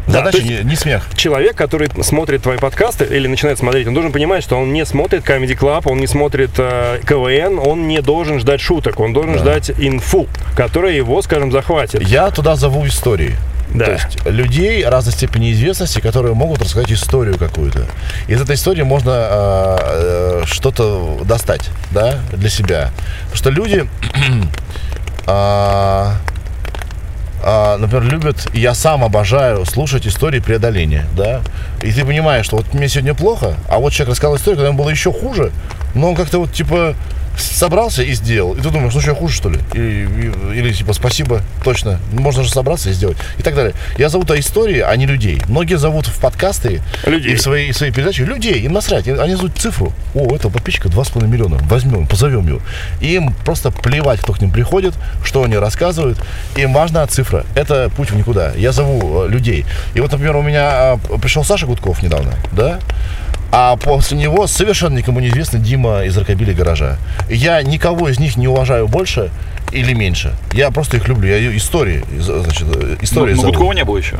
Да, 0.08 0.24
Задача 0.24 0.42
не, 0.42 0.64
не 0.64 0.74
смех. 0.74 1.06
человек, 1.14 1.54
который 1.54 1.88
смотрит 2.02 2.42
твои 2.42 2.56
подкасты 2.56 3.04
или 3.04 3.26
начинает 3.26 3.58
смотреть, 3.58 3.86
он 3.86 3.94
должен 3.94 4.10
понимать, 4.10 4.42
что 4.42 4.56
он 4.56 4.72
не 4.72 4.86
смотрит 4.86 5.22
Comedy 5.22 5.56
Club, 5.56 5.82
он 5.84 5.98
не 5.98 6.06
смотрит 6.06 6.50
э, 6.56 7.00
КВН, 7.06 7.58
он 7.58 7.86
не 7.86 8.00
должен 8.00 8.40
ждать 8.40 8.60
шуток, 8.60 9.00
он 9.00 9.12
должен 9.12 9.38
ждать 9.38 9.70
инфу, 9.70 10.26
которая 10.56 10.94
его, 10.94 11.20
скажем, 11.20 11.52
захватит. 11.52 12.02
Я 12.02 12.30
туда 12.30 12.56
зову 12.56 12.86
истории. 12.86 13.36
Да. 13.74 13.84
То 13.84 13.92
есть 13.92 14.24
людей 14.24 14.84
разной 14.84 15.12
степени 15.12 15.52
известности, 15.52 16.00
которые 16.00 16.34
могут 16.34 16.62
рассказать 16.62 16.90
историю 16.90 17.38
какую-то. 17.38 17.84
Из 18.26 18.40
этой 18.40 18.54
истории 18.54 18.82
можно 18.82 19.10
э, 19.10 19.76
э, 19.80 20.42
что-то 20.46 21.20
достать, 21.24 21.68
да, 21.90 22.18
для 22.32 22.48
себя. 22.48 22.90
Потому 23.24 23.36
что 23.36 23.50
люди, 23.50 23.88
а, 25.26 26.16
например, 27.78 28.04
любят, 28.04 28.48
я 28.52 28.74
сам 28.74 29.04
обожаю 29.04 29.64
слушать 29.64 30.06
истории 30.06 30.40
преодоления, 30.40 31.06
да. 31.16 31.40
И 31.82 31.92
ты 31.92 32.04
понимаешь, 32.04 32.46
что 32.46 32.56
вот 32.56 32.74
мне 32.74 32.88
сегодня 32.88 33.14
плохо, 33.14 33.54
а 33.68 33.78
вот 33.78 33.92
человек 33.92 34.12
рассказал 34.12 34.36
историю, 34.36 34.58
когда 34.58 34.68
ему 34.68 34.78
было 34.78 34.90
еще 34.90 35.12
хуже, 35.12 35.52
но 35.94 36.10
он 36.10 36.16
как-то 36.16 36.38
вот 36.38 36.52
типа 36.52 36.94
собрался 37.38 38.02
и 38.02 38.12
сделал. 38.14 38.54
И 38.54 38.60
ты 38.60 38.70
думаешь, 38.70 38.94
ну 38.94 39.00
что, 39.00 39.10
я 39.10 39.16
хуже, 39.16 39.36
что 39.36 39.50
ли? 39.50 39.58
Или, 39.72 40.32
или 40.54 40.72
типа, 40.72 40.92
спасибо, 40.92 41.42
точно. 41.64 42.00
Можно 42.12 42.42
же 42.42 42.50
собраться 42.50 42.90
и 42.90 42.92
сделать. 42.92 43.16
И 43.38 43.42
так 43.42 43.54
далее. 43.54 43.74
Я 43.96 44.08
зову 44.08 44.24
то 44.24 44.38
истории, 44.38 44.80
а 44.80 44.94
не 44.96 45.06
людей. 45.06 45.40
Многие 45.48 45.78
зовут 45.78 46.06
в 46.06 46.20
подкасты 46.20 46.82
Людей. 47.06 47.32
и 47.32 47.34
в 47.36 47.42
свои, 47.42 47.72
в 47.72 47.76
свои 47.76 47.90
передачи 47.90 48.22
людей. 48.22 48.60
Им 48.60 48.72
насрать. 48.72 49.08
Они 49.08 49.34
зовут 49.34 49.52
цифру. 49.56 49.92
О, 50.14 50.20
у 50.20 50.34
этого 50.34 50.50
подписчика 50.52 50.88
2,5 50.88 51.26
миллиона. 51.26 51.58
Возьмем, 51.62 52.06
позовем 52.06 52.46
его. 52.46 52.60
И 53.00 53.14
им 53.14 53.34
просто 53.44 53.70
плевать, 53.70 54.20
кто 54.20 54.32
к 54.32 54.40
ним 54.40 54.50
приходит, 54.50 54.94
что 55.24 55.42
они 55.44 55.56
рассказывают. 55.56 56.18
Им 56.56 56.72
важна 56.72 57.06
цифра. 57.06 57.44
Это 57.54 57.90
путь 57.96 58.10
в 58.10 58.16
никуда. 58.16 58.52
Я 58.54 58.72
зову 58.72 59.24
э, 59.24 59.28
людей. 59.28 59.64
И 59.94 60.00
вот, 60.00 60.12
например, 60.12 60.36
у 60.36 60.42
меня 60.42 60.98
э, 61.10 61.18
пришел 61.18 61.44
Саша 61.44 61.66
Гудков 61.66 62.02
недавно, 62.02 62.32
да? 62.52 62.78
А 63.50 63.76
после 63.76 64.18
него 64.18 64.46
совершенно 64.46 64.98
никому 64.98 65.20
неизвестный 65.20 65.60
Дима 65.60 66.02
из 66.04 66.16
Рокобили 66.16 66.52
гаража. 66.52 66.98
Я 67.30 67.62
никого 67.62 68.08
из 68.08 68.18
них 68.18 68.36
не 68.36 68.46
уважаю 68.48 68.88
больше 68.88 69.30
или 69.72 69.94
меньше. 69.94 70.34
Я 70.52 70.70
просто 70.70 70.98
их 70.98 71.08
люблю. 71.08 71.28
Я 71.28 71.56
истории, 71.56 72.04
значит, 72.18 72.66
э, 72.74 72.96
Ну, 72.98 73.04
истории 73.04 73.34
ну, 73.34 73.40
зову. 73.40 73.52
Гудкова 73.52 73.72
не 73.72 73.84
было 73.84 73.96
еще. 73.96 74.16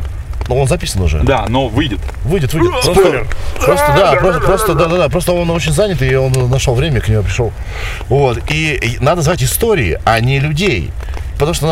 Но 0.47 0.57
он 0.57 0.67
записан 0.67 1.03
уже. 1.03 1.19
Да, 1.19 1.45
но 1.47 1.67
выйдет. 1.67 1.99
Выйдет, 2.23 2.51
выйдет. 2.53 2.71
Просто, 2.71 2.91
Спойлер. 2.93 3.27
просто, 3.63 3.93
да, 3.95 4.15
просто, 4.15 4.41
просто, 4.41 4.73
да, 4.73 4.85
да, 4.87 4.97
да, 4.97 5.09
просто 5.09 5.31
он 5.33 5.49
очень 5.51 5.73
занят, 5.73 6.01
и 6.01 6.15
он 6.15 6.31
нашел 6.49 6.73
время, 6.73 7.01
к 7.01 7.07
нему 7.07 7.21
пришел. 7.21 7.51
Вот, 8.07 8.39
и, 8.49 8.97
надо 8.99 9.21
звать 9.21 9.43
истории, 9.43 9.99
а 10.05 10.19
не 10.19 10.39
людей. 10.39 10.89
Потому 11.33 11.53
что 11.53 11.67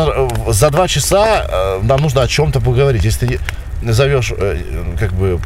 на- 0.46 0.52
за 0.52 0.70
два 0.70 0.86
часа 0.86 1.44
э, 1.48 1.80
нам 1.82 2.00
нужно 2.00 2.22
о 2.22 2.28
чем-то 2.28 2.60
поговорить. 2.60 3.04
Если 3.04 3.26
ты 3.82 3.92
зовешь, 3.92 4.32
э, 4.36 4.58
как 4.98 5.12
бы, 5.12 5.40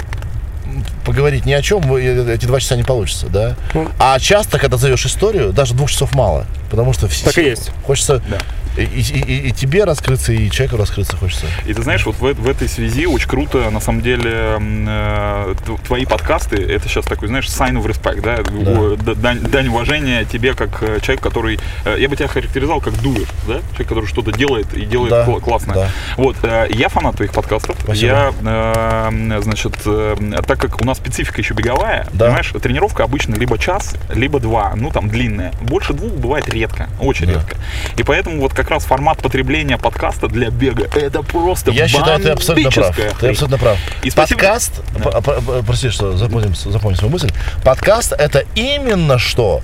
поговорить 1.04 1.46
ни 1.46 1.52
о 1.52 1.62
чем, 1.62 1.94
э, 1.96 2.34
эти 2.34 2.46
два 2.46 2.60
часа 2.60 2.76
не 2.76 2.82
получится, 2.84 3.26
да? 3.28 3.56
Ну. 3.74 3.88
А 3.98 4.18
часто, 4.18 4.58
когда 4.58 4.76
зовешь 4.76 5.04
историю, 5.06 5.52
даже 5.52 5.74
двух 5.74 5.90
часов 5.90 6.14
мало, 6.14 6.46
потому 6.70 6.92
что 6.92 7.08
все, 7.08 7.26
Так 7.26 7.38
и 7.38 7.42
есть. 7.42 7.70
хочется 7.86 8.22
и, 8.28 8.38
и- 8.76 8.82
и- 8.84 9.48
и 9.48 9.52
тебе 9.52 9.84
раскрыться, 9.84 10.32
и 10.32 10.50
человеку 10.50 10.76
раскрыться 10.78 11.16
хочется. 11.16 11.46
И 11.66 11.74
ты 11.74 11.82
знаешь, 11.82 12.04
вот 12.06 12.16
в, 12.16 12.22
в 12.22 12.48
этой 12.48 12.68
связи 12.68 13.06
очень 13.06 13.28
круто, 13.28 13.70
на 13.70 13.80
самом 13.80 14.00
деле, 14.02 14.58
э, 14.96 15.54
твои 15.86 16.04
подкасты, 16.06 16.56
это 16.56 16.88
сейчас 16.88 17.04
такой, 17.04 17.28
знаешь, 17.28 17.46
sign 17.48 17.74
of 17.80 17.86
respect, 17.86 18.20
да, 18.22 18.36
О, 18.70 18.96
д- 18.96 19.14
дань, 19.14 19.40
дань 19.40 19.68
уважения 19.68 20.24
тебе, 20.24 20.54
как 20.54 20.82
э, 20.82 21.00
человек, 21.00 21.22
который, 21.22 21.58
э, 21.84 21.96
я 21.98 22.08
бы 22.08 22.16
тебя 22.16 22.28
характеризовал 22.28 22.80
как 22.80 22.94
дуэр, 23.00 23.26
да, 23.46 23.54
человек, 23.72 23.88
который 23.88 24.06
что-то 24.06 24.32
делает 24.32 24.72
и 24.74 24.84
делает 24.84 25.10
Да, 25.10 25.24
кла- 25.26 25.40
классно. 25.40 25.74
да. 25.74 25.88
Вот, 26.16 26.36
э, 26.42 26.66
я 26.70 26.88
фанат 26.88 27.16
твоих 27.16 27.32
подкастов, 27.32 27.76
Спасибо. 27.82 28.06
я, 28.42 29.10
э, 29.10 29.40
значит, 29.42 29.74
э, 29.86 30.16
так 30.46 30.58
как 30.58 30.80
у 30.80 30.84
нас 30.84 30.98
специфика 30.98 31.40
еще 31.40 31.54
беговая, 31.54 32.06
Да. 32.12 32.26
понимаешь, 32.26 32.52
тренировка 32.62 33.04
обычно 33.04 33.34
либо 33.34 33.58
час, 33.58 33.94
либо 34.14 34.40
два, 34.40 34.72
ну 34.76 34.90
там 34.90 35.08
длинная, 35.08 35.52
больше 35.60 35.92
двух 35.92 36.12
бывает 36.12 36.48
редко, 36.48 36.88
очень 37.00 37.26
Да. 37.26 37.34
редко. 37.34 37.56
И 37.96 38.02
поэтому 38.02 38.40
вот 38.40 38.54
как 38.54 38.61
раз 38.70 38.84
формат 38.84 39.18
потребления 39.18 39.78
подкаста 39.78 40.28
для 40.28 40.50
бега, 40.50 40.88
это 40.94 41.22
просто 41.22 41.70
Я 41.70 41.88
считаю, 41.88 42.20
ты 42.20 42.30
абсолютно 42.30 42.70
прав. 42.70 42.86
бомбическая 42.88 43.10
Ты 43.10 43.16
хрень. 43.16 43.30
абсолютно 43.32 43.58
прав. 43.58 43.78
И 44.02 44.10
спасибо- 44.10 44.40
Подкаст, 44.40 44.72
п- 45.02 45.62
прости, 45.66 45.90
что 45.90 46.16
запомним, 46.16 46.54
запомним 46.54 46.96
свою 46.98 47.12
мысль. 47.12 47.30
Подкаст 47.64 48.12
это 48.12 48.44
именно 48.54 49.18
что 49.18 49.60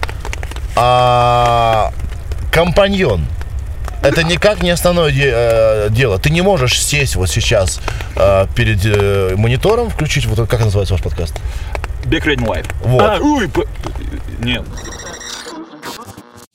а, 0.76 1.92
компаньон. 2.52 3.26
Это 4.00 4.22
никак 4.22 4.62
не 4.62 4.70
основное 4.70 5.10
де- 5.10 5.32
э, 5.34 5.88
дело. 5.90 6.18
Ты 6.20 6.30
не 6.30 6.40
можешь 6.40 6.80
сесть 6.80 7.16
вот 7.16 7.28
сейчас 7.28 7.80
э, 8.14 8.46
перед 8.54 8.78
э, 8.86 9.34
монитором, 9.36 9.90
включить 9.90 10.24
вот 10.26 10.48
как 10.48 10.60
называется 10.60 10.94
ваш 10.94 11.02
подкаст? 11.02 11.34
Бег 12.04 12.24
Редин 12.24 12.46
Лайф. 12.48 12.66
Вот. 12.84 13.02
А, 13.02 13.18
ой, 13.20 13.48
п- 13.48 13.64
нет. 14.38 14.62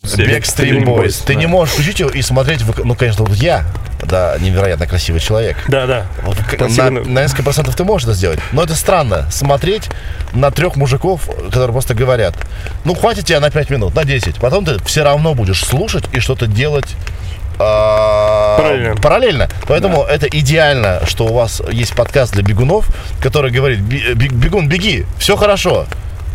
Backstreet 0.04 0.84
Boys. 0.84 1.24
Ты 1.26 1.36
не 1.36 1.48
можешь 1.48 1.74
включить 1.74 2.00
его 2.00 2.10
и 2.10 2.22
смотреть, 2.22 2.62
в- 2.62 2.84
ну, 2.86 2.94
конечно, 2.96 3.24
вот 3.24 3.36
я, 3.36 3.66
да, 4.04 4.36
невероятно 4.40 4.86
красивый 4.86 5.22
человек. 5.22 5.58
Да, 5.70 5.86
да. 5.88 6.06
Вот 6.24 6.38
к- 6.38 6.56
Спасибо. 6.56 6.90
на, 6.90 7.02
на 7.02 7.22
несколько 7.22 7.44
процентов 7.44 7.76
ты 7.76 7.84
можешь 7.86 8.08
это 8.08 8.16
сделать. 8.18 8.40
Но 8.52 8.64
это 8.64 8.76
странно. 8.76 9.30
Смотреть 9.32 9.90
на 10.34 10.52
трех 10.52 10.76
мужиков, 10.76 11.30
которые 11.46 11.72
просто 11.72 11.94
говорят, 11.94 12.36
ну, 12.84 12.96
хватит 12.96 13.26
тебя 13.26 13.40
на 13.40 13.50
5 13.50 13.70
минут, 13.70 13.96
на 13.96 14.04
10. 14.04 14.36
Потом 14.36 14.66
ты 14.66 14.78
все 14.84 15.04
равно 15.04 15.34
будешь 15.36 15.64
слушать 15.64 16.04
и 16.12 16.20
что-то 16.20 16.48
делать 16.48 16.96
а, 17.60 18.58
Параллельно. 18.58 18.96
параллельно. 19.02 19.50
Поэтому 19.68 20.04
это 20.04 20.26
идеально, 20.28 21.02
что 21.06 21.26
у 21.28 21.34
вас 21.34 21.62
есть 21.72 21.96
подкаст 21.96 22.34
для 22.34 22.42
бегунов, 22.44 22.88
который 23.22 23.52
говорит, 23.52 23.80
«Би- 23.80 24.14
би- 24.16 24.28
бегун, 24.30 24.68
беги, 24.68 25.06
все 25.20 25.38
хорошо. 25.38 25.86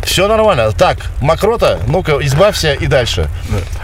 Все 0.03 0.27
нормально. 0.27 0.71
Так, 0.71 1.11
мокрота, 1.21 1.79
ну-ка, 1.87 2.17
избавься 2.21 2.73
и 2.73 2.87
дальше. 2.87 3.29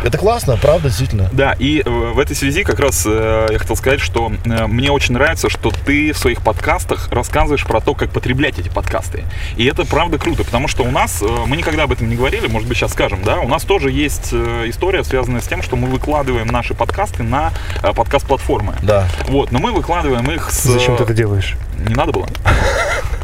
Это 0.03 0.17
классно, 0.17 0.57
правда, 0.57 0.87
действительно. 0.87 1.29
Да, 1.31 1.55
и 1.57 1.81
э, 1.81 1.89
в 1.89 2.19
этой 2.19 2.35
связи 2.35 2.63
как 2.63 2.79
раз 2.79 3.03
э, 3.05 3.47
я 3.51 3.59
хотел 3.59 3.75
сказать, 3.75 3.99
что 3.99 4.31
э, 4.45 4.67
мне 4.67 4.91
очень 4.91 5.13
нравится, 5.13 5.49
что 5.49 5.71
ты 5.71 6.13
в 6.13 6.17
своих 6.17 6.41
подкастах 6.41 7.09
рассказываешь 7.11 7.65
про 7.65 7.79
то, 7.81 7.93
как 7.93 8.11
потреблять 8.11 8.59
эти 8.59 8.69
подкасты. 8.69 9.23
И 9.55 9.65
это 9.65 9.85
правда 9.85 10.17
круто, 10.17 10.43
потому 10.43 10.67
что 10.67 10.83
у 10.83 10.91
нас, 10.91 11.23
мы 11.45 11.57
никогда 11.57 11.83
об 11.83 11.91
этом 11.91 12.09
не 12.09 12.15
говорили, 12.15 12.47
может 12.47 12.67
быть, 12.67 12.77
сейчас 12.77 12.91
скажем, 12.93 13.23
да, 13.23 13.39
у 13.39 13.47
нас 13.47 13.63
тоже 13.63 13.91
есть 13.91 14.33
история, 14.33 15.03
связанная 15.03 15.41
с 15.41 15.47
тем, 15.47 15.61
что 15.61 15.75
мы 15.75 15.89
выкладываем 15.89 16.47
наши 16.47 16.73
подкасты 16.73 17.23
на 17.23 17.51
подкаст-платформы. 17.81 18.75
Да. 18.81 19.07
Вот, 19.27 19.51
но 19.51 19.59
мы 19.59 19.71
выкладываем 19.71 20.29
их 20.31 20.49
с... 20.51 20.63
Зачем 20.63 20.97
ты 20.97 21.03
это 21.03 21.13
делаешь? 21.13 21.55
Не 21.77 21.95
надо 21.95 22.11
было? 22.11 22.27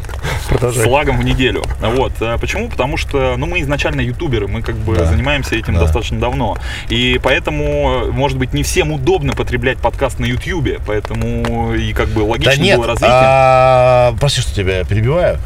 Продолжай. 0.52 0.84
с 0.84 0.86
лагом 0.88 1.18
в 1.18 1.24
неделю. 1.24 1.62
Вот. 1.80 2.12
А 2.20 2.38
Почему? 2.38 2.68
Потому 2.68 2.96
что, 2.96 3.34
ну, 3.36 3.46
мы 3.46 3.60
изначально 3.62 4.00
ютуберы, 4.00 4.48
мы 4.48 4.62
как 4.62 4.76
бы 4.76 4.96
Да. 4.96 5.04
занимаемся 5.06 5.54
этим 5.56 5.74
Да. 5.74 5.80
достаточно 5.80 6.18
давно. 6.20 6.56
И 6.88 7.20
поэтому, 7.22 8.12
может 8.12 8.38
быть, 8.38 8.52
не 8.52 8.62
всем 8.62 8.92
удобно 8.92 9.32
потреблять 9.32 9.78
подкаст 9.78 10.18
на 10.18 10.24
ютубе, 10.26 10.78
поэтому 10.86 11.74
и 11.74 11.92
как 11.92 12.08
бы 12.08 12.20
логично 12.20 12.56
Да 12.56 12.62
нет, 12.62 12.76
было 12.78 12.86
развитие. 12.88 13.10
а, 13.12 14.14
прости, 14.20 14.40
что 14.40 14.54
тебя 14.54 14.84
перебиваю. 14.84 15.38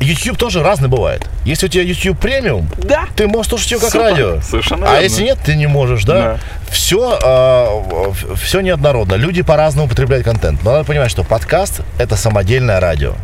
Э, 0.00 0.04
YouTube 0.04 0.36
тоже 0.38 0.62
разный 0.62 0.88
бывает. 0.88 1.26
Если 1.44 1.66
у 1.66 1.68
тебя 1.68 1.82
YouTube 1.82 2.18
премиум, 2.18 2.68
Да. 2.78 3.06
ты 3.16 3.26
можешь 3.26 3.48
слушать 3.50 3.70
его 3.72 3.80
как 3.80 3.90
Супер, 3.90 4.04
радио. 4.04 4.40
совершенно 4.40 4.86
а 4.86 4.90
верно. 4.92 5.04
если 5.04 5.22
нет, 5.24 5.38
ты 5.44 5.54
не 5.56 5.66
можешь, 5.66 6.04
да? 6.04 6.14
Да. 6.14 6.38
Все, 6.70 8.14
все 8.36 8.60
неоднородно. 8.60 9.14
Люди 9.14 9.42
по-разному 9.42 9.88
потребляют 9.88 10.24
контент. 10.24 10.62
Но 10.64 10.72
надо 10.72 10.84
понимать, 10.84 11.10
что 11.10 11.24
подкаст 11.24 11.80
это 11.98 12.16
самодельное 12.16 12.80
радио. 12.80 13.14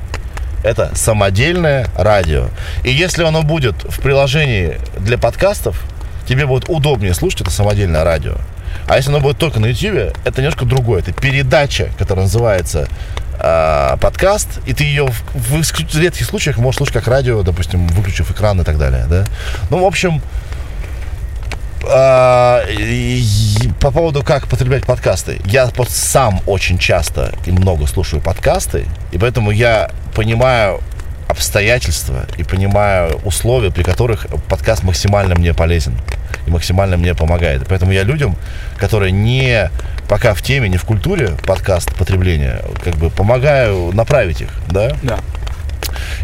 Это 0.64 0.90
самодельное 0.94 1.88
радио. 1.96 2.46
И 2.84 2.90
если 2.90 3.24
оно 3.24 3.42
будет 3.42 3.74
в 3.82 4.00
приложении 4.00 4.78
для 4.98 5.18
подкастов, 5.18 5.82
тебе 6.28 6.46
будет 6.46 6.68
удобнее 6.68 7.14
слушать 7.14 7.40
это 7.42 7.50
самодельное 7.50 8.04
радио. 8.04 8.34
А 8.88 8.96
если 8.96 9.10
оно 9.10 9.20
будет 9.20 9.38
только 9.38 9.58
на 9.60 9.66
YouTube, 9.66 10.16
это 10.24 10.40
немножко 10.40 10.64
другое. 10.64 11.00
Это 11.00 11.12
передача, 11.12 11.90
которая 11.98 12.24
называется 12.26 12.88
а, 13.38 13.96
подкаст, 13.96 14.60
и 14.66 14.72
ты 14.72 14.84
ее 14.84 15.06
в, 15.06 15.62
в 15.62 15.98
редких 15.98 16.26
случаях 16.26 16.58
можешь 16.58 16.78
слушать 16.78 16.94
как 16.94 17.08
радио, 17.08 17.42
допустим, 17.42 17.86
выключив 17.88 18.30
экран 18.30 18.60
и 18.60 18.64
так 18.64 18.78
далее. 18.78 19.06
Да? 19.08 19.24
Ну, 19.70 19.82
в 19.82 19.84
общем, 19.84 20.22
а, 21.88 22.64
по 23.80 23.90
поводу 23.90 24.22
как 24.22 24.46
потреблять 24.48 24.84
подкасты. 24.84 25.40
Я 25.44 25.70
сам 25.88 26.40
очень 26.46 26.78
часто 26.78 27.34
и 27.44 27.50
много 27.50 27.86
слушаю 27.86 28.22
подкасты, 28.22 28.86
и 29.10 29.18
поэтому 29.18 29.50
я 29.50 29.90
понимаю 30.14 30.80
обстоятельства 31.28 32.26
и 32.36 32.44
понимаю 32.44 33.20
условия, 33.24 33.70
при 33.70 33.82
которых 33.82 34.26
подкаст 34.48 34.82
максимально 34.82 35.34
мне 35.34 35.54
полезен 35.54 35.94
и 36.46 36.50
максимально 36.50 36.96
мне 36.96 37.14
помогает. 37.14 37.64
Поэтому 37.68 37.92
я 37.92 38.02
людям, 38.02 38.36
которые 38.78 39.12
не 39.12 39.70
пока 40.08 40.34
в 40.34 40.42
теме, 40.42 40.68
не 40.68 40.76
в 40.76 40.84
культуре 40.84 41.36
подкаст 41.46 41.94
потребления, 41.96 42.62
как 42.84 42.96
бы 42.96 43.10
помогаю 43.10 43.92
направить 43.92 44.42
их, 44.42 44.50
да? 44.68 44.92
Да. 45.02 45.20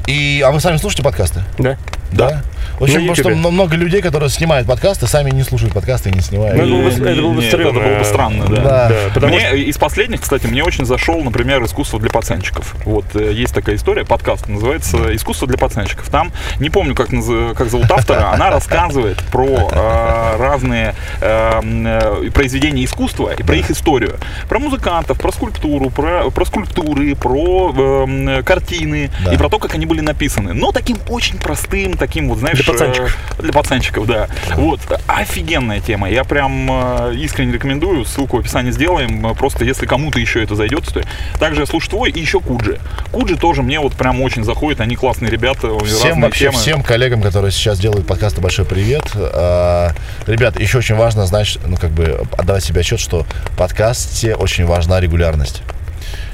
И, 0.07 0.43
а 0.45 0.51
вы 0.51 0.61
сами 0.61 0.77
слушаете 0.77 1.03
подкасты? 1.03 1.43
Да. 1.59 1.77
Да. 2.13 2.43
В 2.79 2.85
общем, 2.85 3.07
На 3.07 3.15
потому 3.15 3.37
что 3.41 3.51
много 3.51 3.77
людей, 3.77 4.01
которые 4.03 4.29
снимают 4.31 4.67
подкасты, 4.69 5.07
сами 5.07 5.31
не 5.31 5.43
слушают 5.43 5.75
подкасты 5.75 6.11
и 6.11 6.13
не 6.13 6.21
снимают. 6.21 6.57
Ну, 6.57 6.63
это 6.63 6.71
было 6.73 6.83
бы- 6.83 6.91
Не, 6.91 7.11
это 7.13 7.23
было 7.23 7.33
бы 7.33 7.41
нет, 7.41 7.51
стрёмно. 7.53 7.79
это 7.79 7.89
было 7.89 7.99
бы 7.99 8.05
странно, 8.05 8.45
да. 8.49 8.57
Да. 8.57 8.89
Да, 8.89 8.95
потому 9.15 9.35
мне 9.35 9.47
что... 9.47 9.57
из 9.57 9.79
последних, 9.79 10.21
кстати, 10.21 10.47
мне 10.47 10.63
очень 10.63 10.85
зашел, 10.85 11.23
например, 11.23 11.65
искусство 11.65 11.99
для 11.99 12.11
пацанчиков. 12.11 12.75
Вот 12.85 13.05
э, 13.15 13.33
есть 13.33 13.55
такая 13.55 13.77
история, 13.77 14.05
подкаст 14.05 14.49
называется 14.49 15.15
"Искусство 15.15 15.49
для 15.49 15.59
пацанчиков". 15.59 16.09
Там 16.09 16.33
не 16.61 16.71
помню, 16.71 16.95
как 16.95 17.11
наз- 17.11 17.55
как 17.55 17.69
зовут 17.71 17.91
автора, 17.91 18.31
она 18.33 18.51
рассказывает 18.59 19.19
про 19.33 19.69
э, 19.73 20.37
разные 20.39 20.95
э, 21.21 21.61
м, 21.63 21.87
э, 21.87 22.31
произведения 22.31 22.85
искусства 22.85 23.33
и 23.37 23.43
про 23.43 23.57
их 23.57 23.71
историю, 23.71 24.17
про 24.49 24.59
музыкантов, 24.59 25.19
про 25.19 25.33
скульптуру, 25.33 25.91
про 25.91 26.31
про 26.31 26.45
скульптуры, 26.45 27.15
про 27.17 27.75
э, 28.07 28.43
картины 28.45 29.11
Да. 29.25 29.33
и 29.35 29.37
про 29.37 29.49
то, 29.49 29.59
как 29.59 29.75
они 29.75 29.87
были 29.87 30.01
написаны. 30.01 30.53
Но 30.55 30.73
таким 30.73 30.99
очень 31.09 31.39
простым, 31.39 31.95
таким 31.97 32.29
вот, 32.29 32.39
знаешь, 32.39 32.59
пацанчиков. 32.73 33.19
для 33.39 33.53
пацанчиков, 33.53 34.07
да. 34.07 34.29
Вот, 34.55 34.81
офигенная 35.07 35.81
тема. 35.81 36.11
Я 36.11 36.25
прям 36.25 36.69
э, 36.71 37.15
искренне 37.17 37.53
рекомендую. 37.53 38.05
Ссылку 38.05 38.37
в 38.37 38.41
описании 38.41 38.71
сделаем. 38.71 39.27
Э, 39.27 39.35
Просто 39.35 39.65
если 39.65 39.87
кому-то 39.87 40.19
еще 40.19 40.43
это 40.43 40.55
зайдет, 40.55 40.85
то 40.93 41.03
также 41.39 41.61
я 41.61 41.67
слушаю 41.67 41.91
твой 41.91 42.11
и 42.11 42.21
еще 42.21 42.41
Куджи. 42.41 42.79
Куджи 43.13 43.37
тоже 43.37 43.63
мне 43.63 43.81
вот 43.81 43.95
прям 43.95 44.21
очень 44.21 44.45
заходит. 44.45 44.81
Они 44.81 44.97
классные 44.97 45.31
ребята. 45.31 45.77
Всем 45.85 46.21
вообще, 46.21 46.47
темы. 46.47 46.59
всем 46.59 46.83
коллегам, 46.83 47.23
которые 47.23 47.51
сейчас 47.53 47.79
делают 47.79 48.07
подкасты, 48.07 48.41
большой 48.41 48.65
привет. 48.65 49.05
А, 49.15 49.93
Ребят, 50.27 50.61
еще 50.61 50.79
очень 50.79 50.95
важно 50.95 51.27
знать, 51.27 51.59
ну, 51.67 51.77
как 51.77 51.91
бы 51.91 52.23
отдавать 52.37 52.65
себе 52.65 52.81
отчет, 52.81 53.01
что 53.01 53.25
в 53.53 53.57
подкасте 53.57 54.35
очень 54.35 54.67
важна 54.67 55.01
регулярность. 55.01 55.63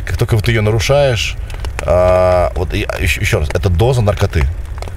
Как 0.05 0.17
только 0.17 0.35
вот 0.35 0.45
ты 0.45 0.53
ее 0.53 0.61
нарушаешь, 0.63 1.37
а, 1.83 2.53
вот 2.57 2.75
еще, 2.75 3.21
еще 3.21 3.39
раз, 3.39 3.51
это 3.51 3.69
доза 3.69 4.03
наркоты. 4.03 4.45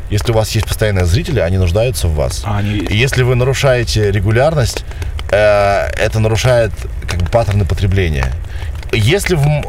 Если 0.09 0.31
у 0.31 0.35
вас 0.35 0.51
есть 0.51 0.65
постоянные 0.67 1.05
зрители, 1.05 1.39
они 1.39 1.57
нуждаются 1.57 2.07
в 2.07 2.15
вас. 2.15 2.41
А, 2.45 2.57
они. 2.57 2.77
И 2.77 2.95
если 2.95 3.23
вы 3.23 3.35
нарушаете 3.35 4.11
регулярность, 4.11 4.85
э, 5.31 5.87
это 5.97 6.19
нарушает 6.19 6.71
как 7.07 7.21
бы 7.21 7.29
паттерны 7.29 7.65
потребления. 7.65 8.31
Если 8.91 9.35
в 9.35 9.63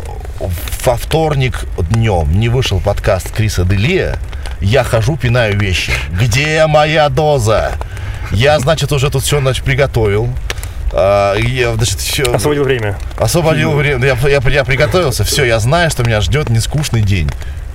во 0.84 0.96
вторник 0.96 1.66
днем 1.90 2.38
не 2.38 2.48
вышел 2.48 2.80
подкаст 2.80 3.32
Криса 3.32 3.64
Делия, 3.64 4.16
я 4.60 4.84
хожу, 4.84 5.16
пинаю 5.16 5.58
вещи. 5.58 5.92
Где 6.12 6.66
моя 6.66 7.08
доза? 7.08 7.72
Я, 8.30 8.58
значит, 8.60 8.92
уже 8.92 9.10
тут 9.10 9.24
все 9.24 9.40
значит, 9.40 9.64
приготовил. 9.64 10.28
А, 10.92 11.34
я, 11.34 11.74
значит, 11.74 11.98
всё- 11.98 12.32
Освободил 12.34 12.64
время. 12.64 12.96
Освободил 13.18 13.72
время. 13.72 14.06
Я, 14.06 14.28
я, 14.28 14.40
я 14.50 14.64
приготовился. 14.64 15.24
Все, 15.24 15.44
я 15.44 15.58
знаю, 15.58 15.90
что 15.90 16.04
меня 16.04 16.20
ждет 16.20 16.48
нескучный 16.50 17.02
день. 17.02 17.30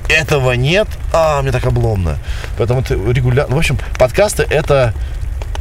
Этого 0.10 0.52
нет. 0.54 0.88
А, 1.14 1.42
мне 1.42 1.52
так 1.52 1.66
обломно. 1.66 2.18
Поэтому 2.58 2.84
ты 2.84 2.96
регулярно. 2.96 3.56
В 3.56 3.58
общем, 3.58 3.78
подкасты 3.98 4.44
это 4.44 4.94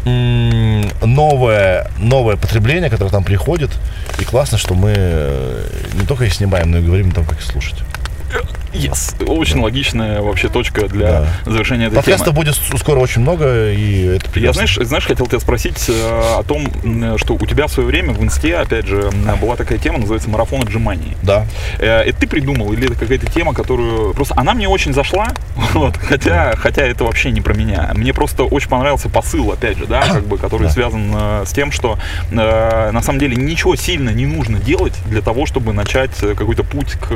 новое, 0.05 1.89
новое 1.99 2.37
потребление, 2.37 2.91
которое 2.91 3.11
там 3.11 3.25
приходит. 3.25 3.71
И 4.19 4.25
классно, 4.25 4.59
что 4.59 4.75
мы 4.75 4.95
э, 4.97 5.65
не 5.95 6.07
только 6.07 6.25
их 6.25 6.35
снимаем, 6.35 6.71
но 6.71 6.79
и 6.79 6.83
говорим 6.83 7.11
о 7.11 7.15
том, 7.15 7.25
как 7.25 7.39
их 7.39 7.45
слушать. 7.45 7.77
Yes. 8.73 9.23
Очень 9.27 9.61
логичная 9.61 10.23
вообще 10.23 10.49
точка 10.49 10.89
для 10.89 11.27
завершения 11.45 11.87
этой 11.87 11.97
Подкастов 11.97 12.29
темы. 12.29 12.39
будет 12.39 12.55
скоро 12.81 13.01
очень 13.01 13.21
много, 13.21 13.71
и 13.71 14.17
это 14.17 14.25
Я, 14.27 14.31
прекрасно. 14.33 14.53
знаешь, 14.67 14.79
знаешь, 14.89 15.07
хотел 15.07 15.27
тебя 15.27 15.41
спросить 15.41 15.85
э, 15.91 15.93
о 16.39 16.43
том, 16.43 16.67
что 17.19 17.35
у 17.35 17.47
тебя 17.47 17.67
в 17.67 17.73
свое 17.73 17.87
время 17.87 18.13
в 18.15 18.23
инсте, 18.23 18.57
опять 18.57 18.87
же, 18.87 19.11
была 19.41 19.57
такая 19.57 19.77
тема, 19.79 19.99
называется 19.99 20.31
марафон 20.31 20.63
отжиманий. 20.63 21.17
Да. 21.23 21.47
Э, 21.79 22.01
Это 22.03 22.21
ты 22.21 22.27
придумал 22.27 22.73
или 22.73 22.87
это 22.87 22.95
какая-то 22.95 23.27
тема, 23.31 23.53
которую 23.53 24.15
просто 24.15 24.35
она 24.39 24.55
мне 24.55 24.69
очень 24.69 24.95
зашла, 24.95 25.29
вот, 25.75 25.97
хотя, 25.99 26.55
хотя 26.57 26.83
это 26.83 27.05
вообще 27.05 27.31
не 27.31 27.43
про 27.43 27.53
меня. 27.55 27.91
Мне 27.95 28.15
просто 28.15 28.45
очень 28.45 28.69
понравился 28.71 29.11
посыл, 29.11 29.53
опять 29.53 29.77
же, 29.77 29.87
да, 29.87 30.01
как 30.09 30.25
бы, 30.27 30.39
который 30.39 30.65
Да. 30.69 30.71
связан 30.71 31.13
э, 31.15 31.43
с 31.47 31.53
тем, 31.53 31.73
что 31.73 31.99
э, 32.31 32.91
на 32.91 33.03
самом 33.03 33.19
деле 33.19 33.37
ничего 33.37 33.77
сильно 33.77 34.09
не 34.11 34.25
нужно 34.25 34.59
делать 34.59 34.95
для 35.07 35.21
того, 35.21 35.45
чтобы 35.45 35.75
начать 35.75 36.13
какой-то 36.17 36.65
путь 36.65 36.93
к 36.93 37.09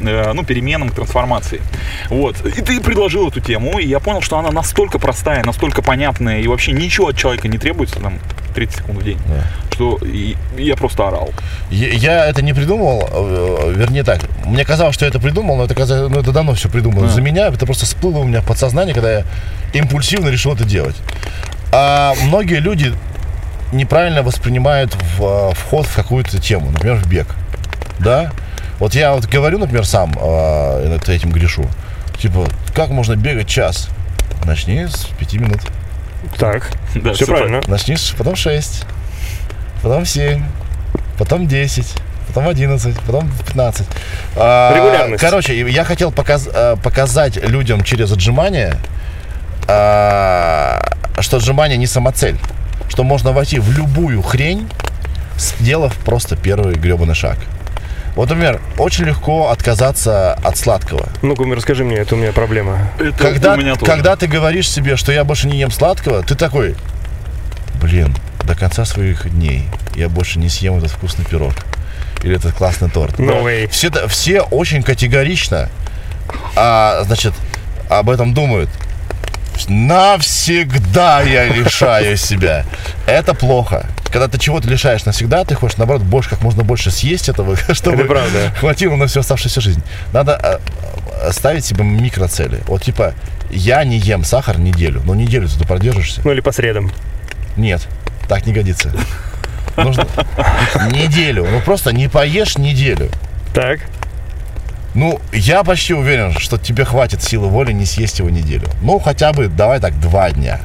э, 0.00 0.32
ну, 0.34 0.42
переменам, 0.48 0.88
к 0.88 0.94
трансформации. 0.94 1.60
Вот. 2.08 2.44
И 2.44 2.60
ты 2.62 2.80
предложил 2.80 3.28
эту 3.28 3.40
тему, 3.40 3.78
и 3.78 3.86
я 3.86 4.00
понял, 4.00 4.22
что 4.22 4.38
она 4.38 4.50
настолько 4.50 4.98
простая, 4.98 5.44
настолько 5.44 5.82
понятная, 5.82 6.40
и 6.40 6.48
вообще 6.48 6.72
ничего 6.72 7.08
от 7.08 7.16
человека 7.16 7.46
не 7.46 7.58
требуется, 7.58 8.00
там, 8.00 8.18
30 8.54 8.78
секунд 8.78 8.98
в 8.98 9.04
день, 9.04 9.18
Да. 9.28 9.44
что 9.74 9.98
и- 10.02 10.34
я 10.56 10.74
просто 10.74 11.06
орал. 11.06 11.30
Я, 11.70 11.88
я 11.92 12.26
это 12.26 12.42
не 12.42 12.52
придумал, 12.54 13.08
э, 13.12 13.72
вернее 13.76 14.02
так, 14.02 14.20
мне 14.44 14.64
казалось, 14.64 14.94
что 14.94 15.04
я 15.04 15.10
это 15.10 15.20
придумал, 15.20 15.56
но 15.56 15.64
это, 15.64 15.74
казалось, 15.74 16.10
ну, 16.12 16.18
это 16.20 16.32
давно 16.32 16.54
все 16.54 16.68
придумано 16.68 17.06
А. 17.06 17.10
за 17.10 17.20
меня, 17.20 17.48
это 17.48 17.66
просто 17.66 17.84
всплыло 17.86 18.18
у 18.18 18.24
меня 18.24 18.40
в 18.40 18.46
подсознание, 18.46 18.94
когда 18.94 19.12
я 19.18 19.24
импульсивно 19.74 20.28
решил 20.30 20.54
это 20.54 20.64
делать. 20.64 20.96
А 21.72 22.14
многие 22.24 22.58
люди 22.60 22.92
неправильно 23.72 24.22
воспринимают 24.22 24.94
в, 24.94 25.50
э, 25.50 25.54
вход 25.54 25.86
в 25.86 25.94
какую-то 25.94 26.40
тему, 26.40 26.70
например, 26.70 26.96
в 26.96 27.06
бег, 27.06 27.26
да? 27.98 28.32
Вот 28.78 28.94
я 28.94 29.12
вот 29.12 29.26
говорю, 29.26 29.58
например, 29.58 29.84
сам 29.84 30.12
э, 30.20 30.96
это 30.96 31.12
этим 31.12 31.30
грешу, 31.32 31.66
типа, 32.18 32.46
как 32.74 32.90
можно 32.90 33.16
бегать 33.16 33.48
час? 33.48 33.88
Начни 34.44 34.86
с 34.86 35.06
пяти 35.18 35.38
минут. 35.38 35.60
Так, 36.38 36.70
Да, 36.94 37.12
все 37.12 37.24
всё 37.24 37.26
правильно. 37.26 37.60
Начни 37.66 37.96
с- 37.96 38.14
потом 38.16 38.36
6, 38.36 38.84
потом 39.82 40.04
7, 40.06 40.44
потом 41.18 41.46
10, 41.48 41.92
потом 42.28 42.48
11, 42.48 43.00
потом 43.00 43.28
15. 43.46 43.86
А, 44.36 44.74
Регулярность. 44.76 45.20
Короче, 45.22 45.68
я 45.70 45.84
хотел 45.84 46.10
показ- 46.12 46.48
э, 46.52 46.76
показать 46.82 47.36
людям 47.36 47.82
через 47.82 48.12
отжимание, 48.12 48.76
а, 49.66 50.80
что 51.20 51.38
отжимание 51.38 51.76
не 51.78 51.86
самоцель. 51.86 52.36
Что 52.88 53.04
можно 53.04 53.32
войти 53.32 53.58
в 53.58 53.70
любую 53.76 54.22
хрень, 54.22 54.68
сделав 55.36 55.94
просто 56.04 56.36
первый 56.36 56.74
гребаный 56.74 57.14
шаг. 57.14 57.38
Вот, 58.18 58.30
например, 58.30 58.60
очень 58.78 59.04
легко 59.04 59.50
отказаться 59.50 60.32
от 60.42 60.56
сладкого. 60.58 61.08
Ну-ка, 61.22 61.44
расскажи 61.54 61.84
мне, 61.84 61.98
это 61.98 62.16
у 62.16 62.18
меня 62.18 62.32
проблема. 62.32 62.90
Это 62.98 63.16
Когда, 63.16 63.54
у 63.54 63.56
меня 63.56 63.76
тоже. 63.76 63.92
когда 63.92 64.16
ты 64.16 64.26
говоришь 64.26 64.68
себе, 64.68 64.96
что 64.96 65.12
я 65.12 65.22
больше 65.22 65.46
не 65.46 65.56
ем 65.56 65.70
сладкого, 65.70 66.24
ты 66.24 66.34
такой, 66.34 66.74
блин, 67.80 68.12
до 68.42 68.56
конца 68.56 68.84
своих 68.84 69.30
дней 69.30 69.68
я 69.94 70.08
больше 70.08 70.40
не 70.40 70.48
съем 70.48 70.78
этот 70.78 70.90
вкусный 70.90 71.26
пирог. 71.26 71.52
Или 72.24 72.34
этот 72.34 72.56
классный 72.56 72.90
торт. 72.90 73.20
No 73.20 73.44
way. 73.44 73.68
Все, 73.68 73.88
все 74.08 74.40
очень 74.40 74.82
категорично, 74.82 75.68
а, 76.56 77.04
значит, 77.04 77.34
об 77.88 78.10
этом 78.10 78.34
думают. 78.34 78.68
Навсегда 79.68 81.22
я 81.22 81.44
лишаю 81.46 82.16
себя. 82.16 82.64
Это 83.06 83.32
плохо. 83.32 83.86
Когда 84.12 84.28
ты 84.28 84.38
чего-то 84.38 84.68
лишаешь 84.68 85.04
навсегда, 85.04 85.44
ты 85.44 85.54
хочешь, 85.54 85.76
наоборот, 85.76 86.02
больше, 86.02 86.30
как 86.30 86.42
можно 86.42 86.64
больше 86.64 86.90
съесть 86.90 87.28
этого, 87.28 87.56
чтобы 87.72 87.98
Это 87.98 88.06
правда. 88.06 88.52
хватило 88.58 88.96
на 88.96 89.06
всю 89.06 89.20
оставшуюся 89.20 89.60
жизнь. 89.60 89.82
Надо 90.12 90.36
а, 90.36 90.60
а, 91.22 91.32
ставить 91.32 91.64
себе 91.64 91.84
микроцели. 91.84 92.60
Вот 92.66 92.82
типа, 92.82 93.14
я 93.50 93.84
не 93.84 93.98
ем 93.98 94.24
сахар 94.24 94.58
неделю. 94.58 95.02
Ну, 95.04 95.14
неделю 95.14 95.48
ты 95.48 95.66
продержишься. 95.66 96.20
Ну 96.24 96.32
или 96.32 96.40
по 96.40 96.52
средам. 96.52 96.90
Нет, 97.56 97.86
так 98.28 98.46
не 98.46 98.52
годится. 98.52 98.92
Нужно 99.76 100.06
неделю. 100.92 101.46
Ну, 101.50 101.60
просто 101.60 101.92
не 101.92 102.08
поешь 102.08 102.58
неделю. 102.58 103.10
Так. 103.54 103.80
Ну, 104.94 105.20
я 105.32 105.62
почти 105.64 105.94
уверен, 105.94 106.32
что 106.38 106.58
тебе 106.58 106.84
хватит 106.84 107.22
силы 107.22 107.48
воли 107.48 107.72
не 107.72 107.84
съесть 107.84 108.18
его 108.18 108.30
неделю. 108.30 108.68
Ну, 108.82 108.98
хотя 108.98 109.32
бы, 109.32 109.48
давай 109.48 109.80
так, 109.80 109.98
два 110.00 110.30
дня. 110.30 110.60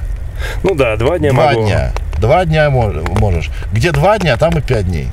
Ну 0.63 0.75
да, 0.75 0.95
два 0.95 1.19
дня 1.19 1.31
два 1.31 1.51
могу. 1.51 1.65
дня. 1.65 1.91
Два 2.23 2.45
дня 2.45 2.69
мо- 2.69 2.93
можешь. 3.19 3.49
Где 3.73 3.91
два 3.91 4.17
дня, 4.17 4.37
там 4.37 4.57
и 4.57 4.61
пять 4.61 4.85
дней. 4.87 5.09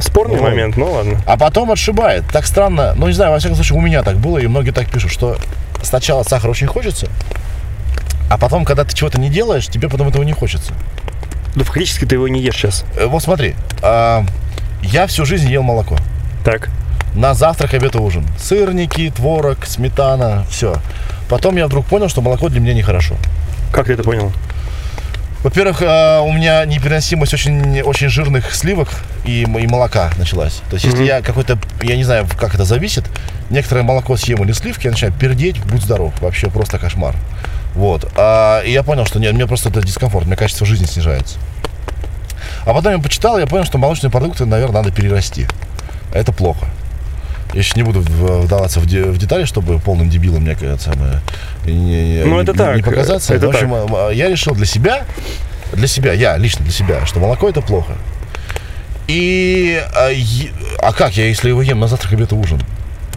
Спорный 0.00 0.36
Ну, 0.38 0.42
момент, 0.42 0.78
ну 0.78 0.90
ладно. 0.90 1.20
А 1.26 1.36
потом 1.36 1.70
отшибает. 1.70 2.24
Так 2.32 2.46
странно. 2.46 2.94
Ну, 2.96 3.08
не 3.08 3.12
знаю, 3.12 3.32
во 3.32 3.38
всяком 3.38 3.56
случае, 3.56 3.78
у 3.78 3.82
меня 3.82 4.02
так 4.02 4.16
было, 4.16 4.38
и 4.38 4.46
многие 4.46 4.70
так 4.70 4.88
пишут, 4.90 5.12
что 5.12 5.36
сначала 5.82 6.22
сахар 6.22 6.48
очень 6.48 6.66
хочется, 6.66 7.08
а 8.30 8.38
потом, 8.38 8.64
когда 8.64 8.84
ты 8.84 8.94
чего-то 8.96 9.20
не 9.20 9.28
делаешь, 9.28 9.66
тебе 9.66 9.90
потом 9.90 10.08
этого 10.08 10.22
не 10.22 10.32
хочется. 10.32 10.72
Да 11.54 11.62
фактически 11.64 12.06
ты 12.06 12.14
его 12.14 12.26
не 12.26 12.40
ешь 12.40 12.56
сейчас. 12.56 12.86
Э, 12.96 13.04
Вот 13.04 13.22
смотри, 13.22 13.54
а, 13.82 14.24
я 14.82 15.06
всю 15.08 15.26
жизнь 15.26 15.50
ел 15.50 15.62
молоко. 15.62 15.96
Так. 16.42 16.70
На 17.14 17.34
завтрак, 17.34 17.74
обед 17.74 17.96
и 17.96 17.98
ужин. 17.98 18.24
Сырники, 18.38 19.10
творог, 19.14 19.66
сметана, 19.66 20.46
все. 20.48 20.76
Потом 21.28 21.56
я 21.58 21.66
вдруг 21.66 21.84
понял, 21.84 22.08
что 22.08 22.22
молоко 22.22 22.48
для 22.48 22.60
меня 22.60 22.72
нехорошо. 22.72 23.14
Как 23.72 23.86
ты 23.88 23.92
это 23.92 24.02
понял? 24.04 24.32
Во-первых, 25.42 25.82
а, 25.82 26.20
у 26.22 26.32
меня 26.32 26.64
непереносимость 26.64 27.32
очень, 27.32 27.80
очень 27.82 28.08
жирных 28.08 28.52
сливок 28.54 28.88
и, 29.24 29.42
и 29.42 29.66
молока 29.66 30.10
началась. 30.18 30.60
То 30.68 30.74
есть, 30.74 30.84
если 30.86 30.98
Мгм. 30.98 31.06
я 31.06 31.22
какой-то, 31.22 31.58
я 31.82 31.96
не 31.96 32.04
знаю, 32.04 32.26
как 32.38 32.54
это 32.54 32.64
зависит, 32.64 33.04
некоторое 33.50 33.82
молоко 33.82 34.16
съем 34.16 34.42
или 34.42 34.52
сливки, 34.52 34.86
я 34.86 34.90
начинаю 34.90 35.14
пердеть, 35.14 35.58
будь 35.64 35.82
здоров, 35.82 36.12
вообще 36.20 36.50
просто 36.50 36.78
кошмар. 36.78 37.14
Вот. 37.74 38.10
А, 38.16 38.60
и 38.62 38.72
я 38.72 38.82
понял, 38.82 39.06
что 39.06 39.20
нет, 39.20 39.32
мне 39.34 39.46
просто 39.46 39.68
это 39.68 39.80
дискомфорт, 39.80 40.26
мне 40.26 40.34
качество 40.36 40.66
жизни 40.66 40.86
снижается. 40.86 41.38
А 42.66 42.74
потом 42.74 42.92
я 42.92 42.98
почитал, 42.98 43.38
я 43.38 43.46
понял, 43.46 43.64
что 43.64 43.78
молочные 43.78 44.10
продукты, 44.10 44.44
наверное, 44.44 44.82
надо 44.82 44.90
перерасти. 44.90 45.46
Это 46.12 46.32
плохо. 46.32 46.66
Я 47.54 47.62
сейчас 47.62 47.76
не 47.76 47.82
буду 47.82 48.00
вдаваться 48.00 48.78
в, 48.80 48.86
де- 48.86 49.04
в 49.04 49.16
детали, 49.18 49.44
чтобы 49.44 49.78
полным 49.78 50.10
дебилом, 50.10 50.42
мне 50.42 50.54
кажется, 50.54 50.92
не, 51.64 51.72
не- 51.72 52.24
Ну, 52.24 52.38
это 52.40 52.52
не- 52.52 52.58
так, 52.58 52.76
не 52.76 52.82
показаться. 52.82 53.34
это 53.34 53.46
в 53.46 53.50
общем, 53.50 53.70
так. 53.70 53.88
а, 53.92 54.10
я 54.10 54.28
решил 54.28 54.54
для 54.54 54.66
себя, 54.66 55.04
для 55.72 55.86
себя, 55.86 56.12
я 56.12 56.36
лично 56.36 56.62
для 56.64 56.72
себя, 56.72 57.06
что 57.06 57.20
молоко 57.20 57.48
это 57.48 57.60
плохо. 57.62 57.92
И 59.06 59.82
а, 59.94 60.10
а 60.86 60.92
как 60.92 61.16
я, 61.16 61.26
если 61.26 61.48
его 61.48 61.62
ем 61.62 61.80
на 61.80 61.88
завтрак, 61.88 62.12
обед 62.12 62.32
и 62.32 62.34
ужин? 62.34 62.60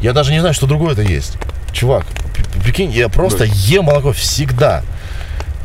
Я 0.02 0.14
даже 0.14 0.32
не 0.32 0.40
знаю, 0.40 0.54
что 0.54 0.66
другое 0.66 0.94
это 0.94 1.02
есть. 1.02 1.38
Чувак, 1.74 2.06
прикинь, 2.64 2.92
я 2.92 3.10
просто 3.10 3.44
ем 3.44 3.86
молоко 3.86 4.14
всегда. 4.14 4.84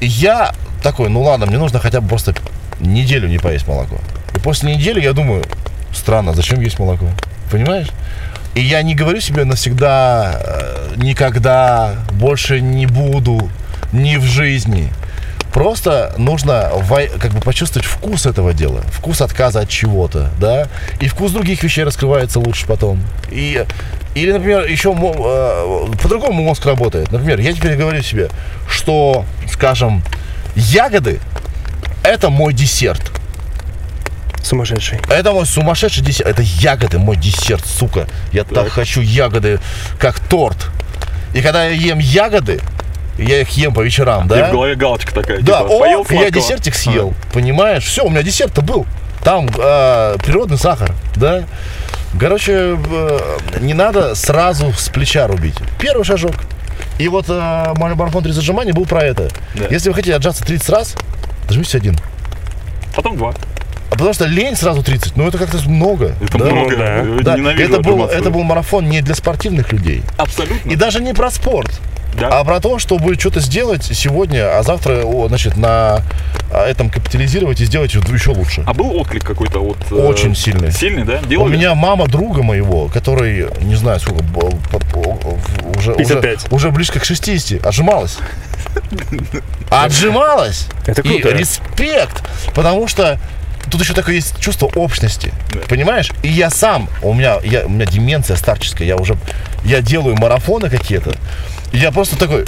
И 0.01 0.07
я 0.07 0.53
такой, 0.83 1.09
ну 1.09 1.23
ладно, 1.23 1.47
мне 1.47 1.59
нужно 1.59 1.79
хотя 1.79 2.01
бы 2.01 2.09
просто 2.09 2.35
неделю 2.81 3.29
не 3.29 3.39
поесть 3.39 3.67
молоко. 3.69 3.99
И 4.35 4.39
после 4.41 4.75
недели 4.75 5.01
я 5.01 5.13
думаю, 5.13 5.45
странно, 5.95 6.35
зачем 6.35 6.61
есть 6.61 6.79
молоко? 6.79 7.07
Понимаешь? 7.51 7.89
И 8.57 8.63
я 8.63 8.81
не 8.83 8.95
говорю 8.95 9.21
себе 9.21 9.45
навсегда, 9.45 10.41
э, 10.43 10.95
никогда, 10.97 11.95
больше 12.13 12.63
не 12.63 12.87
буду, 12.87 13.51
ни 13.93 14.17
в 14.17 14.25
жизни. 14.25 14.91
Просто 15.53 16.15
нужно 16.17 16.71
как 17.19 17.33
бы 17.33 17.41
почувствовать 17.41 17.87
вкус 17.87 18.25
этого 18.25 18.55
дела, 18.55 18.81
вкус 18.93 19.21
отказа 19.21 19.61
от 19.61 19.69
чего-то, 19.69 20.31
да, 20.41 20.69
и 21.01 21.09
вкус 21.09 21.33
других 21.33 21.63
вещей 21.63 21.85
раскрывается 21.85 22.41
лучше 22.41 22.67
потом. 22.67 23.03
И, 23.31 23.63
или, 24.15 24.33
например, 24.33 24.65
еще 24.65 24.91
э, 24.91 25.87
по-другому 26.03 26.43
мозг 26.43 26.65
работает. 26.65 27.13
Например, 27.13 27.39
я 27.41 27.53
теперь 27.53 27.77
говорю 27.77 28.01
себе, 28.01 28.31
что, 28.71 29.27
скажем, 29.53 30.03
ягоды– 30.55 31.21
это 32.03 32.31
мой 32.31 32.55
десерт. 32.55 33.16
Сумасшедший. 34.47 35.01
Это 35.09 35.33
мой 35.33 35.45
сумасшедший 35.45 36.05
десерт. 36.05 36.29
Это 36.29 36.43
ягоды, 36.43 36.99
мой 36.99 37.17
десерт, 37.17 37.67
сука. 37.67 38.07
Я 38.33 38.45
так, 38.45 38.69
хочу 38.69 39.01
ягоды, 39.01 39.59
как 39.99 40.21
торт. 40.21 40.69
И 41.35 41.43
когда 41.43 41.65
я 41.65 41.73
ем 41.73 41.99
ягоды, 41.99 42.61
я 43.19 43.41
их 43.41 43.51
ем 43.51 43.75
по 43.75 43.81
вечерам, 43.81 44.27
И 44.27 44.29
да? 44.29 44.49
в 44.49 44.53
голове 44.53 44.77
галочка 44.77 45.13
такая. 45.13 45.41
Да, 45.41 45.63
типа, 45.63 45.75
о, 45.75 45.79
поел 45.81 46.07
я 46.11 46.31
десертик 46.31 46.77
съел, 46.77 47.13
понимаешь? 47.33 47.85
Все, 47.85 48.05
у 48.05 48.09
меня 48.09 48.23
десерт-то 48.23 48.63
был. 48.63 48.87
Там 49.25 49.49
э, 49.49 50.17
природный 50.25 50.59
сахар, 50.59 50.93
да? 51.17 51.45
Короче, 52.19 52.79
э, 52.79 53.19
не 53.61 53.75
надо 53.75 54.15
сразу 54.15 54.73
с 54.73 54.89
плеча 54.91 55.27
рубить. 55.27 55.57
Первый 55.81 56.05
шажок. 56.05 56.35
И 56.99 57.09
вот 57.09 57.27
э, 57.29 57.73
мой 57.77 57.97
марафон 57.97 58.23
30 58.23 58.37
зажиманий 58.37 58.73
был 58.73 58.87
про 58.87 59.03
это. 59.03 59.29
Да. 59.55 59.67
Если 59.71 59.89
вы 59.89 59.95
хотите 59.97 60.15
отжаться 60.15 60.45
30 60.45 60.69
раз, 60.71 60.95
дожмитесь 61.49 61.75
один. 61.75 61.99
Потом 62.95 63.17
два. 63.17 63.35
А 63.89 63.93
потому 63.93 64.13
что 64.13 64.27
лень 64.27 64.57
сразу 64.57 64.83
30, 64.83 65.17
ну 65.17 65.29
это 65.29 65.39
как-то 65.39 65.59
много. 65.69 66.15
Это 66.21 66.39
да? 66.39 66.45
много. 66.47 66.77
да. 66.77 67.03
Да, 67.23 67.37
ненавижу 67.37 67.73
это 67.75 67.83
был, 67.83 68.05
это 68.07 68.31
был 68.31 68.43
марафон 68.43 68.89
не 68.89 69.01
для 69.01 69.15
спортивных 69.15 69.73
людей. 69.73 70.03
Абсолютно. 70.17 70.69
И 70.71 70.75
даже 70.77 71.01
не 71.01 71.15
про 71.15 71.31
спорт, 71.31 71.71
Да. 72.19 72.41
а 72.41 72.45
про 72.45 72.59
то, 72.61 72.79
чтобы 72.81 73.15
что-то 73.15 73.41
сделать 73.41 73.85
сегодня, 73.85 74.59
а 74.59 74.63
завтра, 74.65 75.05
о, 75.05 75.29
значит, 75.29 75.57
на 75.57 76.01
а, 76.51 76.67
этом 76.67 76.91
капитализировать 76.91 77.61
и 77.61 77.65
сделать 77.65 77.93
еще 77.95 78.31
лучше. 78.31 78.65
А 78.67 78.75
был 78.75 78.97
отклик 78.99 79.25
какой-то 79.25 79.61
от... 79.61 79.79
э, 79.91 79.95
Очень 79.95 80.35
сильный. 80.35 80.73
Сильный, 80.73 81.05
да? 81.05 81.21
У 81.23 81.27
Делали? 81.27 81.53
меня 81.57 81.75
мама 81.77 82.07
друга 82.09 82.43
моего, 82.43 82.89
который, 82.89 83.47
не 83.63 83.77
знаю, 83.77 84.01
сколько, 84.01 84.23
б- 84.25 84.51
по- 84.71 84.79
по- 84.81 85.79
уже, 85.79 85.93
уже, 85.93 85.95
55. 85.95 86.53
уже 86.53 86.71
близко 86.71 86.99
к 87.01 87.05
60, 87.05 87.65
отжималась. 87.65 88.19
Отжималась. 89.71 90.67
Это 90.87 91.03
И 91.03 91.21
круто. 91.21 91.37
респект, 91.37 92.23
потому 92.55 92.87
что 92.89 93.19
тут 93.71 93.81
еще 93.81 93.93
такое 93.93 94.17
есть 94.17 94.39
чувство 94.41 94.67
общности, 94.75 95.33
понимаешь? 95.69 96.11
И 96.23 96.29
я 96.29 96.51
сам, 96.51 96.89
у 97.03 97.13
меня, 97.13 97.39
я, 97.45 97.67
у 97.67 97.69
меня 97.69 97.87
деменция 97.87 98.37
старческая, 98.37 98.87
я 98.87 98.97
уже, 98.97 99.17
я 99.65 99.81
делаю 99.81 100.17
марафоны 100.17 100.71
какие-то, 100.71 101.15
и 101.73 101.79
я 101.79 101.93
просто 101.93 102.17
такой 102.17 102.47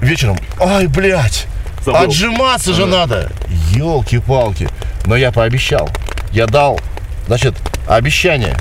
вечером, 0.00 0.38
ай, 0.60 0.86
блядь, 0.86 1.46
Забыл. 1.84 2.02
отжиматься 2.02 2.72
же 2.74 2.86
надо. 2.86 3.30
Елки-палки. 3.72 4.68
Но 5.06 5.16
я 5.16 5.30
пообещал, 5.32 5.88
я 6.32 6.46
дал, 6.46 6.80
значит, 7.26 7.54
обещание. 7.88 8.56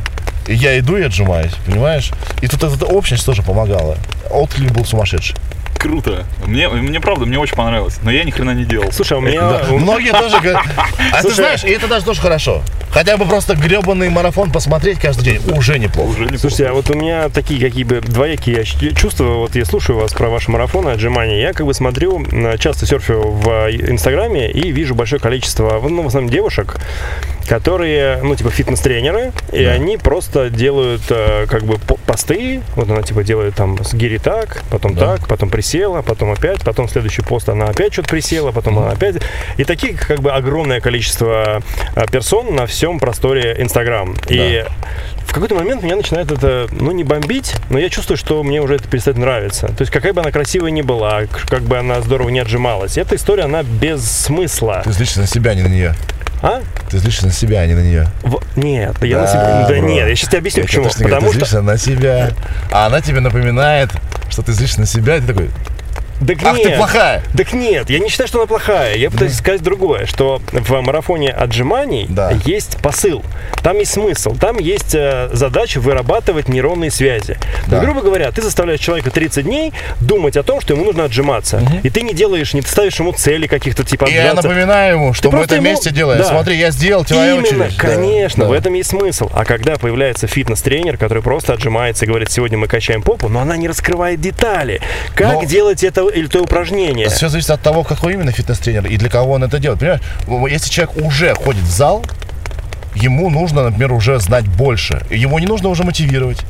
И 0.47 0.53
я 0.53 0.77
иду 0.77 0.95
и 0.95 1.01
отжимаюсь, 1.01 1.53
понимаешь? 1.65 2.11
И 2.41 2.47
тут 2.47 2.63
эта 2.63 2.85
общность 2.85 3.25
тоже 3.25 3.41
помогала. 3.41 3.97
Отклик 4.29 4.71
был 4.71 4.85
сумасшедший. 4.85 5.35
Круто. 5.77 6.25
Мне, 6.45 6.67
мне 6.69 6.99
правда, 6.99 7.25
мне 7.25 7.37
очень 7.37 7.55
понравилось. 7.55 7.99
Но 8.01 8.09
я 8.11 8.23
ни 8.23 8.31
хрена 8.31 8.51
не 8.51 8.65
делал. 8.65 8.91
Слушай, 8.91 9.13
а 9.13 9.17
у 9.17 9.21
меня... 9.21 9.41
Да. 9.41 9.65
у- 9.71 9.77
Многие 9.77 10.11
тоже 10.11 10.39
говорят. 10.39 10.63
А 11.13 11.21
ты 11.21 11.29
знаешь, 11.31 11.63
и 11.63 11.69
это 11.69 11.87
даже 11.87 12.05
тоже 12.05 12.21
хорошо. 12.21 12.61
Хотя 12.91 13.17
бы 13.17 13.25
просто 13.25 13.55
гребаный 13.55 14.09
марафон 14.09 14.51
посмотреть 14.51 14.99
каждый 14.99 15.23
день 15.25 15.41
уже 15.55 15.77
неплохо. 15.77 16.09
Уже 16.11 16.25
не 16.29 16.37
Слушайте, 16.37 16.67
а 16.67 16.73
вот 16.73 16.89
у 16.89 16.93
меня 16.95 17.29
такие 17.29 17.59
какие 17.59 17.83
бы 17.83 17.99
двоякие 18.01 18.63
чувства, 18.95 19.25
вот 19.25 19.55
я 19.55 19.65
слушаю 19.65 19.99
вас 19.99 20.13
про 20.13 20.29
ваши 20.29 20.49
марафоны, 20.49 20.89
отжимания, 20.89 21.39
я 21.41 21.53
как 21.53 21.65
бы 21.65 21.73
смотрю, 21.73 22.23
м, 22.25 22.57
часто 22.57 22.85
серфю 22.85 23.21
в 23.21 23.49
э, 23.49 23.71
Инстаграме 23.91 24.49
и 24.49 24.71
вижу 24.71 24.95
большое 24.95 25.21
количество, 25.21 25.81
ну, 25.87 26.03
в 26.03 26.07
основном 26.07 26.31
девушек, 26.31 26.77
которые, 27.47 28.19
ну, 28.23 28.35
типа 28.35 28.49
фитнес-тренеры, 28.49 29.31
и 29.51 29.63
они 29.63 29.97
просто 29.97 30.49
делают 30.49 31.03
э, 31.09 31.45
как 31.47 31.63
бы 31.63 31.77
по- 31.77 31.95
посты, 31.97 32.61
вот 32.75 32.89
она 32.89 33.01
типа 33.01 33.23
делает 33.23 33.55
там 33.55 33.83
с 33.83 33.93
гири 33.93 34.17
так, 34.17 34.63
потом 34.71 34.95
Да. 34.95 35.17
так, 35.17 35.27
потом 35.27 35.49
присела, 35.49 36.01
потом 36.01 36.31
опять, 36.31 36.61
потом 36.63 36.89
следующий 36.89 37.21
пост 37.21 37.49
она 37.49 37.65
опять 37.65 37.93
что-то 37.93 38.09
присела, 38.09 38.51
потом 38.51 38.79
она 38.79 38.91
опять, 38.91 39.17
и 39.57 39.63
такие 39.63 39.93
как 39.93 40.19
бы 40.21 40.31
огромное 40.31 40.81
количество 40.81 41.61
э, 41.95 42.05
персон 42.11 42.55
на 42.55 42.65
всем 42.65 42.99
просторе 42.99 43.55
Инстаграм. 43.59 44.15
И 44.27 44.65
в 45.27 45.33
какой-то 45.33 45.55
момент 45.55 45.83
меня 45.83 45.95
начинает 45.97 46.31
это, 46.31 46.67
ну, 46.71 46.91
не 46.91 47.03
бомбить, 47.03 47.55
но 47.69 47.77
я 47.77 47.89
чувствую, 47.89 48.17
что 48.17 48.41
мне 48.43 48.61
уже 48.61 48.75
это 48.75 48.87
перестает 48.87 49.17
нравиться. 49.17 49.67
То 49.67 49.81
есть, 49.81 49.91
какая 49.91 50.13
бы 50.13 50.21
она 50.21 50.31
красивая 50.31 50.71
ни 50.71 50.81
была, 50.81 51.23
как 51.49 51.61
бы 51.63 51.77
она 51.77 52.01
здорово 52.01 52.29
не 52.29 52.39
отжималась, 52.39 52.97
эта 52.97 53.15
история, 53.15 53.43
она 53.43 53.63
без 53.63 54.03
смысла. 54.09 54.81
Ты 54.83 54.91
злишься 54.91 55.19
на 55.19 55.27
себя, 55.27 55.53
не 55.53 55.61
на 55.63 55.67
нее. 55.67 55.93
А? 56.41 56.61
Ты 56.89 56.97
злишься 56.99 57.25
на 57.25 57.31
себя, 57.31 57.59
а 57.61 57.65
не 57.67 57.73
на 57.73 57.79
нее. 57.79 58.07
В- 58.23 58.39
Нет, 58.55 58.95
я 59.03 59.21
на 59.21 59.27
себя... 59.27 59.65
Да 59.67 59.75
бро. 59.79 59.87
нет, 59.87 60.07
я 60.07 60.15
сейчас 60.15 60.29
тебе 60.29 60.39
объясню, 60.39 60.61
Я 60.61 60.67
почему. 60.67 60.83
точно 60.85 60.99
говорю, 60.99 61.15
Потому 61.15 61.31
ты 61.31 61.37
что... 61.37 61.45
злишься 61.45 61.61
на 61.61 61.77
себя, 61.77 62.31
а 62.71 62.85
она 62.87 63.01
тебе 63.01 63.19
напоминает, 63.21 63.89
что 64.29 64.41
ты 64.43 64.53
злишься 64.53 64.79
на 64.81 64.85
себя, 64.85 65.15
и 65.17 65.21
ты 65.21 65.27
такой, 65.27 65.49
Так 66.25 66.37
ах, 66.43 66.55
ты 66.57 66.69
нет. 66.69 66.77
плохая. 66.77 67.23
Так 67.37 67.53
нет, 67.53 67.89
я 67.89 67.99
не 67.99 68.09
считаю, 68.09 68.27
что 68.27 68.39
она 68.39 68.47
плохая. 68.47 68.95
Я 68.95 69.09
пытаюсь 69.11 69.35
сказать 69.35 69.61
другое, 69.61 70.05
что 70.05 70.41
в 70.51 70.81
марафоне 70.81 71.29
отжиманий 71.31 72.05
Да. 72.09 72.31
есть 72.45 72.77
посыл, 72.81 73.23
там 73.63 73.77
есть 73.79 73.91
смысл, 73.93 74.35
там 74.35 74.57
есть 74.57 74.95
э, 74.95 75.29
задача 75.33 75.79
вырабатывать 75.79 76.47
нейронные 76.47 76.91
связи. 76.91 77.37
Да. 77.67 77.77
есть, 77.77 77.85
грубо 77.85 78.01
говоря, 78.01 78.31
ты 78.31 78.41
заставляешь 78.41 78.79
человека 78.79 79.11
30 79.11 79.43
дней 79.45 79.73
думать 79.99 80.37
о 80.37 80.43
том, 80.43 80.61
что 80.61 80.73
ему 80.73 80.85
нужно 80.85 81.03
отжиматься. 81.05 81.61
И 81.83 81.89
ты 81.89 82.01
не 82.01 82.13
делаешь, 82.13 82.53
не 82.53 82.61
ставишь 82.61 82.99
ему 82.99 83.11
цели 83.11 83.47
каких-то 83.47 83.83
типа 83.83 84.05
И 84.05 84.13
я 84.13 84.21
отжаться. 84.31 84.47
напоминаю 84.47 84.93
ему, 84.95 85.13
что 85.13 85.29
мы 85.29 85.39
просто 85.39 85.55
это 85.55 85.55
ему- 85.55 85.67
вместе 85.67 85.91
делаем. 85.91 86.21
Да. 86.21 86.27
Смотри, 86.29 86.57
я 86.57 86.71
сделал, 86.71 87.03
твоя 87.03 87.33
Именно, 87.35 87.65
очередь. 87.65 87.77
Конечно, 87.77 88.43
да. 88.45 88.49
в 88.49 88.53
этом 88.53 88.73
есть 88.73 88.89
смысл. 88.89 89.29
А 89.33 89.43
когда 89.45 89.75
появляется 89.75 90.27
фитнес-тренер, 90.27 90.97
который 90.97 91.21
просто 91.23 91.53
отжимается 91.53 92.05
и 92.05 92.07
говорит, 92.07 92.31
сегодня 92.31 92.57
мы 92.57 92.67
качаем 92.67 93.01
попу, 93.01 93.27
но 93.29 93.39
она 93.41 93.57
не 93.57 93.67
раскрывает 93.67 94.21
детали. 94.21 94.79
Как 95.15 95.33
Но- 95.33 95.43
делать 95.43 95.83
это 95.83 96.04
или 96.09 96.27
то 96.27 96.41
упражнение? 96.41 97.09
Все 97.09 97.29
зависит 97.29 97.49
от 97.51 97.61
того, 97.61 97.83
какой 97.83 98.13
именно 98.13 98.31
фитнес-тренер 98.31 98.87
и 98.87 98.97
для 98.97 99.09
кого 99.09 99.33
он 99.33 99.43
это 99.43 99.59
делает. 99.59 99.79
Понимаешь, 100.25 100.53
если 100.53 100.69
человек 100.69 100.97
уже 100.97 101.33
ходит 101.35 101.61
в 101.63 101.69
зал, 101.71 102.03
ему 102.95 103.29
нужно, 103.29 103.63
например, 103.63 103.91
уже 103.93 104.19
знать 104.19 104.47
больше. 104.47 105.05
Его 105.09 105.39
не 105.39 105.45
нужно 105.47 105.69
уже 105.69 105.83
мотивировать, 105.83 106.41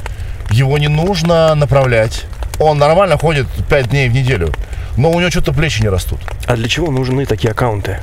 его 0.52 0.78
не 0.78 0.88
нужно 0.88 1.56
направлять. 1.56 2.26
Он 2.60 2.78
нормально 2.78 3.18
ходит 3.18 3.48
5 3.70 3.90
дней 3.90 4.08
в 4.10 4.14
неделю, 4.14 4.54
но 4.96 5.12
у 5.12 5.20
него 5.20 5.30
что-то 5.30 5.52
плечи 5.54 5.82
не 5.82 5.90
растут. 5.90 6.20
А 6.46 6.56
для 6.56 6.70
чего 6.70 6.92
нужны 6.92 7.26
такие 7.26 7.52
аккаунты? 7.52 8.00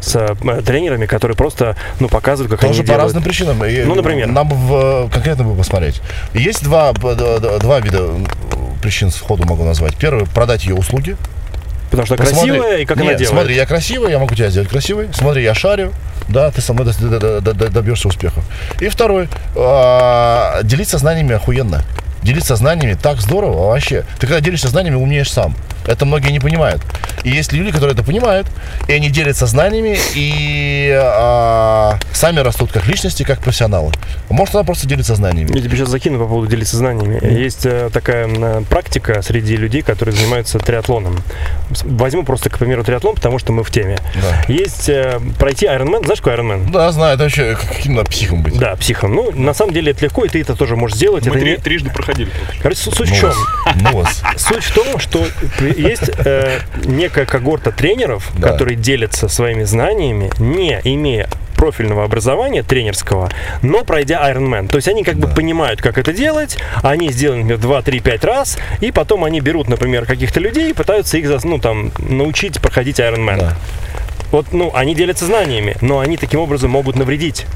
С 0.00 0.14
э, 0.14 0.62
тренерами, 0.64 1.06
которые 1.06 1.36
просто 1.36 1.74
ну, 1.98 2.08
показывают, 2.08 2.52
как 2.52 2.60
Тоже 2.60 2.72
они 2.72 2.80
по 2.82 2.86
делают. 2.86 3.02
разным 3.02 3.22
причинам. 3.24 3.58
Ну, 3.58 3.94
например? 3.96 4.28
Нам 4.28 4.48
в- 4.48 5.10
конкретно 5.12 5.42
бы 5.42 5.56
посмотреть. 5.56 6.00
Есть 6.34 6.62
два, 6.62 6.92
д- 6.92 7.58
два 7.58 7.80
вида 7.80 8.08
причин 8.78 9.10
сходу 9.10 9.44
могу 9.44 9.64
назвать. 9.64 9.96
Первый– 9.96 10.26
продать 10.34 10.64
ее 10.64 10.74
услуги. 10.74 11.16
Потому 11.90 12.06
что 12.06 12.16
Посмотри. 12.16 12.50
красивая 12.50 12.76
и 12.78 12.84
как 12.84 12.98
она 12.98 13.06
Нет, 13.06 13.18
делает. 13.18 13.34
Смотри, 13.38 13.54
я 13.56 13.64
красивый, 13.66 14.10
я 14.10 14.18
могу 14.18 14.34
тебя 14.34 14.50
сделать 14.50 14.68
красивой. 14.68 15.08
Смотри, 15.14 15.42
я 15.42 15.54
шарю. 15.54 15.92
Да, 16.28 16.50
ты 16.50 16.60
со 16.60 16.74
мной 16.74 16.84
до- 17.00 17.18
до- 17.18 17.40
до- 17.40 17.52
до- 17.54 17.68
добьешься 17.70 18.08
успехов. 18.08 18.44
И 18.80 18.88
второй, 18.88 19.28
а, 19.56 20.62
делиться 20.62 20.98
знаниями 20.98 21.34
охуенно. 21.34 21.82
Делиться 22.28 22.56
знаниями 22.56 22.92
так 22.92 23.20
здорово 23.22 23.68
вообще. 23.70 24.04
Ты 24.20 24.26
когда 24.26 24.42
делишься 24.42 24.68
знаниями, 24.68 24.96
умнеешь 24.96 25.32
сам. 25.32 25.54
Это 25.86 26.04
многие 26.04 26.30
не 26.30 26.40
понимают. 26.40 26.82
И 27.24 27.30
есть 27.30 27.54
люди, 27.54 27.70
которые 27.72 27.94
это 27.94 28.02
понимают, 28.04 28.46
и 28.86 28.92
они 28.92 29.08
делятся 29.08 29.46
знаниями, 29.46 29.96
и 30.14 30.92
а, 30.94 31.98
сами 32.12 32.40
растут 32.40 32.70
как 32.70 32.86
личности, 32.86 33.22
как 33.22 33.40
профессионалы. 33.40 33.92
Может, 34.28 34.54
она 34.56 34.64
просто 34.64 34.86
делится 34.86 35.14
знаниями. 35.14 35.56
Я 35.56 35.62
тебе 35.62 35.78
сейчас 35.78 35.88
закину 35.88 36.18
по 36.18 36.26
поводу 36.26 36.46
делиться 36.48 36.76
знаниями. 36.76 37.24
Есть 37.24 37.64
э, 37.64 37.88
такая 37.90 38.26
м, 38.28 38.64
практика 38.66 39.22
среди 39.22 39.56
людей, 39.56 39.80
которые 39.80 40.14
занимаются 40.14 40.58
триатлоном. 40.58 41.16
Возьму 41.84 42.22
просто, 42.24 42.50
к 42.50 42.58
примеру, 42.58 42.84
триатлон, 42.84 43.14
потому 43.14 43.38
что 43.38 43.52
мы 43.54 43.64
в 43.64 43.70
теме. 43.70 43.96
Да. 44.14 44.52
Есть 44.52 44.90
э, 44.90 45.18
пройти 45.38 45.64
Ironman. 45.64 46.04
Знаешь, 46.04 46.20
какой 46.20 46.34
Ironman? 46.34 46.70
Да, 46.70 46.92
знаю, 46.92 47.14
это 47.14 47.22
вообще 47.24 47.56
каким 47.56 47.94
надо 47.94 48.10
психом 48.10 48.42
быть. 48.42 48.58
Да, 48.58 48.76
психом. 48.76 49.14
Ну, 49.14 49.32
на 49.32 49.54
самом 49.54 49.72
деле 49.72 49.92
это 49.92 50.04
легко, 50.04 50.26
и 50.26 50.28
ты 50.28 50.42
это 50.42 50.54
тоже 50.54 50.76
можешь 50.76 50.98
сделать. 50.98 51.24
Мы 51.24 51.30
это 51.30 51.40
три- 51.40 51.50
не- 51.52 51.56
трижды 51.56 51.88
проходили. 51.88 52.17
Короче, 52.62 52.80
су- 52.80 52.92
суть 52.92 53.10
в 53.10 53.14
чем? 53.20 53.32
вас. 53.92 54.22
Суть 54.36 54.64
в 54.64 54.74
том, 54.74 54.98
что 54.98 55.26
есть 55.60 56.10
э, 56.24 56.60
некая 56.84 57.26
когорта 57.26 57.70
тренеров, 57.72 58.30
Да. 58.38 58.50
которые 58.52 58.76
делятся 58.76 59.28
своими 59.28 59.64
знаниями, 59.64 60.30
не 60.38 60.80
имея 60.84 61.28
профильного 61.56 62.04
образования 62.04 62.62
тренерского, 62.62 63.30
но 63.62 63.84
пройдя 63.84 64.30
Ironman. 64.30 64.68
То 64.68 64.76
есть 64.76 64.86
они 64.88 65.02
как 65.02 65.16
бы 65.16 65.26
Да. 65.26 65.34
понимают, 65.34 65.82
как 65.82 65.98
это 65.98 66.12
делать, 66.12 66.56
они 66.82 67.10
сделают, 67.10 67.42
например, 67.42 67.60
2, 67.60 67.82
3, 67.82 68.00
5 68.00 68.24
раз, 68.24 68.58
и 68.80 68.92
потом 68.92 69.24
они 69.24 69.40
берут, 69.40 69.68
например, 69.68 70.06
каких-то 70.06 70.38
людей 70.38 70.70
и 70.70 70.72
пытаются 70.72 71.18
их 71.18 71.28
ну, 71.44 71.58
там, 71.58 71.90
научить 71.98 72.60
проходить 72.60 73.00
Ironman. 73.00 73.38
Да. 73.40 73.56
Вот, 74.30 74.52
ну, 74.52 74.70
они 74.74 74.94
делятся 74.94 75.24
знаниями, 75.26 75.76
но 75.80 75.98
они 76.00 76.16
таким 76.16 76.40
образом 76.40 76.70
могут 76.70 76.94
навредить. 76.96 77.46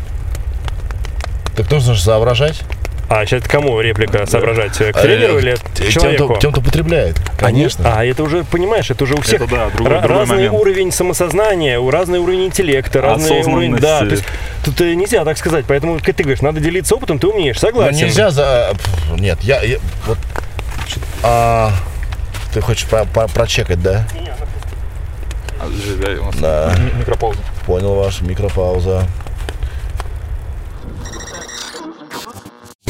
Так 1.57 1.71
нужно 1.71 1.95
же 1.95 2.03
соображать. 2.03 2.63
А 3.09 3.27
сейчас 3.27 3.43
кому 3.45 3.79
реплика 3.81 4.25
соображать? 4.27 4.73
К 4.79 4.81
Э, 4.81 4.93
тренеру 4.93 5.39
или 5.39 5.57
тем, 5.75 5.89
человеку? 5.91 6.25
кто, 6.31 6.37
тем, 6.39 6.53
кто 6.53 6.61
потребляет. 6.63 7.21
Конечно. 7.39 7.85
А 7.95 8.05
это 8.05 8.23
уже, 8.23 8.43
понимаешь, 8.45 8.91
это 8.91 9.05
уже 9.05 9.15
у 9.15 9.21
всех 9.21 9.41
да, 9.41 9.47
другой- 9.47 9.93
ра- 9.97 10.01
другой 10.01 10.19
разный 10.21 10.37
момент. 10.37 10.55
уровень 10.55 10.93
самосознания, 10.93 11.79
у- 11.79 11.91
разный 11.91 12.21
уровень 12.21 12.47
интеллекта, 12.47 13.03
разный 13.03 13.43
уровень... 13.43 13.77
Да, 13.77 13.99
то 14.01 14.07
есть 14.07 14.25
тут 14.65 14.81
э, 14.81 14.95
нельзя 14.95 15.25
так 15.27 15.37
сказать. 15.37 15.67
Поэтому, 15.69 15.99
как 16.03 16.17
ты 16.17 16.23
говоришь, 16.23 16.41
надо 16.41 16.61
делиться 16.61 16.95
опытом, 16.95 17.19
ты 17.19 17.27
умеешь, 17.27 17.57
Но 17.61 17.69
согласен. 17.69 17.99
нельзя 18.07 18.31
за... 18.31 18.71
пф, 18.75 19.21
Нет, 19.21 19.39
я... 19.43 19.61
я- 19.63 19.79
вот, 20.07 20.19
а, 21.23 21.71
ты 22.55 22.61
хочешь 22.63 22.87
про- 22.89 23.05
про- 23.05 23.29
прочекать, 23.29 23.83
да? 23.83 24.07
Да. 26.41 26.73
ми- 26.79 26.99
Микропауза. 27.01 27.39
Понял 27.67 27.95
ваш 27.95 28.21
микропауза. 28.23 29.05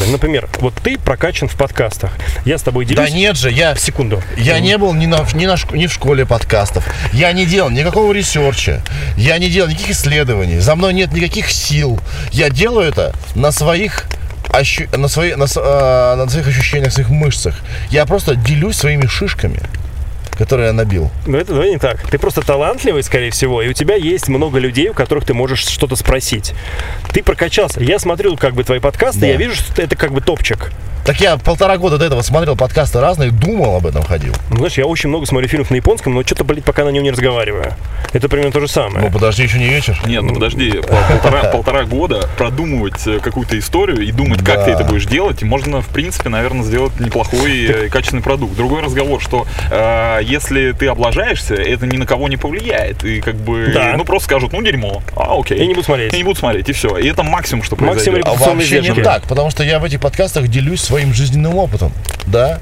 Например, 0.07 0.49
вот 0.59 0.73
ты 0.83 0.97
прокачан 0.97 1.47
в 1.47 1.55
подкастах. 1.55 2.11
Я 2.45 2.57
с 2.57 2.61
тобой 2.61 2.85
делюсь... 2.85 3.09
Да 3.09 3.15
нет 3.15 3.37
же, 3.37 3.51
я... 3.51 3.75
Секунду. 3.75 4.21
Я 4.37 4.59
не 4.59 4.77
был 4.77 4.93
ни, 4.93 5.05
на, 5.05 5.25
ни, 5.33 5.45
на, 5.45 5.55
ни 5.73 5.87
в 5.87 5.93
школе 5.93 6.25
подкастов. 6.25 6.85
Я 7.13 7.31
не 7.31 7.45
делал 7.45 7.69
никакого 7.69 8.11
ресерча. 8.13 8.81
Я 9.17 9.37
не 9.37 9.49
делал 9.49 9.69
никаких 9.69 9.91
исследований. 9.91 10.59
За 10.59 10.75
мной 10.75 10.93
нет 10.93 11.13
никаких 11.13 11.51
сил. 11.51 11.99
Я 12.31 12.49
делаю 12.49 12.87
это 12.87 13.13
на 13.35 13.51
своих 13.51 14.05
ощу- 14.49 14.95
на, 14.95 15.07
свои, 15.07 15.35
на, 15.35 15.45
а, 15.57 16.15
на 16.15 16.29
своих 16.29 16.47
ощущениях, 16.47 16.93
своих 16.93 17.09
мышцах. 17.09 17.55
Я 17.89 18.05
просто 18.05 18.35
делюсь 18.35 18.77
своими 18.77 19.07
шишками, 19.07 19.59
которые 20.35 20.67
я 20.67 20.73
набил. 20.73 21.11
Ну, 21.25 21.37
это 21.37 21.53
давай 21.53 21.69
не 21.71 21.77
так. 21.77 22.01
Ты 22.09 22.17
просто 22.17 22.41
талантливый, 22.41 23.03
скорее 23.03 23.31
всего, 23.31 23.61
и 23.61 23.69
у 23.69 23.73
тебя 23.73 23.95
есть 23.95 24.27
много 24.29 24.59
людей, 24.59 24.89
у 24.89 24.93
которых 24.93 25.25
ты 25.25 25.33
можешь 25.33 25.65
что-то 25.65 25.95
спросить. 25.95 26.53
Ты 27.13 27.23
прокачался. 27.23 27.81
Я 27.81 27.99
смотрел 27.99 28.37
как 28.37 28.53
бы 28.53 28.63
твои 28.63 28.79
подкасты, 28.79 29.21
Да. 29.21 29.27
я 29.27 29.35
вижу, 29.37 29.55
что 29.55 29.81
это 29.81 29.95
как 29.95 30.11
бы 30.11 30.21
топчик. 30.21 30.71
Так 31.05 31.19
я 31.19 31.35
полтора 31.37 31.77
года 31.77 31.97
до 31.97 32.05
этого 32.05 32.21
смотрел 32.21 32.55
подкасты 32.55 33.01
разные, 33.01 33.31
думал 33.31 33.75
об 33.75 33.85
этом, 33.85 34.03
ходил. 34.03 34.33
Ну, 34.49 34.57
знаешь, 34.57 34.77
я 34.77 34.85
очень 34.85 35.09
много 35.09 35.25
смотрю 35.25 35.49
фильмов 35.49 35.69
на 35.69 35.75
японском, 35.75 36.13
но 36.13 36.23
что-то, 36.23 36.45
блин, 36.45 36.63
пока 36.63 36.85
на 36.85 36.89
нем 36.89 37.03
не 37.03 37.11
разговариваю. 37.11 37.73
Это 38.13 38.29
примерно 38.29 38.53
то 38.53 38.61
же 38.61 38.67
самое. 38.69 39.05
Ну 39.05 39.11
подожди, 39.11 39.43
еще 39.43 39.57
не 39.59 39.67
вечер. 39.67 39.99
Нет, 40.05 40.21
ну 40.23 40.33
подожди, 40.35 40.71
пол- 40.71 40.97
полтора, 41.09 41.43
полтора 41.51 41.83
года 41.83 42.29
продумывать 42.37 43.05
э, 43.05 43.19
какую-то 43.19 43.59
историю 43.59 43.99
и 44.01 44.11
думать, 44.13 44.39
как 44.45 44.57
Да. 44.59 44.65
ты 44.65 44.71
это 44.71 44.83
будешь 44.85 45.05
делать, 45.05 45.41
и 45.41 45.45
можно, 45.45 45.81
в 45.81 45.87
принципе, 45.87 46.29
наверное, 46.29 46.63
сделать 46.63 46.97
неплохой 47.01 47.51
и 47.51 47.89
качественный 47.89 48.21
продукт. 48.23 48.55
Другой 48.55 48.81
разговор, 48.81 49.21
что 49.21 49.45
э, 49.71 50.19
если 50.23 50.71
ты 50.71 50.87
облажаешься, 50.87 51.55
это 51.55 51.85
ни 51.85 51.97
на 51.97 52.05
кого 52.05 52.29
не 52.29 52.37
повлияет. 52.37 53.03
И 53.03 53.19
как 53.19 53.35
бы, 53.35 53.71
Да. 53.73 53.95
ну 53.97 54.05
просто 54.05 54.25
скажут, 54.29 54.53
ну 54.53 54.61
дерьмо, 54.61 55.01
а 55.17 55.37
окей. 55.37 55.57
И 55.57 55.61
не 55.67 55.73
будут 55.73 55.85
смотреть. 55.87 56.13
И 56.13 56.17
не 56.17 56.23
будут 56.23 56.37
смотреть, 56.37 56.69
и 56.69 56.71
все. 56.71 56.95
И 56.97 57.07
это 57.09 57.23
максимум, 57.23 57.63
что 57.63 57.75
Максимум 57.75 57.93
произойдет. 57.95 58.25
А 58.25 58.29
Репутационные 58.29 58.67
вообще 58.81 58.93
не 58.95 59.03
так, 59.03 59.23
потому 59.23 59.49
что 59.49 59.63
я 59.63 59.79
в 59.79 59.83
этих 59.83 59.99
подкастах 59.99 60.47
делюсь 60.47 60.81
своим 60.93 61.11
жизненным 61.11 61.55
опытом, 61.55 61.91
да? 62.27 62.59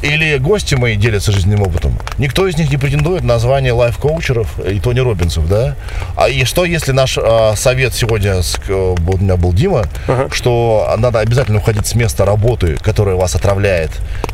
Или 0.00 0.38
гости 0.38 0.76
мои 0.76 0.94
делятся 0.94 1.32
жизненным 1.32 1.62
опытом. 1.62 1.98
Никто 2.18 2.46
из 2.46 2.56
них 2.56 2.70
не 2.70 2.76
претендует 2.76 3.24
на 3.24 3.36
звание 3.40 3.72
лайф-коучеров 3.72 4.60
и 4.60 4.78
Тони 4.78 5.00
Робинсов, 5.00 5.48
да? 5.48 5.74
А 6.16 6.28
и 6.28 6.44
что, 6.44 6.64
если 6.64 6.92
наш 6.92 7.18
а, 7.18 7.54
совет 7.56 7.92
сегодня, 7.92 8.42
с, 8.42 8.60
вот 8.68 9.16
у 9.16 9.24
меня 9.24 9.36
был 9.36 9.52
Дима, 9.52 9.86
Ага. 10.06 10.28
что 10.30 10.94
надо 10.98 11.18
обязательно 11.18 11.58
уходить 11.58 11.86
с 11.86 11.96
места 11.96 12.24
работы, 12.24 12.76
которое 12.76 13.16
вас 13.16 13.34
отравляет, 13.34 13.90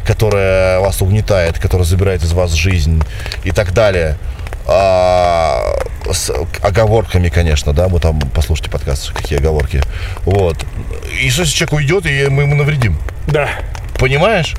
которое 0.07 0.81
вас 0.81 1.01
угнетает, 1.01 1.59
которое 1.59 1.85
забирает 1.85 2.23
из 2.23 2.33
вас 2.35 2.53
жизнь 2.53 3.03
и 3.45 3.53
так 3.53 3.73
далее. 3.73 4.19
А, 4.67 5.75
с 6.13 6.33
оговорками, 6.63 7.29
конечно, 7.29 7.73
да, 7.73 7.89
вы 7.89 8.01
там 8.01 8.21
послушайте 8.35 8.71
подкаст, 8.71 9.13
какие 9.13 9.39
оговорки. 9.39 9.83
Вот. 10.25 10.57
И 11.23 11.31
что, 11.31 11.43
если 11.43 11.55
человек 11.55 11.73
уйдет, 11.75 12.07
и 12.07 12.29
мы 12.29 12.43
ему 12.43 12.55
навредим? 12.55 12.99
Да. 13.27 13.49
Понимаешь? 13.99 14.55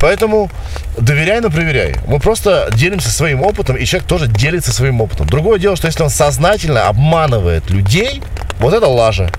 Поэтому 0.00 0.50
доверяй, 0.98 1.40
но 1.40 1.50
проверяй. 1.50 1.94
Мы 2.06 2.18
просто 2.18 2.70
делимся 2.74 3.10
своим 3.10 3.42
опытом, 3.42 3.76
и 3.76 3.84
человек 3.84 4.08
тоже 4.08 4.26
делится 4.26 4.72
своим 4.72 5.00
опытом. 5.00 5.26
Другое 5.26 5.58
дело, 5.58 5.76
что 5.76 5.86
если 5.86 6.02
он 6.02 6.10
сознательно 6.10 6.88
обманывает 6.88 7.70
людей, 7.70 8.22
вот 8.58 8.74
это 8.74 8.86
лажа. 8.86 9.30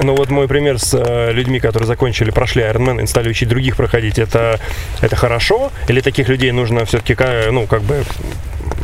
Ну 0.00 0.14
вот 0.14 0.30
мой 0.30 0.46
пример 0.46 0.78
с 0.78 0.94
э, 0.94 1.32
людьми, 1.32 1.58
которые 1.58 1.88
закончили, 1.88 2.30
прошли 2.30 2.62
Ironman 2.62 3.02
и 3.02 3.06
стали 3.06 3.28
учить 3.28 3.48
других 3.48 3.76
проходить, 3.76 4.18
это, 4.18 4.60
это 5.00 5.16
хорошо? 5.16 5.72
Или 5.88 6.00
таких 6.02 6.28
людей 6.28 6.52
нужно 6.52 6.84
все-таки, 6.84 7.16
ну, 7.50 7.66
как 7.66 7.82
бы 7.82 8.04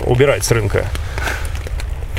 убирать 0.06 0.44
с 0.44 0.50
рынка? 0.50 0.86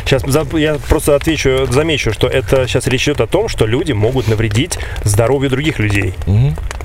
Сейчас 0.06 0.22
я 0.54 0.76
просто 0.88 1.16
отвечу, 1.16 1.66
замечу, 1.72 2.14
что 2.14 2.28
это 2.28 2.68
сейчас 2.68 2.86
речь 2.86 3.04
идет 3.08 3.22
о 3.22 3.28
том, 3.28 3.48
что 3.50 3.66
люди 3.66 3.92
могут 3.92 4.28
навредить 4.28 4.78
здоровью 5.04 5.50
других 5.50 5.80
людей. 5.80 6.14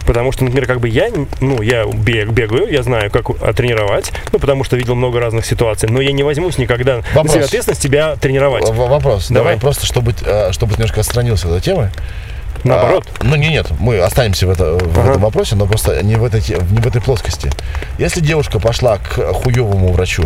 Потому 0.06 0.32
что, 0.32 0.44
например, 0.44 0.66
как 0.66 0.80
бы 0.80 0.88
я, 0.88 1.08
ну, 1.40 1.60
я 1.62 1.84
бег, 1.84 2.30
бегаю, 2.30 2.66
я 2.72 2.82
знаю, 2.82 3.10
как 3.10 3.26
тренировать, 3.54 4.10
ну, 4.32 4.38
потому 4.40 4.64
что 4.64 4.76
видел 4.76 4.94
много 4.96 5.20
разных 5.20 5.44
ситуаций, 5.46 5.88
но 5.88 6.00
я 6.00 6.10
не 6.12 6.22
возьмусь 6.22 6.56
никогда 6.58 6.96
на 6.96 7.02
Вопрос. 7.14 7.34
себя 7.34 7.44
ответственность 7.44 7.82
тебя 7.82 8.16
тренировать. 8.16 8.68
В- 8.68 8.74
Вопрос. 8.88 9.28
Давай. 9.28 9.52
Давай, 9.54 9.60
просто, 9.60 9.86
чтобы, 9.86 10.14
э, 10.24 10.50
чтобы 10.52 10.72
немножко 10.72 11.00
отстранился 11.00 11.46
от 11.48 11.54
этой 11.58 11.64
темы. 11.64 11.90
Наоборот. 12.64 13.06
А, 13.20 13.24
ну, 13.24 13.36
не, 13.36 13.48
нет, 13.48 13.66
мы 13.78 13.98
останемся 14.00 14.46
в, 14.46 14.50
это, 14.50 14.78
в 14.78 14.98
Ага. 14.98 15.10
этом 15.10 15.22
вопросе, 15.22 15.54
но 15.54 15.66
просто 15.66 16.02
не 16.02 16.16
в, 16.16 16.24
этой, 16.24 16.40
не 16.48 16.80
в 16.80 16.86
этой 16.86 17.00
плоскости. 17.00 17.50
Если 17.98 18.20
девушка 18.20 18.58
пошла 18.58 18.96
к 18.98 19.32
хуевому 19.34 19.92
врачу, 19.92 20.24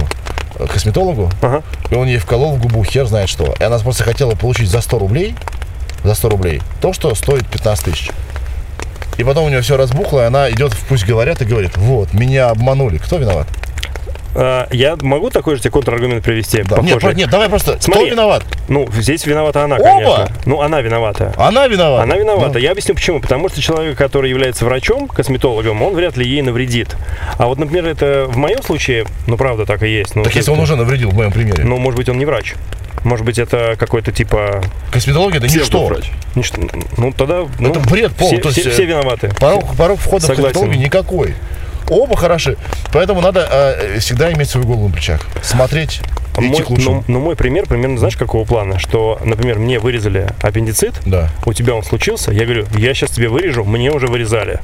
э, 0.59 0.67
косметологу, 0.67 1.31
Ага. 1.43 1.63
и 1.91 1.95
он 1.95 2.07
ей 2.07 2.19
вколол 2.19 2.55
в 2.57 2.61
губу 2.61 2.83
хер 2.85 3.07
знает 3.07 3.29
что, 3.29 3.55
и 3.59 3.63
она 3.63 3.79
просто 3.79 4.05
хотела 4.05 4.35
получить 4.35 4.69
за 4.71 4.81
100 4.81 4.99
рублей, 4.99 5.35
за 6.05 6.15
100 6.15 6.29
рублей, 6.29 6.63
то, 6.81 6.93
что 6.93 7.15
стоит 7.15 7.47
15 7.49 7.85
тысяч. 7.87 8.11
И 9.17 9.23
потом 9.25 9.45
у 9.45 9.49
нее 9.49 9.61
все 9.61 9.77
разбухло, 9.77 10.21
и 10.23 10.25
она 10.25 10.51
идет 10.51 10.73
в 10.73 10.87
«Пусть 10.89 11.05
говорят» 11.07 11.41
и 11.41 11.45
говорит, 11.45 11.77
вот, 11.77 12.13
меня 12.13 12.51
обманули. 12.51 12.99
Кто 12.99 13.17
виноват? 13.17 13.47
А, 14.37 14.67
я 14.73 14.97
могу 15.01 15.31
такой 15.31 15.57
же 15.57 15.63
тебе 15.63 15.71
контраргумент 15.71 16.25
привести? 16.25 16.63
Да. 16.63 16.79
Нет, 16.81 17.03
нет, 17.17 17.31
давай 17.31 17.49
просто, 17.49 17.79
Смотри. 17.81 18.07
кто 18.07 18.15
виноват? 18.15 18.45
Ну, 18.69 18.89
здесь 18.99 19.25
виновата 19.27 19.63
она, 19.65 19.77
Оба? 19.77 19.85
конечно. 19.85 20.29
Ну, 20.47 20.61
она 20.61 20.81
виновата. 20.81 21.33
Она 21.37 21.67
виновата. 21.69 22.03
Она 22.03 22.17
виновата. 22.17 22.55
Ну, 22.55 22.59
Я 22.59 22.73
объясню 22.73 22.95
почему. 22.95 23.21
Потому 23.21 23.49
что 23.49 23.61
человек, 23.61 23.97
который 23.97 24.31
является 24.31 24.65
врачом, 24.65 25.07
косметологом, 25.09 25.83
он 25.83 25.95
вряд 25.95 26.17
ли 26.17 26.27
ей 26.27 26.43
навредит. 26.43 26.97
А 27.39 27.47
вот, 27.47 27.59
например, 27.59 27.87
это 27.87 28.27
в 28.29 28.37
моем 28.37 28.63
случае, 28.63 29.07
ну, 29.27 29.37
правда, 29.37 29.67
так 29.67 29.83
и 29.83 29.89
есть. 29.89 30.17
Ну, 30.17 30.25
Так 30.25 30.35
если 30.35 30.51
он 30.51 30.59
уже 30.61 30.77
навредил 30.77 31.11
в 31.11 31.15
моем 31.15 31.31
примере. 31.33 31.63
Ну, 31.65 31.77
может 31.79 31.97
быть, 31.99 32.09
он 32.09 32.19
не 32.19 32.25
врач. 32.25 32.55
Может 33.05 33.27
быть, 33.27 33.39
это 33.39 33.77
какой-то 33.79 34.13
типа... 34.13 34.63
Косметология 34.91 35.37
это 35.39 35.47
ничто. 35.47 35.61
Псевдоврач. 35.61 36.11
ничто- 36.35 36.63
Ну, 36.97 37.13
тогда... 37.13 37.45
ну, 37.59 37.69
Это 37.71 37.81
бред 37.81 38.13
полный, 38.17 38.41
Все, 38.41 38.51
все- 38.51 38.71
э, 38.71 38.73
все 38.73 38.85
виноваты. 38.87 39.31
Порог, 39.39 39.77
порог 39.77 39.99
входа 40.01 40.21
Согласен. 40.27 40.43
в 40.45 40.47
косметологию 40.55 40.81
никакой. 40.83 41.35
Оба 41.89 42.17
хороши. 42.17 42.57
Поэтому 42.93 43.21
надо 43.21 43.47
э, 43.51 43.99
всегда 43.99 44.33
иметь 44.33 44.51
свою 44.51 44.67
голову 44.67 44.89
на 44.89 44.93
плечах. 44.95 45.21
Смотреть 45.43 46.01
идти 46.37 46.47
Мой, 46.49 46.63
к 46.63 46.71
лучшему. 46.71 46.97
ну, 46.97 47.05
ну, 47.15 47.21
мой 47.21 47.37
пример 47.37 47.67
примерно, 47.67 47.99
знаешь, 47.99 48.17
какого 48.17 48.45
плана? 48.45 48.79
Что, 48.79 49.21
например, 49.25 49.59
мне 49.59 49.79
вырезали 49.79 50.29
аппендицит, 50.43 50.95
Да. 51.07 51.31
у 51.47 51.53
тебя 51.53 51.75
он 51.75 51.83
случился, 51.85 52.33
я 52.33 52.45
говорю, 52.45 52.67
я 52.77 52.93
сейчас 52.95 53.11
тебе 53.11 53.29
вырежу, 53.29 53.65
мне 53.65 53.93
уже 53.93 54.07
вырезали. 54.09 54.59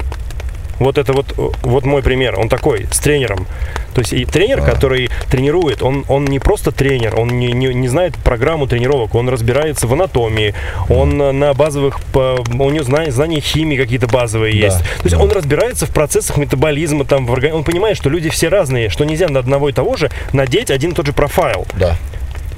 Вот 0.81 0.99
это 0.99 1.13
вот, 1.13 1.35
вот 1.63 1.85
мой 1.85 2.03
пример. 2.03 2.41
Он 2.41 2.49
такой, 2.49 2.87
с 2.91 2.99
тренером. 2.99 3.47
То 3.95 4.01
есть 4.01 4.13
и 4.13 4.25
тренер, 4.25 4.63
который 4.63 5.11
тренирует, 5.31 5.83
он, 5.83 6.05
он 6.09 6.25
не 6.25 6.39
просто 6.39 6.73
тренер, 6.73 7.19
он 7.19 7.29
не, 7.29 7.53
не, 7.53 7.73
не 7.75 7.87
знает 7.89 8.15
программу 8.17 8.67
тренировок, 8.67 9.15
он 9.15 9.29
разбирается 9.29 9.87
в 9.87 9.93
анатомии, 9.93 10.55
он 10.89 11.21
э, 11.21 11.33
на 11.33 11.55
базовых, 11.55 11.99
у 12.15 12.71
него 12.71 12.83
знания, 12.83 13.11
знания 13.13 13.41
химии 13.41 13.77
какие-то 13.77 14.07
базовые 14.07 14.59
Да, 14.59 14.67
есть. 14.67 14.79
То 14.79 15.05
есть 15.05 15.17
он 15.17 15.31
разбирается 15.31 15.87
в 15.87 15.91
процессах 15.91 16.37
метаболизма, 16.39 17.05
там, 17.05 17.27
в 17.27 17.33
органи- 17.33 17.53
он 17.53 17.65
понимает, 17.65 17.97
что 17.97 18.09
люди 18.09 18.31
все 18.31 18.49
разные, 18.49 18.89
что 18.89 19.05
нельзя 19.05 19.29
на 19.29 19.41
одного 19.41 19.69
и 19.69 19.73
того 19.73 19.97
же 19.97 20.11
надеть 20.33 20.71
один 20.71 20.93
и 20.93 20.95
тот 20.95 21.07
же 21.07 21.13
профайл. 21.13 21.67
Да. 21.79 21.97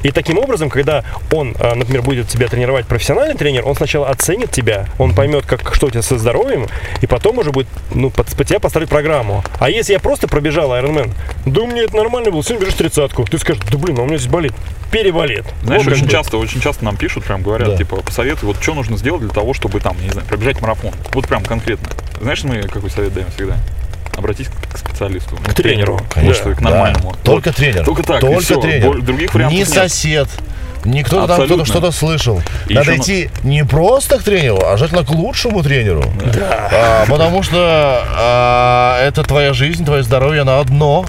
И 0.02 0.10
таким 0.10 0.38
образом, 0.38 0.70
когда 0.70 1.04
он, 1.32 1.54
а, 1.58 1.74
например, 1.74 2.02
будет 2.02 2.28
тебя 2.28 2.48
тренировать 2.48 2.86
профессиональный 2.86 3.34
тренер, 3.34 3.66
он 3.66 3.74
сначала 3.76 4.08
оценит 4.08 4.50
тебя, 4.50 4.86
он 4.98 5.14
поймет, 5.14 5.46
как, 5.46 5.74
что 5.74 5.86
у 5.86 5.90
тебя 5.90 6.02
со 6.02 6.18
здоровьем, 6.18 6.66
и 7.00 7.06
потом 7.06 7.38
уже 7.38 7.50
будет 7.50 7.68
ну, 7.94 8.10
под, 8.10 8.26
под 8.28 8.46
тебя 8.46 8.60
поставить 8.60 8.88
программу. 8.88 9.44
А 9.58 9.70
если 9.70 9.92
я 9.92 10.00
просто 10.00 10.28
пробежал 10.28 10.72
Ironman, 10.72 11.10
да 11.46 11.62
меня 11.66 11.84
это 11.84 11.96
нормально 11.96 12.30
было, 12.30 12.42
сегодня 12.42 12.66
бежишь 12.66 12.78
тридцатку, 12.78 13.24
ты 13.24 13.38
скажешь, 13.38 13.62
да 13.70 13.78
блин, 13.78 13.98
а 13.98 14.02
у 14.02 14.06
меня 14.06 14.18
здесь 14.18 14.30
болит. 14.30 14.52
Переболит. 14.90 15.44
Знаешь, 15.62 15.84
Вот 15.84 15.92
очень 15.94 16.08
часто, 16.08 16.36
очень 16.36 16.60
часто 16.60 16.84
нам 16.84 16.96
пишут, 16.96 17.24
прям 17.24 17.42
говорят, 17.42 17.68
Да. 17.70 17.76
типа, 17.76 17.96
посоветуй, 17.96 18.46
вот 18.48 18.62
что 18.62 18.74
нужно 18.74 18.98
сделать 18.98 19.22
для 19.22 19.30
того, 19.30 19.54
чтобы 19.54 19.80
там, 19.80 19.96
не 20.02 20.10
знаю, 20.10 20.26
пробежать 20.26 20.60
марафон. 20.60 20.92
Вот 21.12 21.26
прям 21.26 21.42
конкретно. 21.44 21.88
Знаешь, 22.20 22.44
мы 22.44 22.62
какой 22.62 22.90
совет 22.90 23.14
даем 23.14 23.28
всегда? 23.34 23.56
Обратись 24.16 24.48
к 24.72 24.78
специалисту. 24.78 25.36
К 25.36 25.54
тренеру. 25.54 26.00
Конечно, 26.10 26.50
Да. 26.50 26.56
к 26.56 26.60
нормальному. 26.60 27.12
Да. 27.12 27.18
Только 27.24 27.48
Вот. 27.48 27.56
тренер. 27.56 27.84
Только 27.84 28.02
так, 28.02 28.20
Только 28.20 28.40
всё. 28.40 28.60
тренер. 28.60 29.00
Других 29.02 29.32
вариантов 29.34 29.58
Не 29.58 29.64
сосед. 29.64 30.28
Не 30.84 31.02
кто-то 31.04 31.28
там 31.36 31.44
кто-то 31.46 31.64
что-то 31.64 31.92
слышал. 31.92 32.42
И 32.68 32.74
Надо 32.74 32.96
идти 32.96 33.30
не 33.44 33.64
просто 33.64 34.18
к 34.18 34.22
тренеру, 34.24 34.62
а 34.66 34.76
желательно 34.76 35.04
к 35.04 35.10
лучшему 35.10 35.62
тренеру. 35.62 36.04
А, 36.72 37.06
потому 37.08 37.42
что 37.44 38.02
а, 38.16 39.00
это 39.06 39.22
твоя 39.22 39.52
жизнь, 39.52 39.84
твое 39.84 40.02
здоровье 40.02 40.42
на 40.44 40.58
одно. 40.58 41.06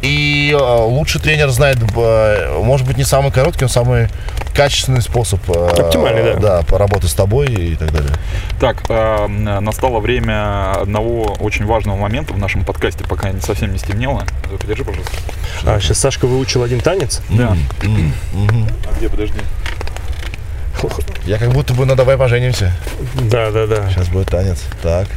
И 0.00 0.56
а, 0.58 0.84
лучший 0.86 1.20
тренер 1.20 1.50
знает, 1.50 1.78
б- 1.92 2.58
может 2.62 2.86
быть, 2.86 2.96
не 2.96 3.04
самый 3.04 3.30
короткий, 3.30 3.64
но 3.64 3.68
самый 3.68 4.08
качественный 4.54 5.02
способ 5.02 5.40
а, 5.48 5.70
Оптимальный, 5.70 6.34
да. 6.34 6.40
да, 6.40 6.62
поработать 6.62 7.10
с 7.10 7.14
тобой 7.14 7.46
и 7.46 7.76
так 7.76 7.92
далее. 7.92 8.12
Так, 8.60 8.82
э, 8.88 9.26
настало 9.26 10.00
время 10.00 10.72
одного 10.72 11.36
очень 11.40 11.64
важного 11.66 11.96
момента 11.96 12.32
в 12.32 12.38
нашем 12.38 12.64
подкасте, 12.64 13.04
пока 13.04 13.30
не 13.30 13.40
совсем 13.40 13.72
не 13.72 13.78
стемнело. 13.78 14.24
Э, 14.50 14.56
Подержи, 14.58 14.84
пожалуйста. 14.84 15.12
А, 15.64 15.80
сейчас 15.80 15.98
Сашка 15.98 16.26
выучил 16.26 16.62
один 16.62 16.80
танец. 16.80 17.20
Да. 17.28 17.56
А 17.82 18.96
где, 18.96 19.08
подожди. 19.08 19.38
Я 21.24 21.38
как 21.38 21.50
будто 21.52 21.74
бы, 21.74 21.86
ну 21.86 21.94
давай 21.94 22.16
поженимся. 22.16 22.72
Да, 23.30 23.50
да, 23.50 23.66
да. 23.66 23.88
Сейчас 23.90 24.08
будет 24.08 24.28
танец. 24.28 24.64
Так. 24.82 25.08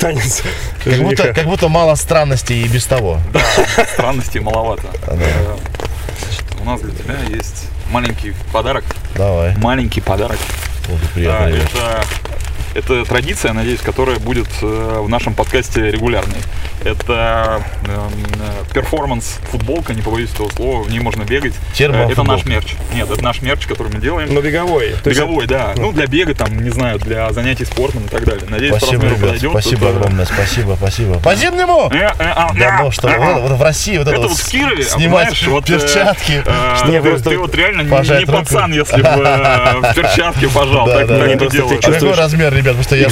Танец. 0.00 0.42
Как 0.82 0.98
будто, 1.00 1.34
как 1.34 1.44
будто 1.44 1.68
мало 1.68 1.94
странностей 1.94 2.62
и 2.62 2.68
без 2.68 2.86
того. 2.86 3.20
Странностей 3.92 4.40
маловато. 4.40 4.84
Да. 5.06 5.16
У 6.60 6.64
нас 6.64 6.80
для 6.80 6.92
тебя 6.92 7.14
есть 7.36 7.68
маленький 7.90 8.34
подарок. 8.52 8.84
Давай. 9.14 9.56
Маленький 9.56 10.00
подарок. 10.00 10.38
Вот 10.88 11.00
приятно, 11.14 11.46
А, 11.46 11.50
ребят. 11.50 11.70
это, 11.74 12.04
это 12.74 13.04
традиция, 13.04 13.52
надеюсь, 13.52 13.80
которая 13.80 14.18
будет 14.18 14.48
э, 14.62 14.98
в 15.00 15.08
нашем 15.08 15.34
подкасте 15.34 15.90
регулярной. 15.90 16.38
Это 16.84 17.62
эм, 17.84 18.12
э, 18.38 18.72
перформанс 18.74 19.38
футболка, 19.50 19.92
не 19.92 20.00
побоюсь 20.02 20.32
этого 20.32 20.48
слова, 20.50 20.82
в 20.82 20.90
ней 20.90 21.00
можно 21.00 21.24
бегать. 21.24 21.52
Э, 21.52 21.56
Это 21.70 21.76
Термофутболка. 21.76 22.32
наш 22.32 22.44
мерч. 22.46 22.74
Нет, 22.94 23.10
это 23.10 23.22
наш 23.22 23.42
мерч, 23.42 23.66
который 23.66 23.92
мы 23.92 24.00
делаем. 24.00 24.32
Но 24.32 24.40
беговой. 24.40 24.94
То 25.02 25.10
есть 25.10 25.20
Беговой, 25.20 25.46
да. 25.46 25.72
Ну, 25.76 25.92
для 25.92 26.06
бега, 26.06 26.34
там, 26.34 26.58
не 26.62 26.70
знаю, 26.70 26.98
для 26.98 27.30
занятий 27.32 27.64
спортом 27.66 28.04
и 28.04 28.08
так 28.08 28.24
далее. 28.24 28.44
Надеюсь, 28.48 28.72
по 28.74 28.78
Спасибо, 28.78 29.02
размеру 29.02 29.16
ребят. 29.16 29.28
подойдет. 29.28 29.50
Спасибо 29.50 29.86
Это- 29.88 29.96
огромное. 29.98 30.24
Спасибо, 30.24 30.74
спасибо. 30.78 31.18
По 31.18 31.34
зимнему! 31.34 31.90
А, 31.92 32.52
Да, 32.54 32.78
а, 32.78 32.82
ну 32.82 32.90
что, 32.90 33.08
а, 33.08 33.18
вот, 33.40 33.52
в 33.58 33.62
России 33.62 33.98
вот 33.98 34.06
это, 34.08 34.16
Это 34.16 34.28
вот 34.28 34.38
в 34.38 34.48
Кирове, 34.50 34.84
снимать 34.84 35.46
вот, 35.46 35.66
перчатки. 35.66 36.42
э, 36.44 36.76
ты, 36.86 37.00
просто- 37.02 37.30
ты 37.30 37.38
вот 37.38 37.54
реально 37.54 37.82
не, 37.82 38.26
пацан, 38.26 38.72
если 38.72 39.02
бы 39.02 39.08
в 39.88 39.94
перчатке 39.94 40.48
пожал. 40.48 40.86
Да, 40.86 41.06
так 41.06 41.26
не. 41.26 41.34
А 41.34 41.92
какой 41.92 42.14
размер, 42.14 42.59
ребят? 42.60 42.76
Потому 42.76 42.84
что 42.84 42.96
я 42.96 43.06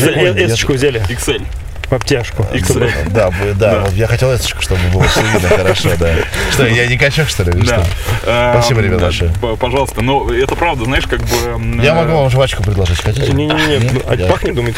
Эсочку 0.46 0.72
взяли 0.74 1.00
XL. 1.08 1.44
в 1.88 1.92
обтяжку. 1.92 2.42
XL. 2.52 3.10
Да, 3.10 3.30
да, 3.54 3.80
вот 3.80 3.92
я 3.94 4.06
хотел 4.06 4.34
эсочку, 4.34 4.62
чтобы 4.62 4.80
было 4.92 5.04
все 5.04 5.22
видно 5.22 5.48
хорошо, 5.56 5.90
да. 5.98 6.14
Что, 6.52 6.66
я 6.66 6.86
не 6.86 6.96
качок, 6.98 7.28
что 7.28 7.44
ли? 7.44 7.52
Да. 7.52 7.64
что? 7.64 7.86
Э, 8.24 8.50
Спасибо, 8.54 8.80
ребят, 8.80 9.00
большое. 9.00 9.32
Пожалуйста. 9.58 10.00
Ну, 10.02 10.30
это 10.30 10.54
правда, 10.54 10.84
знаешь, 10.84 11.06
как 11.06 11.20
бы... 11.20 11.82
Я 11.82 11.92
э, 11.92 11.94
могу 11.94 12.12
вам 12.12 12.30
жвачку 12.30 12.62
предложить, 12.62 13.00
хотите? 13.00 13.32
Не-не-не, 13.32 13.90
ну, 13.92 14.00
а 14.06 14.28
пахнет, 14.28 14.54
думает. 14.54 14.76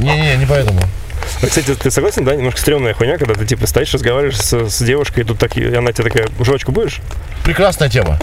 Не-не-не, 0.00 0.36
не 0.36 0.46
поэтому. 0.46 0.80
А, 1.42 1.46
Кстати, 1.46 1.74
ты 1.74 1.90
согласен, 1.90 2.24
да? 2.24 2.34
Немножко 2.34 2.60
стрёмная 2.60 2.94
хуйня, 2.94 3.16
когда 3.18 3.34
ты 3.34 3.46
типа 3.46 3.66
стоишь, 3.66 3.92
разговариваешь 3.94 4.36
с, 4.38 4.52
с 4.68 4.82
девушкой, 4.82 5.20
и 5.20 5.24
тут 5.24 5.38
так, 5.38 5.56
и 5.56 5.74
она 5.74 5.92
тебе 5.92 6.10
такая, 6.10 6.28
жвачку 6.40 6.72
будешь? 6.72 7.00
Прекрасная 7.44 7.88
тема. 7.88 8.18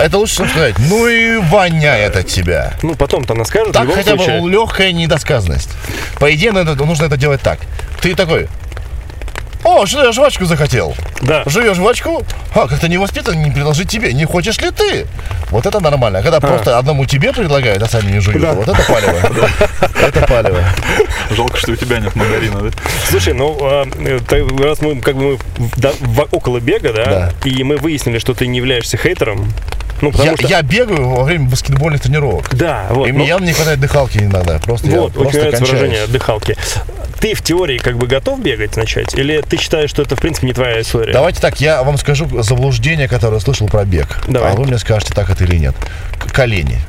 Это 0.00 0.18
лучше, 0.18 0.36
чем 0.36 0.48
сказать. 0.48 0.74
Ну 0.78 1.06
и 1.06 1.36
воняет 1.36 2.16
от 2.16 2.26
тебя. 2.26 2.74
Ну, 2.82 2.94
потом-то 2.94 3.34
она 3.34 3.44
скажет, 3.44 3.72
Так 3.72 3.92
хотя 3.92 4.16
бы 4.16 4.24
случае. 4.24 4.48
легкая 4.48 4.92
недосказанность. 4.92 5.70
По 6.18 6.32
идее, 6.34 6.52
надо, 6.52 6.74
нужно 6.74 7.04
это 7.04 7.16
делать 7.16 7.40
так. 7.42 7.58
Ты 8.00 8.14
такой, 8.14 8.48
о, 9.62 9.84
что 9.84 10.02
я 10.04 10.12
жвачку 10.12 10.46
захотел. 10.46 10.94
Да. 11.20 11.42
Жуешь 11.46 11.76
жвачку, 11.76 12.24
а, 12.54 12.66
как-то 12.66 12.88
невоспитанно 12.88 13.44
не 13.44 13.50
предложить 13.50 13.90
тебе. 13.90 14.12
Не 14.14 14.24
хочешь 14.24 14.58
ли 14.58 14.70
ты? 14.70 15.06
Вот 15.50 15.66
это 15.66 15.80
нормально. 15.80 16.20
А 16.20 16.22
когда 16.22 16.40
просто 16.40 16.78
одному 16.78 17.04
тебе 17.04 17.32
предлагают, 17.32 17.82
а 17.82 17.86
сами 17.86 18.10
не 18.12 18.20
жуют, 18.20 18.40
Да. 18.40 18.52
вот 18.54 18.68
это 18.68 18.82
палево. 18.82 19.18
Это 20.00 20.26
палево. 20.26 20.64
Жалко, 21.30 21.58
что 21.58 21.72
у 21.72 21.76
тебя 21.76 21.98
нет 21.98 22.16
мандарина, 22.16 22.60
да? 22.62 22.70
Слушай, 23.08 23.34
ну, 23.34 23.56
а, 23.60 23.86
э, 23.98 24.18
раз 24.64 24.80
мы 24.80 24.98
как 25.00 25.14
бы 25.16 25.38
около 26.32 26.58
бега, 26.58 26.92
Да. 26.92 27.32
и 27.44 27.62
мы 27.62 27.76
выяснили, 27.76 28.18
что 28.18 28.32
ты 28.32 28.46
не 28.46 28.56
являешься 28.58 28.96
хейтером, 28.96 29.52
ну, 30.00 30.12
Я, 30.22 30.36
что... 30.36 30.46
я 30.46 30.62
бегаю 30.62 31.08
во 31.08 31.24
время 31.24 31.48
баскетбольных 31.48 32.00
тренировок. 32.00 32.54
Да, 32.54 32.86
вот. 32.90 33.06
И 33.06 33.12
ну, 33.12 33.18
мне 33.18 33.28
явно 33.28 33.46
не 33.46 33.52
хватает 33.52 33.80
дыхалки 33.80 34.18
иногда. 34.18 34.58
Просто 34.58 34.88
я 34.88 35.00
вот, 35.00 35.16
очень 35.16 35.22
просто 35.22 35.40
кончаюсь. 35.40 35.70
выражение 35.70 36.06
дыхалки. 36.06 36.56
Ты 37.20 37.34
в 37.34 37.42
теории 37.42 37.78
как 37.78 37.98
бы 37.98 38.06
готов 38.06 38.40
бегать 38.40 38.76
начать? 38.76 39.14
Или 39.14 39.42
ты 39.42 39.58
считаешь, 39.58 39.90
что 39.90 40.02
это, 40.02 40.16
в 40.16 40.20
принципе, 40.20 40.46
не 40.46 40.54
твоя 40.54 40.80
история? 40.80 41.12
Давайте 41.12 41.40
так, 41.40 41.60
я 41.60 41.82
вам 41.82 41.98
скажу 41.98 42.42
заблуждение, 42.42 43.08
которое 43.08 43.34
я 43.34 43.40
слышал 43.40 43.68
про 43.68 43.84
бег. 43.84 44.22
Давай. 44.26 44.52
А 44.52 44.54
вы 44.54 44.64
мне 44.64 44.78
скажете, 44.78 45.12
так 45.12 45.28
это 45.28 45.44
или 45.44 45.56
нет. 45.56 45.74
Колени. 46.32 46.80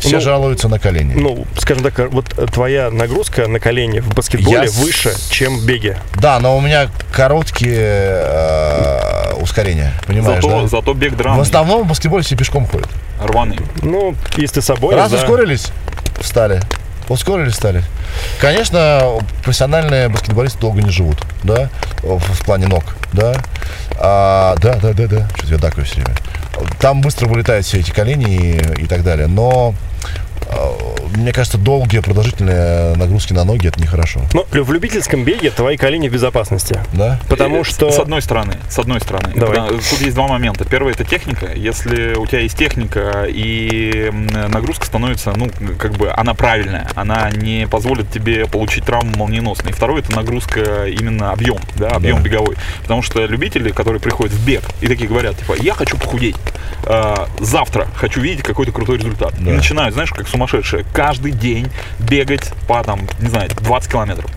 Все 0.00 0.16
Ну, 0.16 0.20
жалуются 0.20 0.68
на 0.68 0.78
колени. 0.78 1.12
Ну, 1.14 1.46
скажем 1.58 1.82
так, 1.84 2.10
вот 2.10 2.26
твоя 2.52 2.90
нагрузка 2.90 3.46
на 3.46 3.60
колени 3.60 4.00
в 4.00 4.14
баскетболе 4.14 4.64
Я 4.64 4.70
выше, 4.70 5.14
чем 5.30 5.58
в 5.58 5.64
беге. 5.66 5.98
Да, 6.14 6.40
но 6.40 6.56
у 6.56 6.60
меня 6.60 6.88
короткие 7.12 7.78
э, 7.80 9.34
ускорения, 9.40 9.92
понимаешь, 10.06 10.42
Зато, 10.42 10.62
да? 10.62 10.68
зато 10.68 10.94
бег 10.94 11.12
В 11.12 11.16
драный, 11.16 11.42
основном 11.42 11.84
в 11.84 11.88
баскетболе 11.88 12.22
все 12.22 12.36
пешком 12.36 12.66
ходят. 12.66 12.88
рваный. 13.20 13.58
Ну, 13.82 14.14
если 14.36 14.56
ты 14.56 14.62
с 14.62 14.66
собой, 14.66 14.94
Раз 14.94 15.10
да. 15.12 15.18
ускорились, 15.18 15.68
встали. 16.20 16.60
Ускорились, 17.08 17.54
стали. 17.54 17.82
Конечно, 18.40 19.18
профессиональные 19.44 20.08
баскетболисты 20.08 20.58
долго 20.60 20.80
не 20.80 20.90
живут, 20.90 21.18
да, 21.42 21.68
в, 22.02 22.18
в 22.18 22.44
плане 22.44 22.68
ног, 22.68 22.84
да. 23.12 23.34
А, 23.98 24.54
да, 24.56 24.76
да, 24.76 24.92
да, 24.92 25.06
да. 25.06 25.28
Что-то 25.36 25.52
я 25.54 25.58
дакаю 25.58 25.84
все 25.86 25.96
время. 25.96 26.14
Там 26.78 27.00
быстро 27.00 27.26
вылетают 27.26 27.66
все 27.66 27.80
эти 27.80 27.90
колени 27.90 28.36
и, 28.36 28.82
и 28.82 28.86
так 28.86 29.02
далее. 29.02 29.26
Но 29.26 29.74
мне 31.16 31.32
кажется, 31.32 31.58
долгие 31.58 31.98
продолжительные 32.00 32.94
нагрузки 32.96 33.32
на 33.32 33.44
ноги 33.44 33.68
это 33.68 33.80
нехорошо. 33.80 34.20
Но 34.32 34.46
в 34.50 34.72
любительском 34.72 35.24
беге 35.24 35.50
твои 35.50 35.76
колени 35.76 36.08
в 36.08 36.12
безопасности. 36.12 36.80
Да? 36.92 37.20
Потому 37.28 37.60
Э, 37.60 37.64
что... 37.64 37.90
С 37.90 37.98
одной 37.98 38.22
стороны, 38.22 38.56
с 38.68 38.78
одной 38.78 39.00
стороны. 39.00 39.32
Давай. 39.34 39.56
Потому- 39.56 39.80
Тут 39.80 40.00
есть 40.00 40.14
два 40.14 40.28
момента. 40.28 40.64
Первый 40.64 40.92
это 40.92 41.04
техника. 41.04 41.50
Если 41.54 42.14
у 42.14 42.26
тебя 42.26 42.40
есть 42.40 42.56
техника 42.56 43.26
и 43.28 44.10
нагрузка 44.48 44.86
становится, 44.86 45.32
ну, 45.36 45.50
как 45.78 45.92
бы 45.92 46.10
она 46.10 46.34
правильная, 46.34 46.88
она 46.94 47.30
не 47.30 47.66
позволит 47.66 48.10
тебе 48.10 48.46
получить 48.46 48.84
травму 48.84 49.16
молниеносно. 49.16 49.68
И 49.68 49.72
второй 49.72 50.00
это 50.00 50.14
нагрузка 50.14 50.86
именно 50.86 51.32
объем, 51.32 51.58
да, 51.76 51.88
объем 51.88 52.18
Да. 52.18 52.22
беговой. 52.22 52.56
Потому 52.82 53.02
что 53.02 53.24
любители, 53.26 53.70
которые 53.72 54.00
приходят 54.00 54.32
в 54.32 54.44
бег 54.46 54.62
и 54.80 54.86
такие 54.86 55.08
говорят, 55.08 55.36
типа, 55.38 55.54
я 55.60 55.74
хочу 55.74 55.96
похудеть, 55.96 56.36
а, 56.84 57.28
завтра 57.40 57.86
хочу 57.94 58.20
видеть 58.20 58.42
какой-то 58.44 58.72
крутой 58.72 58.98
результат. 58.98 59.34
Да. 59.38 59.50
И 59.50 59.54
начинают, 59.54 59.94
знаешь, 59.94 60.10
как 60.10 60.28
сумасшедшие, 60.40 60.84
каждый 60.94 61.32
день 61.32 61.66
бегать 61.98 62.52
по, 62.66 62.82
там, 62.82 63.00
не 63.20 63.28
знаю, 63.28 63.50
20 63.50 63.90
километров. 63.90 64.30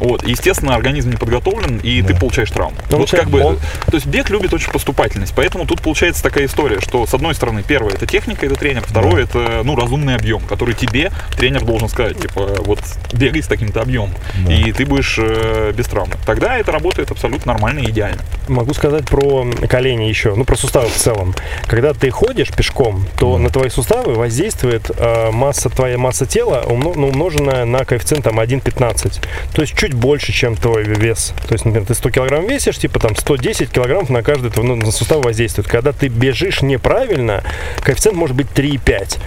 Вот, 0.00 0.26
естественно, 0.26 0.74
организм 0.74 1.10
не 1.10 1.16
подготовлен, 1.16 1.78
и 1.82 2.02
ты 2.02 2.14
получаешь 2.14 2.50
травму. 2.50 2.76
Ну, 2.90 2.98
вот 2.98 3.10
как 3.22 3.30
бы, 3.30 3.40
он- 3.48 3.56
то 3.86 3.94
есть 3.94 4.06
бег 4.06 4.30
любит 4.30 4.52
очень 4.54 4.72
поступательность, 4.72 5.32
поэтому 5.36 5.66
тут 5.66 5.80
получается 5.82 6.22
такая 6.22 6.46
история, 6.46 6.80
что 6.80 7.06
с 7.06 7.14
одной 7.14 7.34
стороны, 7.34 7.62
первое 7.66 7.92
это 7.92 8.06
техника, 8.06 8.46
это 8.46 8.54
тренер, 8.56 8.82
второе 8.86 9.24
это 9.24 9.60
ну 9.64 9.76
разумный 9.76 10.14
объем, 10.16 10.40
который 10.40 10.74
тебе 10.74 11.10
тренер 11.36 11.64
должен 11.64 11.88
сказать, 11.88 12.20
типа 12.20 12.48
вот 12.64 12.80
бегай 13.12 13.42
с 13.42 13.46
таким-то 13.46 13.82
объемом, 13.82 14.10
и 14.48 14.72
ты 14.72 14.84
будешь 14.86 15.16
э, 15.18 15.72
без 15.76 15.86
травмы. 15.86 16.14
Тогда 16.26 16.56
это 16.58 16.72
работает 16.72 17.10
абсолютно 17.10 17.52
нормально 17.52 17.80
и 17.80 17.90
идеально. 17.90 18.22
Могу 18.48 18.74
сказать 18.74 19.04
про 19.06 19.46
колени 19.68 20.04
еще, 20.04 20.34
ну 20.34 20.44
про 20.44 20.56
суставы 20.56 20.88
в 20.88 20.96
целом. 20.96 21.34
Когда 21.66 21.92
ты 21.92 22.10
ходишь 22.10 22.48
пешком, 22.50 23.04
то 23.18 23.38
на 23.38 23.50
твои 23.50 23.68
суставы 23.68 24.14
воздействует 24.14 24.90
э, 24.96 25.30
масса 25.30 25.68
твоя 25.68 25.98
масса 25.98 26.26
тела, 26.26 26.64
умно- 26.66 26.94
ну, 26.96 27.08
умноженная 27.08 27.64
на 27.64 27.84
коэффициент 27.84 28.24
там 28.24 28.40
1,15. 28.40 29.20
То 29.54 29.62
есть 29.62 29.76
чуть 29.76 29.89
больше, 29.94 30.32
чем 30.32 30.56
твой 30.56 30.84
вес. 30.84 31.32
То 31.46 31.54
есть, 31.54 31.64
например, 31.64 31.86
ты 31.86 31.94
100 31.94 32.10
килограмм 32.10 32.46
весишь, 32.46 32.78
типа 32.78 32.98
там 32.98 33.16
110 33.16 33.70
килограммов 33.70 34.10
на 34.10 34.22
каждый 34.22 34.50
твой, 34.50 34.66
ну, 34.66 34.76
на 34.76 34.90
сустав 34.90 35.24
воздействует. 35.24 35.68
Когда 35.68 35.92
ты 35.92 36.08
бежишь 36.08 36.62
неправильно, 36.62 37.42
коэффициент 37.82 38.16
может 38.16 38.36
быть 38.36 38.48
3,5. 38.54 39.18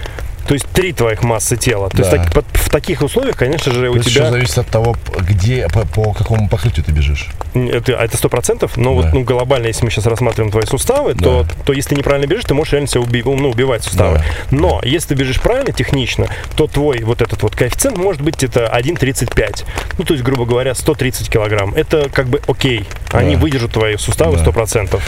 То 0.48 0.54
есть 0.56 0.66
три 0.74 0.92
твоих 0.94 1.24
массы 1.24 1.56
тела. 1.58 1.90
То 1.90 1.98
есть 2.00 2.12
Да. 2.12 2.18
так- 2.24 2.34
под- 2.34 2.46
в 2.54 2.70
таких 2.70 3.02
условиях, 3.02 3.36
конечно 3.38 3.72
же, 3.72 3.90
у 3.90 3.94
То 3.94 3.98
есть 4.00 4.10
тебя... 4.10 4.24
все 4.24 4.32
зависит 4.32 4.58
от 4.58 4.68
того, 4.68 4.96
где, 5.20 5.68
по, 5.70 5.86
по 5.86 6.14
какому 6.14 6.50
покрытию 6.50 6.84
ты 6.84 6.92
бежишь. 6.92 7.30
Это, 7.54 7.98
а 8.00 8.04
это 8.06 8.18
сто 8.18 8.30
процентов, 8.30 8.76
но 8.78 8.96
Да. 8.96 9.02
вот 9.08 9.14
ну, 9.14 9.24
глобально, 9.24 9.68
если 9.68 9.86
мы 9.86 9.92
сейчас 9.92 10.06
рассматриваем 10.08 10.52
твои 10.52 10.66
суставы, 10.66 11.14
то, 11.14 11.46
то 11.66 11.72
если 11.74 11.96
неправильно 11.96 12.28
бежишь, 12.28 12.46
ты 12.46 12.54
можешь 12.56 12.74
реально 12.74 12.88
себя 12.88 13.02
уби- 13.02 13.24
ну, 13.24 13.50
убивать 13.50 13.84
суставы. 13.84 14.18
Да. 14.18 14.26
Но 14.52 14.82
если 14.84 15.10
ты 15.10 15.16
бежишь 15.16 15.40
правильно, 15.40 15.72
технично, 15.72 16.28
то 16.56 16.68
твой 16.68 17.02
вот 17.04 17.22
этот 17.22 17.42
вот 17.44 17.56
коэффициент 17.56 17.98
может 17.98 18.22
быть 18.22 18.44
это 18.44 18.68
1,35. 18.76 19.66
Ну, 19.98 20.04
то 20.04 20.14
есть, 20.14 20.24
грубо 20.26 20.46
говоря, 20.46 20.74
130 20.76 21.30
килограмм. 21.30 21.74
Это 21.76 22.10
как 22.10 22.28
бы 22.28 22.42
окей. 22.48 22.86
Они 23.12 23.36
Да. 23.36 23.42
выдержат 23.42 23.72
твои 23.72 23.98
суставы 23.98 24.36
Да. 24.38 24.42
сто 24.42 24.52
процентов. 24.52 25.04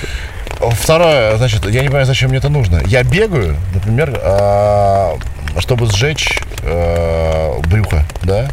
Второе, 0.60 1.38
значит, 1.38 1.66
я 1.66 1.82
не 1.82 1.88
понимаю, 1.88 2.06
зачем 2.06 2.30
мне 2.30 2.40
это 2.40 2.50
нужно. 2.50 2.82
Я 2.86 3.04
бегаю, 3.04 3.56
например, 3.74 4.18
а, 4.24 5.18
чтобы 5.60 5.88
сжечь 5.88 6.40
а, 6.64 7.60
брюхо, 7.68 8.06
да? 8.24 8.48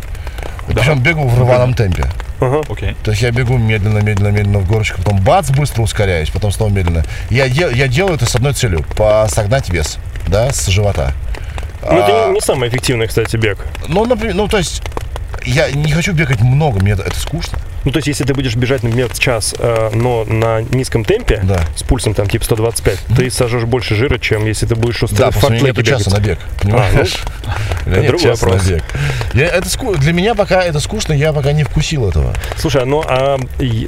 Причем 0.66 1.00
бегу 1.00 1.26
в 1.26 1.38
рваном 1.40 1.74
темпе. 1.74 2.05
Окей. 2.68 2.96
То 3.05 3.12
есть 3.12 3.22
я 3.22 3.30
бегу 3.30 3.57
медленно, 3.57 3.98
медленно, 3.98 4.28
медленно 4.28 4.59
в 4.59 4.66
горочку, 4.66 4.98
потом 5.00 5.20
бац, 5.20 5.50
быстро 5.50 5.82
ускоряюсь, 5.82 6.30
потом 6.30 6.50
снова 6.50 6.70
медленно. 6.70 7.05
Я, 7.30 7.48
де- 7.48 7.70
я 7.72 7.86
делаю 7.86 8.16
это 8.16 8.26
с 8.26 8.34
одной 8.34 8.53
целью, 8.53 8.84
посогнать 8.96 9.68
вес, 9.68 9.98
да, 10.26 10.50
с 10.53 10.66
живота. 10.66 11.12
Ну, 11.82 11.98
это 11.98 12.24
А, 12.24 12.28
не, 12.28 12.34
не 12.34 12.40
самый 12.40 12.68
эффективный, 12.68 13.07
кстати, 13.07 13.36
бег. 13.36 13.59
ну, 13.86 14.05
например, 14.07 14.34
ну, 14.34 14.48
то 14.48 14.59
есть, 14.59 14.82
я 15.44 15.70
не 15.70 15.92
хочу 15.92 16.12
бегать 16.12 16.40
много, 16.40 16.80
мне 16.80 16.92
это, 16.92 17.03
это 17.03 17.18
скучно. 17.18 17.59
Ну, 17.85 17.91
то 17.91 17.99
есть, 17.99 18.07
если 18.09 18.24
ты 18.24 18.35
будешь 18.35 18.55
бежать, 18.57 18.83
например, 18.83 19.09
час, 19.18 19.55
э, 19.59 19.91
но 19.95 20.24
на 20.24 20.61
низком 20.62 21.05
темпе, 21.05 21.41
Да. 21.43 21.61
с 21.76 21.83
пульсом 21.83 22.14
там 22.14 22.28
типа 22.28 22.45
125, 22.45 22.99
ты 23.16 23.30
сожжешь 23.30 23.64
больше 23.64 23.95
жира, 23.95 24.18
чем 24.18 24.47
если 24.47 24.66
ты 24.66 24.74
будешь 24.76 25.01
Да, 25.01 25.28
устроить 25.28 25.45
у 25.45 25.51
меня 25.51 25.61
нету 25.68 25.83
часа 25.83 26.11
на 26.11 26.20
бег, 26.20 26.39
понимаешь? 26.61 27.14
У 27.87 27.91
меня 27.91 27.99
это 28.01 28.07
другой 28.09 28.28
часа 28.30 28.47
на 28.47 28.53
вопрос. 28.53 28.68
бег. 28.68 28.83
Я- 29.35 29.47
это 29.49 29.68
ску- 29.68 29.97
Для 29.97 30.12
меня 30.12 30.35
пока 30.35 30.62
это 30.62 30.80
скучно, 30.80 31.12
я 31.12 31.33
пока 31.33 31.53
не 31.53 31.64
вкусил 31.64 32.09
этого. 32.09 32.35
Слушай, 32.57 32.85
ну 32.87 33.03
а 33.07 33.39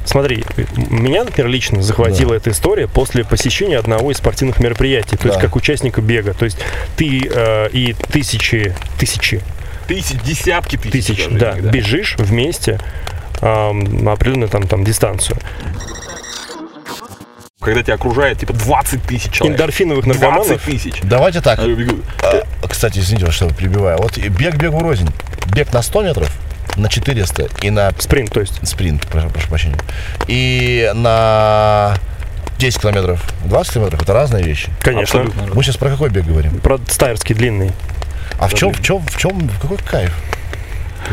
смотри, 0.05 0.43
меня, 0.89 1.23
например, 1.23 1.49
лично 1.49 1.81
захватила 1.81 2.33
эта 2.33 2.51
история 2.51 2.87
после 2.87 3.23
посещения 3.23 3.77
одного 3.77 4.11
из 4.11 4.17
спортивных 4.17 4.59
мероприятий, 4.59 5.17
то 5.17 5.27
есть 5.27 5.35
Да. 5.39 5.41
как 5.41 5.55
участника 5.55 6.01
бега. 6.01 6.33
То 6.33 6.45
есть 6.45 6.57
ты 6.97 7.29
э, 7.33 7.69
и 7.71 7.93
тысячи, 8.11 8.73
тысячи, 8.99 9.41
Тысяч, 9.87 10.17
десятки 10.25 10.77
тысяч. 10.77 11.07
тысяч, 11.07 11.27
да, 11.29 11.51
иногда. 11.53 11.69
бежишь 11.69 12.15
вместе 12.17 12.79
на 13.41 14.11
определенную 14.11 14.49
там, 14.49 14.67
там 14.67 14.83
дистанцию. 14.83 15.37
Когда 17.59 17.81
тебя 17.81 17.95
окружает 17.95 18.39
типа 18.39 18.53
20 18.53 19.01
тысяч 19.03 19.31
человек. 19.31 19.57
Эндорфиновых 19.57 20.05
20 20.05 20.21
наркоманов. 20.21 20.63
тысяч. 20.63 20.99
Давайте 21.01 21.41
так. 21.41 21.59
А, 21.59 22.67
Кстати, 22.67 22.99
извините, 22.99 23.31
что 23.31 23.49
перебиваю. 23.51 23.97
Вот 23.97 24.17
и 24.17 24.29
бег 24.29 24.55
бегу 24.57 24.79
рознь. 24.79 25.09
Бег 25.47 25.73
на 25.73 25.81
100 25.81 26.03
метров, 26.03 26.31
на 26.75 26.89
400 26.89 27.49
и 27.61 27.71
на 27.71 27.91
Спринт, 27.97 28.31
то 28.31 28.39
есть. 28.39 28.67
спринт, 28.67 29.07
прошу, 29.07 29.29
прошу 29.29 29.47
прощения. 29.49 29.77
И 30.27 30.91
на 30.93 31.95
10 32.59 32.81
километров, 32.81 33.23
20 33.45 33.73
километров 33.73 34.01
это 34.03 34.13
разные 34.13 34.43
вещи. 34.43 34.69
Конечно. 34.81 35.21
Абсолютно. 35.21 35.55
Мы 35.55 35.63
сейчас 35.63 35.77
про 35.77 35.89
какой 35.89 36.09
бег 36.09 36.25
говорим? 36.25 36.59
Про 36.59 36.79
стайерский 36.87 37.33
длинный. 37.33 37.71
А 38.37 38.47
в 38.47 38.53
чем, 38.53 38.73
в 38.73 38.81
чем, 38.83 38.99
в 39.05 39.17
чем, 39.17 39.49
какой 39.61 39.77
кайф? 39.77 40.13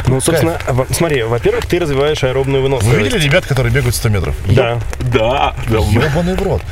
Ну, 0.07 0.21
собственно, 0.21 0.59
во- 0.69 0.87
смотри, 0.91 1.23
во-первых, 1.23 1.67
ты 1.67 1.79
развиваешь 1.79 2.23
аэробную 2.25 2.63
Вы 2.63 2.69
выносливость. 2.69 2.99
видели 3.15 3.25
ребят, 3.29 3.47
которые 3.47 3.73
бегают 3.73 3.95
100 3.95 4.09
метров? 4.09 4.35
Да. 4.47 4.79
Да, 5.01 5.55
да, 5.69 5.79
Ебаный 5.79 6.35
в 6.35 6.43
рот. 6.43 6.63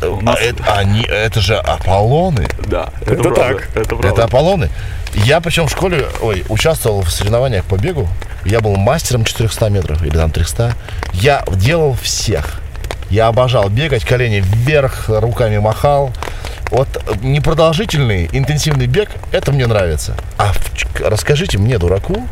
А 0.00 0.34
это, 0.34 0.64
они, 0.74 1.02
это 1.02 1.40
же 1.40 1.56
Аполлоны. 1.56 2.46
да, 2.66 2.90
это, 3.02 3.12
Это 3.14 3.22
правда, 3.22 3.40
так. 3.40 3.68
Это 3.76 3.88
правда. 3.96 4.08
Это 4.08 4.24
Аполлоны. 4.24 4.70
Я 5.14 5.40
причем 5.40 5.66
в 5.66 5.70
школе, 5.70 6.06
ой, 6.22 6.44
участвовал 6.48 7.02
в 7.02 7.10
соревнованиях 7.10 7.64
по 7.64 7.76
бегу. 7.76 8.08
Я 8.44 8.60
был 8.60 8.76
мастером 8.76 9.24
400 9.24 9.68
метров 9.68 10.02
или 10.02 10.10
там 10.16 10.30
300. 10.30 10.74
Я 11.14 11.44
делал 11.52 11.94
всех. 11.94 12.60
Я 13.10 13.26
обожал 13.26 13.68
бегать, 13.68 14.04
колени 14.04 14.40
вверх, 14.44 15.06
руками 15.08 15.58
махал. 15.58 16.12
Вот 16.70 16.86
непродолжительный, 17.22 18.30
интенсивный 18.32 18.86
бег, 18.86 19.10
это 19.32 19.50
мне 19.50 19.66
нравится. 19.66 20.14
А 20.38 20.52
расскажите 21.04 21.58
мне, 21.58 21.78
дураку, 21.78 22.26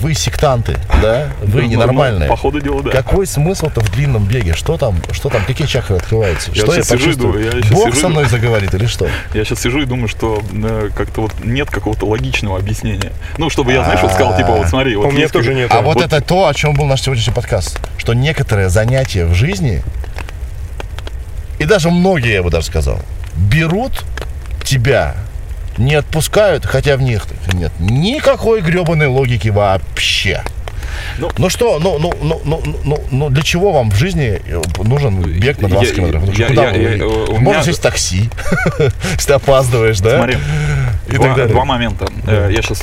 вы 0.00 0.14
сектанты, 0.14 0.76
да? 1.02 1.28
Вы 1.42 1.62
Ну, 1.62 1.68
ненормальные. 1.68 2.28
По 2.28 2.36
ходу 2.36 2.60
дела, 2.60 2.82
да. 2.82 2.90
Какой 2.90 3.26
смысл-то 3.26 3.80
в 3.80 3.90
длинном 3.90 4.24
беге? 4.24 4.54
Что 4.54 4.76
там, 4.76 4.96
что 5.12 5.28
там, 5.28 5.44
какие 5.44 5.66
чакры 5.66 5.96
открываются? 5.96 6.50
Я 6.52 6.62
что 6.62 6.74
сейчас 6.74 6.88
сижу 6.88 6.96
и 6.96 6.98
почувствую? 6.98 7.32
думаю, 7.32 7.44
я 7.44 7.62
сейчас 7.62 7.70
Бог 7.72 7.88
сижу 7.88 8.00
со 8.00 8.08
мной 8.08 8.24
заговорит 8.26 8.74
или 8.74 8.86
что? 8.86 9.08
Я 9.34 9.44
сейчас 9.44 9.60
сижу 9.60 9.82
и 9.82 9.84
думаю, 9.86 10.08
что 10.08 10.42
э, 10.52 10.90
как-то 10.94 11.22
вот 11.22 11.32
нет 11.44 11.70
какого-то 11.70 12.06
логичного 12.06 12.58
объяснения. 12.58 13.12
Ну, 13.38 13.50
чтобы 13.50 13.72
я, 13.72 13.84
знаешь, 13.84 14.00
вот 14.02 14.12
сказал, 14.12 14.36
типа, 14.36 14.52
вот 14.52 14.68
смотри, 14.68 14.96
вот 14.96 15.06
У 15.06 15.10
меня 15.10 15.22
есть 15.22 15.32
тоже 15.32 15.54
нет. 15.54 15.70
А 15.72 15.80
вот 15.80 16.00
это 16.00 16.20
то, 16.20 16.46
о 16.46 16.54
чем 16.54 16.74
был 16.74 16.86
наш 16.86 17.02
сегодняшний 17.02 17.34
подкаст. 17.34 17.80
Что 17.98 18.14
некоторые 18.14 18.68
занятия 18.68 19.24
в 19.24 19.34
жизни, 19.34 19.82
и 21.58 21.64
даже 21.64 21.90
многие, 21.90 22.34
я 22.34 22.42
бы 22.42 22.50
даже 22.50 22.66
сказал, 22.66 23.00
берут 23.36 24.04
тебя, 24.64 25.16
не 25.78 25.94
отпускают, 25.94 26.64
хотя 26.66 26.96
в 26.96 27.02
них 27.02 27.26
нет 27.52 27.72
никакой 27.78 28.60
гребаной 28.60 29.06
логики 29.06 29.48
вообще. 29.48 30.42
Ну, 31.18 31.30
Ну 31.36 31.50
что, 31.50 31.78
ну, 31.78 31.98
ну, 31.98 32.12
ну, 32.22 32.40
ну, 32.44 32.62
ну, 32.84 33.04
ну, 33.10 33.28
для 33.30 33.42
чего 33.42 33.72
вам 33.72 33.90
в 33.90 33.96
жизни 33.96 34.40
э, 34.46 34.62
нужен 34.82 35.20
бег 35.20 35.60
на 35.60 35.68
20 35.68 35.90
Я- 35.90 35.94
километров? 35.96 36.24
Ну, 36.26 36.32
я- 36.32 36.48
я- 36.48 36.94
я- 36.96 37.06
у 37.06 37.32
Можно 37.38 37.40
меня- 37.40 37.62
сесть 37.62 37.78
в 37.80 37.82
такси, 37.82 38.30
если 39.16 39.32
опаздываешь, 39.32 39.98
да? 40.00 40.16
Смотри, 40.16 40.38
И 41.08 41.12
два, 41.16 41.26
так 41.26 41.36
далее. 41.36 41.52
два 41.52 41.64
момента. 41.64 42.06
Э, 42.26 42.50
Я 42.52 42.62
сейчас 42.62 42.82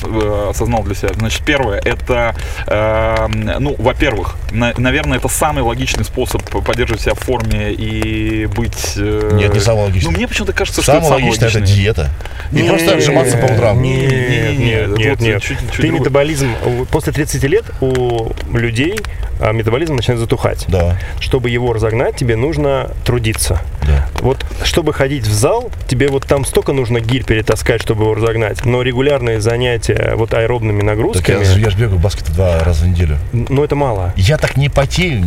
осознал 0.49 0.83
для 0.83 0.95
себя. 0.95 1.09
Значит, 1.15 1.43
первое, 1.45 1.79
это, 1.79 2.35
э, 2.67 3.27
ну, 3.59 3.75
во-первых, 3.77 4.35
на- 4.51 4.73
наверное, 4.77 5.17
это 5.17 5.27
самый 5.27 5.63
логичный 5.63 6.05
способ 6.05 6.41
поддерживать 6.65 7.01
себя 7.01 7.13
в 7.15 7.19
форме 7.19 7.71
и 7.71 8.45
быть... 8.45 8.93
э, 8.97 9.31
Нет, 9.33 9.53
не 9.53 9.59
самый 9.59 9.85
логичный. 9.85 10.11
Ну, 10.11 10.17
мне 10.17 10.27
почему-то 10.27 10.53
кажется, 10.53 10.81
что 10.81 10.91
Самое 10.93 11.01
это 11.05 11.09
самый 11.15 11.23
логичное 11.25 11.49
это 11.49 11.61
диета. 11.61 12.09
Не 12.51 12.63
просто 12.63 12.93
отжиматься 12.95 13.37
по 13.37 13.45
утрам. 13.45 13.81
Не, 13.81 13.95
не, 13.97 14.05
не, 14.05 14.07
Нет, 14.07 14.57
не, 14.59 14.65
нет, 14.65 14.97
нет, 14.97 15.09
вот 15.11 15.19
нет. 15.21 15.41
чуть- 15.41 15.57
чуть 15.71 15.81
Ты 15.81 15.89
метаболизм, 15.91 16.49
после 16.91 17.13
30 17.13 17.43
лет 17.43 17.65
у 17.81 18.31
людей 18.53 18.99
а, 19.39 19.51
метаболизм 19.51 19.95
начинает 19.95 20.19
затухать. 20.21 20.65
Да. 20.67 20.97
Чтобы 21.19 21.49
его 21.49 21.73
разогнать, 21.73 22.15
тебе 22.15 22.35
нужно 22.35 22.91
трудиться. 23.03 23.59
Да. 23.87 24.07
Вот, 24.21 24.45
чтобы 24.63 24.93
ходить 24.93 25.25
в 25.27 25.31
зал, 25.33 25.71
тебе 25.87 26.07
вот 26.09 26.25
там 26.25 26.45
столько 26.45 26.73
нужно 26.73 26.99
гирь 26.99 27.23
перетаскать, 27.23 27.81
чтобы 27.81 28.03
его 28.03 28.13
разогнать. 28.15 28.65
Но 28.65 28.81
регулярные 28.81 29.41
занятия 29.41 30.13
вот 30.15 30.33
аэробными 30.33 30.79
Так 30.79 30.87
я, 30.87 30.95
нагрузками, 30.95 31.59
я 31.61 31.69
же 31.69 31.77
бегаю 31.77 31.97
в 31.97 32.01
баскет 32.01 32.31
два 32.33 32.63
раза 32.63 32.85
в 32.85 32.87
неделю. 32.87 33.17
ну 33.31 33.63
это 33.63 33.75
мало. 33.75 34.13
Я 34.15 34.37
так 34.37 34.57
не 34.57 34.69
потею. 34.69 35.23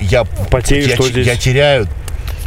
Я, 0.00 0.24
Потею, 0.50 0.86
я, 0.88 0.94
что 0.94 1.04
ч- 1.04 1.10
здесь? 1.10 1.26
я 1.26 1.36
теряю 1.36 1.86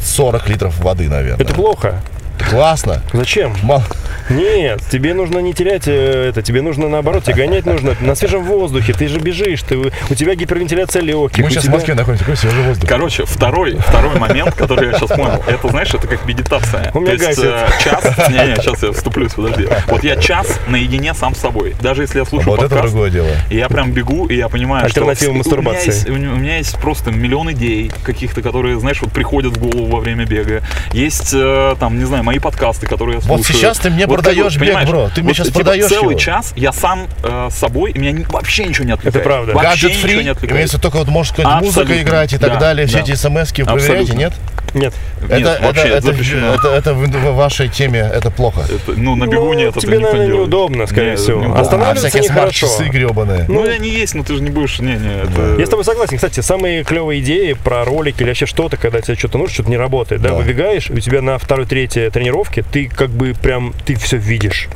40 0.01 0.49
литров 0.49 0.77
воды, 0.79 1.09
наверное. 1.09 1.43
Это 1.43 1.53
плохо. 1.53 2.01
Классно. 2.49 3.01
Зачем? 3.13 3.53
Мало. 3.63 3.83
Нет, 4.29 4.81
тебе 4.91 5.13
нужно 5.13 5.37
не 5.39 5.53
терять 5.53 5.87
э, 5.87 6.29
это, 6.29 6.41
тебе 6.41 6.63
нужно 6.63 6.89
наоборот, 6.89 7.23
тебе 7.25 7.35
гонять 7.45 7.65
нужно 7.67 7.95
на 8.01 8.15
свежем 8.15 8.43
воздухе, 8.43 8.91
ты 8.93 9.07
же 9.07 9.19
бежишь, 9.19 9.61
ты, 9.61 9.77
у 9.77 10.15
тебя 10.15 10.33
гипергентиляция 10.33 11.03
легких. 11.03 11.43
Мы 11.43 11.49
сейчас 11.51 11.63
тебя- 11.63 11.73
в 11.73 11.75
Москве 11.75 11.93
находимся. 11.93 12.23
Какой 12.23 12.37
свежий 12.37 12.63
воздух. 12.63 12.89
Короче, 12.89 13.25
второй, 13.25 13.75
второй 13.77 14.15
момент, 14.17 14.55
который 14.55 14.89
я 14.91 14.97
сейчас 14.97 15.09
понял, 15.09 15.43
это, 15.47 15.67
знаешь, 15.69 15.93
это 15.93 16.07
как 16.07 16.25
медитация. 16.25 16.89
У 16.95 17.01
меня 17.01 17.17
То 17.17 17.23
есть, 17.23 17.39
гасит. 17.39 17.43
э, 17.45 17.67
час, 17.83 18.29
не, 18.29 18.47
не, 18.49 18.55
сейчас 18.55 18.81
я 18.81 18.91
вступлюсь, 18.93 19.33
подожди. 19.33 19.67
Вот 19.87 20.03
я 20.03 20.15
час 20.15 20.59
наедине 20.67 21.13
сам 21.13 21.35
с 21.35 21.39
собой. 21.39 21.75
Даже 21.81 22.01
если 22.01 22.17
я 22.19 22.25
слушаю 22.25 22.49
Вот 22.49 22.59
это 22.63 22.69
подкаст, 22.69 22.93
другое 22.93 23.11
дело. 23.11 23.27
и 23.51 23.57
я 23.57 23.69
прям 23.69 23.91
бегу, 23.91 24.25
и 24.25 24.35
я 24.37 24.49
понимаю, 24.49 24.89
что... 24.89 25.01
Альтернатива 25.01 25.29
у 25.29 25.33
меня 25.33 25.43
мастурбации. 25.43 25.85
есть- 25.87 26.09
У 26.09 26.13
меня, 26.13 26.31
у 26.31 26.35
меня 26.37 26.57
есть 26.57 26.75
просто 26.79 27.11
миллион 27.11 27.51
идей 27.51 27.91
каких-то, 28.03 28.41
которые, 28.41 28.79
знаешь, 28.79 29.01
вот 29.01 29.11
приходят 29.11 29.55
в 29.55 29.59
голову 29.59 29.85
во 29.85 29.99
время 29.99 30.25
бега. 30.25 30.63
Есть, 30.93 31.31
э, 31.35 31.75
там, 31.79 31.99
не 31.99 32.05
знаю, 32.05 32.23
мои 32.23 32.34
подкасты, 32.39 32.87
которые 32.87 33.15
я 33.15 33.21
слушаю. 33.21 33.37
Вот 33.37 33.45
сейчас 33.47 33.77
ты 33.79 33.89
мне 33.89 34.05
Вот 34.07 34.17
как 34.17 34.25
продаешь 34.25 34.55
бег, 34.57 34.67
понимаешь, 34.69 34.89
бро. 34.89 35.09
Ты 35.13 35.21
мне 35.21 35.29
вот, 35.29 35.35
сейчас 35.37 35.47
типа, 35.47 35.59
продаешь 35.59 35.85
целый 35.89 36.09
его. 36.11 36.19
час 36.19 36.53
я 36.55 36.71
сам 36.71 37.07
э, 37.23 37.47
с 37.51 37.55
собой, 37.55 37.91
и 37.91 37.99
меня 37.99 38.11
ни- 38.11 38.23
вообще 38.23 38.65
ничего 38.65 38.85
не 38.85 38.91
отвлекает. 38.93 39.23
правда. 39.23 39.53
Вообще 39.53 39.69
Гаджет 39.69 39.89
ничего 39.91 40.07
фри, 40.07 40.23
не 40.23 40.29
отвлекает. 40.29 40.51
имеется 40.53 40.79
только 40.79 40.97
вот 40.97 41.07
может 41.07 41.33
сказать 41.33 41.51
Абсолютно. 41.51 41.81
музыка 41.81 42.01
играть 42.01 42.33
и 42.33 42.37
так 42.37 42.53
Да, 42.53 42.59
далее, 42.59 42.87
все 42.87 42.97
да. 42.97 43.03
эти 43.03 43.15
смс-ки 43.15 43.63
проверяете, 43.63 44.13
нет? 44.15 44.33
Нет. 44.75 44.93
Нет, 45.21 45.31
это, 45.39 45.59
вообще 45.65 45.81
это, 45.83 45.97
это, 45.97 46.07
запрещено. 46.07 46.53
это, 46.53 46.67
это 46.67 46.93
в, 46.93 47.07
в 47.07 47.35
вашей 47.35 47.69
теме 47.69 47.99
это 47.99 48.29
плохо. 48.29 48.61
Это, 48.61 48.99
ну, 48.99 49.15
на 49.15 49.25
бегу 49.25 49.45
Ну, 49.45 49.53
нет, 49.53 49.69
это 49.71 49.79
тебе, 49.79 49.99
наверное, 49.99 50.27
не 50.27 50.33
неудобно, 50.33 50.85
скорее 50.85 51.11
Не, 51.11 51.15
всего. 51.15 51.39
неудобно. 51.39 51.61
Останавливаться 51.61 52.07
а 52.07 52.09
всякие 52.09 52.29
нехорошо. 52.29 52.67
смарт-часы 52.67 52.89
гребаные. 52.91 53.45
Ну, 53.47 53.63
они 53.67 53.89
есть, 53.89 54.13
но 54.15 54.23
ты 54.23 54.35
же 54.35 54.43
не 54.43 54.49
будешь, 54.51 54.79
не-не, 54.79 55.23
это... 55.23 55.55
Я 55.57 55.65
с 55.65 55.69
тобой 55.69 55.85
согласен. 55.85 56.17
Кстати, 56.17 56.41
самые 56.41 56.83
клевые 56.83 57.21
идеи 57.21 57.53
про 57.53 57.83
ролики 57.85 58.21
или 58.21 58.29
вообще 58.29 58.45
что-то, 58.45 58.77
когда 58.77 59.01
тебе 59.01 59.15
что-то 59.15 59.37
нужно, 59.37 59.53
что-то 59.53 59.69
не 59.69 59.77
работает, 59.77 60.21
да, 60.21 60.29
Да. 60.29 60.35
выбегаешь, 60.35 60.89
у 60.89 60.99
тебя 60.99 61.21
на 61.21 61.37
второй, 61.37 61.65
третьей 61.65 62.09
тренировке 62.09 62.61
ты 62.63 62.87
как 62.87 63.09
бы 63.09 63.33
прям, 63.33 63.73
ты 63.85 63.95
все 63.95 64.17
видишь. 64.17 64.67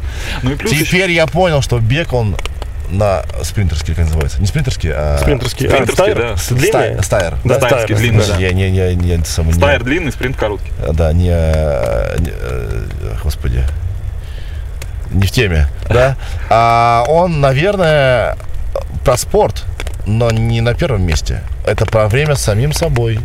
Ну 0.43 0.51
и 0.51 0.55
плюс 0.55 0.71
еще- 0.71 0.85
Теперь 0.85 1.11
я 1.11 1.27
понял, 1.27 1.61
что 1.61 1.77
бег 1.79 2.13
он 2.13 2.35
на 2.89 3.23
спринтерский, 3.43 3.93
как 3.95 4.05
называется. 4.05 4.39
Не 4.41 4.47
спринтерский, 4.47 4.91
а... 4.93 5.17
Спринтерский. 5.21 5.67
А, 5.67 5.71
Спринтерский, 5.71 5.93
стайр? 5.95 6.17
да. 6.17 6.35
Длинный? 6.55 6.69
стайр- 6.69 7.03
Стайр. 7.03 7.37
Да, 7.45 7.55
Стайерский, 7.55 7.95
стайр, 7.95 7.97
длинный, 7.99 8.27
да. 8.27 8.33
да. 8.33 8.39
Я 8.39 8.53
не, 8.53 8.69
не, 8.71 8.95
не, 8.95 9.17
не- 9.17 9.53
Стайр 9.53 9.83
длинный, 9.83 10.11
спринт 10.11 10.37
короткий. 10.37 10.71
Да, 10.93 11.13
не, 11.13 11.25
не, 11.25 12.31
э, 12.33 12.85
господи, 13.23 13.63
не 15.11 15.25
в 15.27 15.31
теме, 15.31 15.67
да. 15.89 16.15
А 16.49 17.03
он, 17.07 17.41
наверное, 17.41 18.37
про 19.05 19.17
спорт, 19.17 19.63
но 20.05 20.31
не 20.31 20.61
на 20.61 20.73
первом 20.73 21.03
месте. 21.03 21.41
Это 21.65 21.85
про 21.85 22.07
время 22.07 22.35
с 22.35 22.41
самим 22.41 22.73
собой. 22.73 23.19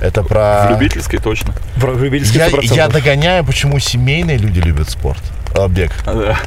Это 0.00 0.22
про... 0.22 0.66
В 0.68 0.70
любительской 0.70 1.18
точно. 1.18 1.52
В 1.76 2.02
любительских 2.02 2.36
Я, 2.40 2.48
100%. 2.48 2.74
я 2.74 2.88
догоняю, 2.88 3.44
почему 3.44 3.78
семейные 3.80 4.36
люди 4.36 4.60
любят 4.60 4.88
спорт. 4.90 5.20
бег. 5.68 5.92
А, 6.06 6.14
да. 6.14 6.38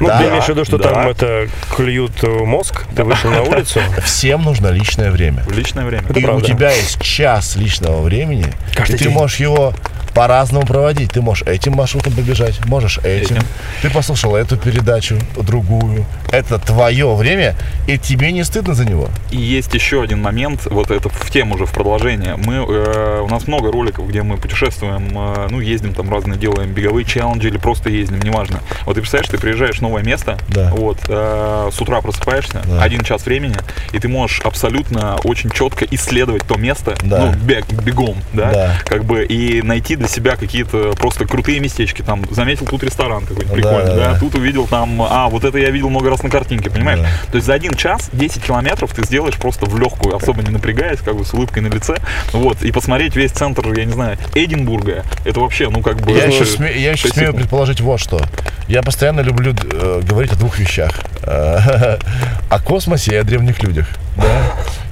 Ну, 0.00 0.08
Да, 0.08 0.18
ты 0.18 0.28
имеешь 0.28 0.44
в 0.44 0.48
виду, 0.48 0.64
что 0.64 0.78
да. 0.78 0.90
там 0.90 1.08
это 1.08 1.48
клюют 1.74 2.22
мозг, 2.22 2.84
ты 2.94 3.04
вышел 3.04 3.30
на 3.30 3.42
улицу. 3.42 3.80
Всем 4.04 4.42
нужно 4.42 4.68
личное 4.68 5.10
время. 5.10 5.44
Личное 5.50 5.84
время. 5.84 6.04
Это 6.08 6.18
и 6.18 6.22
правда. 6.22 6.44
у 6.44 6.46
тебя 6.46 6.70
есть 6.72 7.00
час 7.00 7.56
личного 7.56 8.02
времени, 8.02 8.46
Каждый 8.74 8.94
и 8.94 8.98
ты 8.98 9.04
день. 9.04 9.12
можешь 9.14 9.36
его 9.40 9.72
по-разному 10.14 10.66
проводить. 10.66 11.12
Ты 11.12 11.22
можешь 11.22 11.46
этим 11.46 11.72
маршрутом 11.72 12.12
побежать, 12.12 12.64
можешь 12.66 12.98
этим. 12.98 13.36
Этим. 13.36 13.46
Ты 13.80 13.88
послушал 13.90 14.36
эту 14.36 14.58
передачу, 14.58 15.16
другую. 15.40 16.04
Это 16.30 16.58
твое 16.58 17.14
время, 17.14 17.54
и 17.86 17.96
тебе 17.98 18.30
не 18.32 18.44
стыдно 18.44 18.74
за 18.74 18.84
него. 18.84 19.08
И 19.30 19.38
есть 19.38 19.72
еще 19.72 20.02
один 20.02 20.20
момент, 20.20 20.66
вот 20.66 20.90
это 20.90 21.08
в 21.08 21.30
тему 21.30 21.54
уже, 21.54 21.64
в 21.64 21.72
продолжение. 21.72 22.36
Мы, 22.36 22.56
э, 22.56 23.20
у 23.22 23.28
нас 23.28 23.46
много 23.46 23.72
роликов, 23.72 24.06
где 24.08 24.22
мы 24.22 24.36
путешествуем, 24.36 25.08
э, 25.14 25.46
ну, 25.50 25.60
ездим 25.60 25.94
там 25.94 26.10
разные, 26.10 26.38
делаем 26.38 26.72
беговые 26.72 27.06
челленджи 27.06 27.48
или 27.48 27.56
просто 27.56 27.88
ездим, 27.88 28.20
неважно. 28.20 28.60
Вот 28.84 28.94
ты 28.94 29.00
представляешь, 29.00 29.30
ты 29.30 29.38
приезжаешь 29.38 29.80
новое 29.82 30.02
место, 30.02 30.38
Да. 30.48 30.70
вот, 30.72 30.98
э, 31.08 31.70
с 31.72 31.80
утра 31.80 32.00
просыпаешься, 32.00 32.62
Да. 32.64 32.82
один 32.82 33.02
час 33.02 33.26
времени, 33.26 33.56
и 33.92 33.98
ты 33.98 34.08
можешь 34.08 34.40
абсолютно 34.40 35.16
очень 35.24 35.50
четко 35.50 35.84
исследовать 35.90 36.44
то 36.46 36.56
место, 36.56 36.94
Да. 37.02 37.26
ну, 37.26 37.32
бег, 37.44 37.66
бегом, 37.70 38.16
да, 38.32 38.50
Да. 38.52 38.74
как 38.84 39.04
бы, 39.04 39.24
и 39.24 39.60
найти 39.62 39.96
для 39.96 40.08
себя 40.08 40.36
какие-то 40.36 40.92
просто 40.96 41.26
крутые 41.26 41.60
местечки, 41.60 42.02
там, 42.02 42.24
заметил 42.30 42.66
тут 42.66 42.82
ресторан 42.84 43.26
какой-нибудь 43.26 43.52
прикольный, 43.54 43.84
да, 43.86 43.96
да, 43.96 44.12
да. 44.14 44.18
тут 44.18 44.34
увидел 44.36 44.66
там, 44.66 45.02
а, 45.02 45.28
вот 45.28 45.44
это 45.44 45.58
я 45.58 45.70
видел 45.70 45.90
много 45.90 46.08
раз 46.10 46.22
на 46.22 46.30
картинке, 46.30 46.70
понимаешь? 46.70 47.00
Да. 47.00 47.08
То 47.30 47.36
есть 47.36 47.46
за 47.46 47.54
один 47.54 47.74
час 47.74 48.08
10 48.12 48.42
километров 48.44 48.92
ты 48.94 49.04
сделаешь 49.04 49.36
просто 49.36 49.66
в 49.66 49.78
легкую, 49.78 50.16
особо 50.16 50.42
не 50.42 50.50
напрягаясь, 50.50 51.00
как 51.00 51.16
бы 51.16 51.24
с 51.24 51.34
улыбкой 51.34 51.62
на 51.62 51.68
лице. 51.68 51.96
Вот, 52.32 52.62
и 52.62 52.70
посмотреть 52.70 53.16
весь 53.16 53.32
центр, 53.32 53.72
я 53.72 53.84
не 53.84 53.92
знаю, 53.92 54.16
Эдинбурга, 54.34 55.04
это 55.24 55.40
вообще, 55.40 55.68
ну, 55.68 55.80
как 55.82 55.96
бы... 56.00 56.12
Я 56.12 56.24
еще, 56.26 56.44
сме- 56.44 56.78
я 56.78 56.92
еще 56.92 57.08
смею 57.08 57.34
предположить 57.34 57.80
вот 57.80 57.98
что. 58.00 58.20
Я 58.68 58.82
постоянно 58.82 59.20
люблю 59.20 59.52
э, 59.72 60.00
говорить 60.04 60.32
о 60.32 60.36
двух 60.36 60.58
вещах. 60.58 60.92
Э, 61.24 61.96
О 62.50 62.58
космосе 62.60 63.12
и 63.12 63.16
о 63.16 63.24
древних 63.24 63.62
людях. 63.62 63.86
Да? 64.16 64.24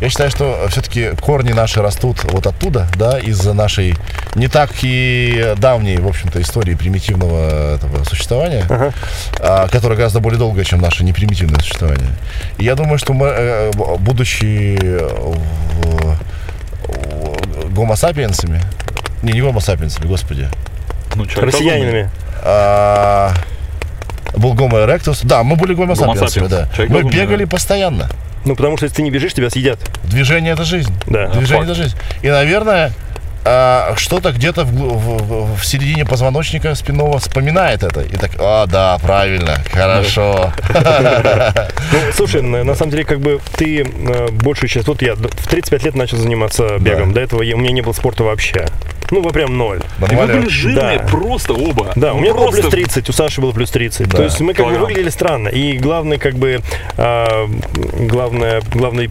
Я 0.00 0.08
считаю, 0.08 0.30
что 0.30 0.66
все-таки 0.70 1.10
корни 1.20 1.52
наши 1.52 1.82
растут 1.82 2.24
вот 2.32 2.46
оттуда, 2.46 2.86
да, 2.96 3.18
из-за 3.18 3.52
нашей 3.52 3.94
не 4.34 4.48
так 4.48 4.70
и 4.80 5.54
давней, 5.58 5.98
в 5.98 6.06
общем-то, 6.08 6.40
истории 6.40 6.74
примитивного 6.74 7.74
этого 7.74 8.02
существования, 8.04 8.64
а, 9.40 9.68
которая 9.68 9.98
гораздо 9.98 10.20
более 10.20 10.38
долгая, 10.38 10.64
чем 10.64 10.80
наше 10.80 11.04
непримитивное 11.04 11.60
существование. 11.60 12.08
И 12.56 12.64
я 12.64 12.76
думаю, 12.76 12.96
что 12.98 13.12
мы, 13.12 13.26
э, 13.26 13.70
будучи 13.98 14.78
в- 14.78 16.16
в- 16.86 17.70
гомо 17.74 17.96
сапиенсами, 17.96 18.62
не, 19.22 19.32
не 19.32 19.42
гомо 19.42 19.60
сапиенсами, 19.60 20.06
господи, 20.06 20.48
Ну, 21.14 21.26
Россиянинами. 21.36 22.08
а, 22.42 23.34
был 24.36 24.54
Гомо 24.54 24.84
эректус. 24.84 25.20
Да, 25.22 25.42
мы 25.42 25.56
были 25.56 25.74
Гомо 25.74 25.94
да. 26.48 26.68
Человек 26.74 26.90
Мы 26.90 27.02
бегали 27.10 27.44
да. 27.44 27.50
постоянно. 27.50 28.08
Ну, 28.44 28.56
потому 28.56 28.76
что 28.76 28.84
если 28.84 28.96
ты 28.96 29.02
не 29.02 29.10
бежишь, 29.10 29.34
тебя 29.34 29.50
съедят. 29.50 29.78
Движение 30.04 30.52
это 30.52 30.64
жизнь. 30.64 30.92
Да. 31.06 31.28
Движение 31.28 31.64
это 31.64 31.74
жизнь. 31.74 31.96
И, 32.22 32.28
наверное, 32.28 32.92
а, 33.44 33.94
что-то 33.96 34.32
где-то 34.32 34.64
в, 34.64 34.72
в- 34.72 35.56
в- 35.56 35.64
середине 35.64 36.04
позвоночника 36.04 36.74
спинного 36.74 37.18
вспоминает 37.18 37.82
это. 37.82 38.02
И 38.02 38.16
так, 38.16 38.32
а, 38.38 38.66
да, 38.66 38.98
правильно, 38.98 39.56
хорошо. 39.72 40.52
Ну, 41.92 41.98
слушай, 42.14 42.42
на, 42.42 42.74
самом 42.74 42.92
деле, 42.92 43.04
как 43.04 43.20
бы 43.20 43.40
ты 43.56 43.82
э, 43.82 44.28
большую 44.30 44.68
часть... 44.68 44.86
Вот 44.86 45.02
я 45.02 45.14
в 45.14 45.48
35 45.48 45.84
лет 45.84 45.94
начал 45.96 46.18
заниматься 46.18 46.78
бегом. 46.78 47.12
До 47.12 47.20
этого 47.20 47.40
у 47.40 47.56
меня 47.56 47.72
не 47.72 47.80
было 47.80 47.92
спорта 47.92 48.22
вообще. 48.22 48.66
Ну, 49.10 49.20
вы 49.22 49.30
прям 49.30 49.56
ноль. 49.56 49.80
И 50.10 50.14
вы 50.14 50.26
были 50.26 50.48
жирные 50.48 50.98
Да. 50.98 51.06
просто 51.06 51.52
оба. 51.54 51.92
Да, 51.96 52.12
у 52.12 52.16
Ну, 52.16 52.22
меня 52.22 52.32
было 52.34 52.44
просто 52.44 52.62
плюс 52.62 52.72
30, 52.72 53.08
у 53.08 53.12
Саши 53.12 53.40
было 53.40 53.52
плюс 53.52 53.70
30. 53.70 54.08
Да. 54.08 54.16
То 54.18 54.22
есть 54.24 54.40
мы 54.40 54.54
как 54.54 54.66
бы 54.66 54.78
выглядели 54.78 55.08
странно. 55.10 55.48
И 55.48 55.78
главное, 55.78 56.18
как 56.18 56.34
бы, 56.34 56.60
а, 56.96 57.46
главное, 57.98 58.62
главное, 58.72 59.08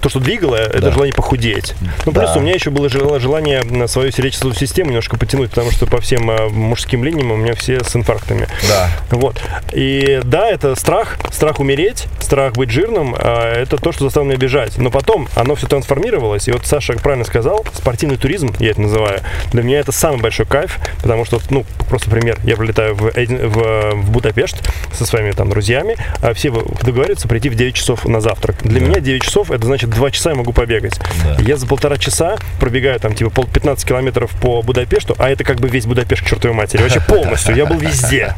то, 0.00 0.08
что 0.08 0.20
двигало, 0.20 0.56
это 0.56 0.80
Да. 0.80 0.92
желание 0.92 1.14
похудеть. 1.14 1.74
Ну, 2.06 2.12
плюс 2.12 2.30
Да. 2.32 2.36
у 2.38 2.40
меня 2.40 2.52
еще 2.54 2.70
было 2.70 2.88
жел- 2.88 3.18
желание 3.18 3.62
на 3.62 3.86
свою 3.86 4.10
сердечную 4.12 4.54
систему 4.54 4.90
немножко 4.90 5.16
потянуть, 5.16 5.50
потому 5.50 5.70
что 5.70 5.86
по 5.86 6.00
всем 6.00 6.30
а, 6.30 6.48
мужским 6.48 7.04
линиям 7.04 7.30
у 7.32 7.36
меня 7.36 7.54
все 7.54 7.82
с 7.82 7.94
инфарктами. 7.96 8.46
Да. 8.68 8.90
Вот. 9.10 9.40
И 9.72 10.20
да, 10.24 10.48
это 10.48 10.74
страх, 10.76 11.16
страх 11.32 11.60
умереть, 11.60 12.06
страх 12.20 12.52
быть 12.54 12.70
жирным, 12.70 13.14
а, 13.18 13.52
это 13.54 13.76
то, 13.76 13.92
что 13.92 14.04
заставило 14.04 14.28
меня 14.28 14.38
бежать. 14.38 14.78
Но 14.78 14.90
потом 14.90 15.28
оно 15.34 15.54
все 15.54 15.66
трансформировалось, 15.66 16.48
и 16.48 16.52
вот 16.52 16.66
Саша 16.66 16.92
правильно 16.94 17.24
сказал, 17.24 17.64
спортивный 17.72 18.16
туризм, 18.16 18.54
я 18.58 18.70
это 18.70 18.80
называю, 18.80 19.20
для 19.52 19.62
меня 19.62 19.80
это 19.80 19.92
самый 19.92 20.20
большой 20.20 20.46
кайф, 20.46 20.78
потому 21.02 21.24
что, 21.24 21.40
ну, 21.50 21.64
просто 21.88 22.10
пример, 22.10 22.38
я 22.44 22.56
прилетаю 22.56 22.94
в, 22.94 23.08
Эдин- 23.16 23.48
в, 23.48 23.94
в 24.02 24.10
Будапешт 24.10 24.56
со 24.92 25.04
своими 25.06 25.32
там 25.32 25.48
друзьями, 25.50 25.96
а 26.22 26.34
все 26.34 26.50
договариваются 26.50 27.28
прийти 27.28 27.48
в 27.48 27.54
9 27.54 27.74
часов 27.74 28.04
на 28.06 28.20
завтрак. 28.20 28.56
Для 28.62 28.80
меня 28.80 29.00
9 29.00 29.22
часов, 29.22 29.50
это 29.50 29.66
значит 29.66 29.90
2 29.90 30.10
часа 30.10 30.30
я 30.30 30.36
могу 30.36 30.52
побегать. 30.52 30.98
Да. 31.24 31.36
Я 31.42 31.56
за 31.56 31.66
полтора 31.66 31.96
часа 31.96 32.36
пробегаю 32.58 32.98
там 33.00 33.14
типа 33.14 33.30
пол 33.30 33.46
15 33.52 33.86
километров 33.86 34.30
по 34.40 34.62
Будапешту, 34.62 35.14
а 35.18 35.30
это 35.30 35.44
как 35.44 35.58
бы 35.58 35.68
весь 35.68 35.86
Будапешт 35.86 36.22
к 36.24 36.26
чертовой 36.28 36.56
матери, 36.56 36.82
вообще 36.82 37.00
полностью, 37.00 37.54
я 37.56 37.66
был 37.66 37.78
везде. 37.78 38.34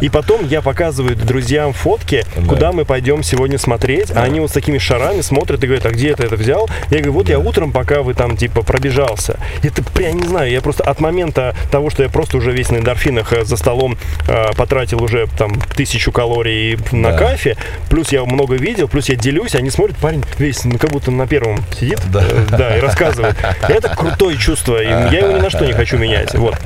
И 0.00 0.08
потом 0.08 0.46
я 0.48 0.60
показываю 0.62 1.16
друзьям 1.16 1.72
фотки, 1.72 2.24
Да. 2.36 2.46
куда 2.48 2.72
мы 2.72 2.84
пойдем 2.84 3.22
сегодня 3.22 3.58
смотреть, 3.58 4.10
а 4.10 4.22
они 4.22 4.40
вот 4.40 4.50
с 4.50 4.52
такими 4.52 4.78
шарами 4.78 5.20
смотрят 5.20 5.62
и 5.62 5.66
говорят, 5.66 5.86
а 5.86 5.90
где 5.90 6.14
ты 6.14 6.24
это 6.24 6.36
взял? 6.36 6.68
Я 6.90 6.98
говорю, 6.98 7.12
вот 7.12 7.28
я 7.28 7.38
утром, 7.38 7.72
пока 7.72 8.02
вы 8.02 8.14
там 8.14 8.36
типа 8.36 8.62
пробежался. 8.62 9.38
Это, 9.62 9.82
прям, 9.82 10.16
не 10.20 10.26
знаю, 10.32 10.50
я 10.50 10.60
просто 10.60 10.82
от 10.84 11.00
момента 11.00 11.54
того, 11.70 11.90
что 11.90 12.02
я 12.02 12.08
просто 12.08 12.36
уже 12.38 12.52
весь 12.52 12.70
на 12.70 12.78
эндорфинах 12.78 13.32
э, 13.32 13.44
за 13.44 13.56
столом 13.56 13.96
э, 14.28 14.52
потратил 14.56 15.02
уже 15.02 15.26
там 15.38 15.60
тысячу 15.76 16.10
калорий 16.12 16.78
на 16.92 17.12
Да. 17.12 17.18
кайфе, 17.18 17.56
плюс 17.90 18.12
я 18.12 18.24
много 18.24 18.56
видел, 18.56 18.88
плюс 18.88 19.08
я 19.08 19.16
делюсь, 19.16 19.54
они 19.54 19.70
смотрят, 19.70 19.96
парень 19.98 20.24
весь, 20.38 20.64
ну, 20.64 20.78
как 20.78 20.90
будто 20.90 21.10
на 21.10 21.26
первом 21.26 21.62
сидит, 21.78 22.00
Да. 22.10 22.22
э, 22.22 22.46
да, 22.50 22.76
и 22.76 22.80
рассказывает. 22.80 23.36
И 23.68 23.72
это 23.72 23.88
крутое 23.90 24.36
чувство, 24.38 24.80
и 24.82 24.86
я 24.86 25.20
его 25.20 25.32
ни 25.36 25.40
на 25.40 25.50
что 25.50 25.64
не 25.66 25.72
хочу 25.72 25.98
менять. 25.98 26.34
Вот. 26.34 26.56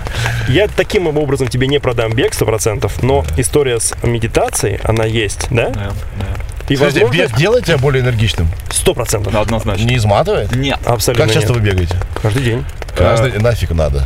Я 0.49 0.69
таким 0.69 1.07
образом 1.09 1.49
тебе 1.49 1.67
не 1.67 1.79
продам 1.81 2.13
бег 2.13 2.33
100%, 2.33 2.91
но 3.03 3.25
история 3.37 3.81
с 3.81 3.95
медитацией, 4.03 4.79
она 4.85 5.05
есть, 5.05 5.49
да? 5.51 5.71
Да, 5.71 5.91
да. 6.19 6.27
И 6.69 6.77
Слушайте, 6.77 7.01
возможно, 7.05 7.23
бег 7.23 7.37
делает 7.37 7.65
тебя 7.67 7.79
более 7.79 8.03
энергичным? 8.03 8.49
100%. 8.71 9.31
Да, 9.31 9.41
однозначно. 9.41 9.85
Не 9.85 9.97
изматывает? 9.97 10.55
Нет. 10.55 10.79
Абсолютно 10.85 11.25
Как 11.27 11.35
часто 11.35 11.53
нет. 11.53 11.61
вы 11.61 11.67
бегаете? 11.69 11.97
Каждый 12.21 12.43
день. 12.43 12.65
Каждый 12.97 13.39
нафиг 13.41 13.71
надо. 13.73 14.05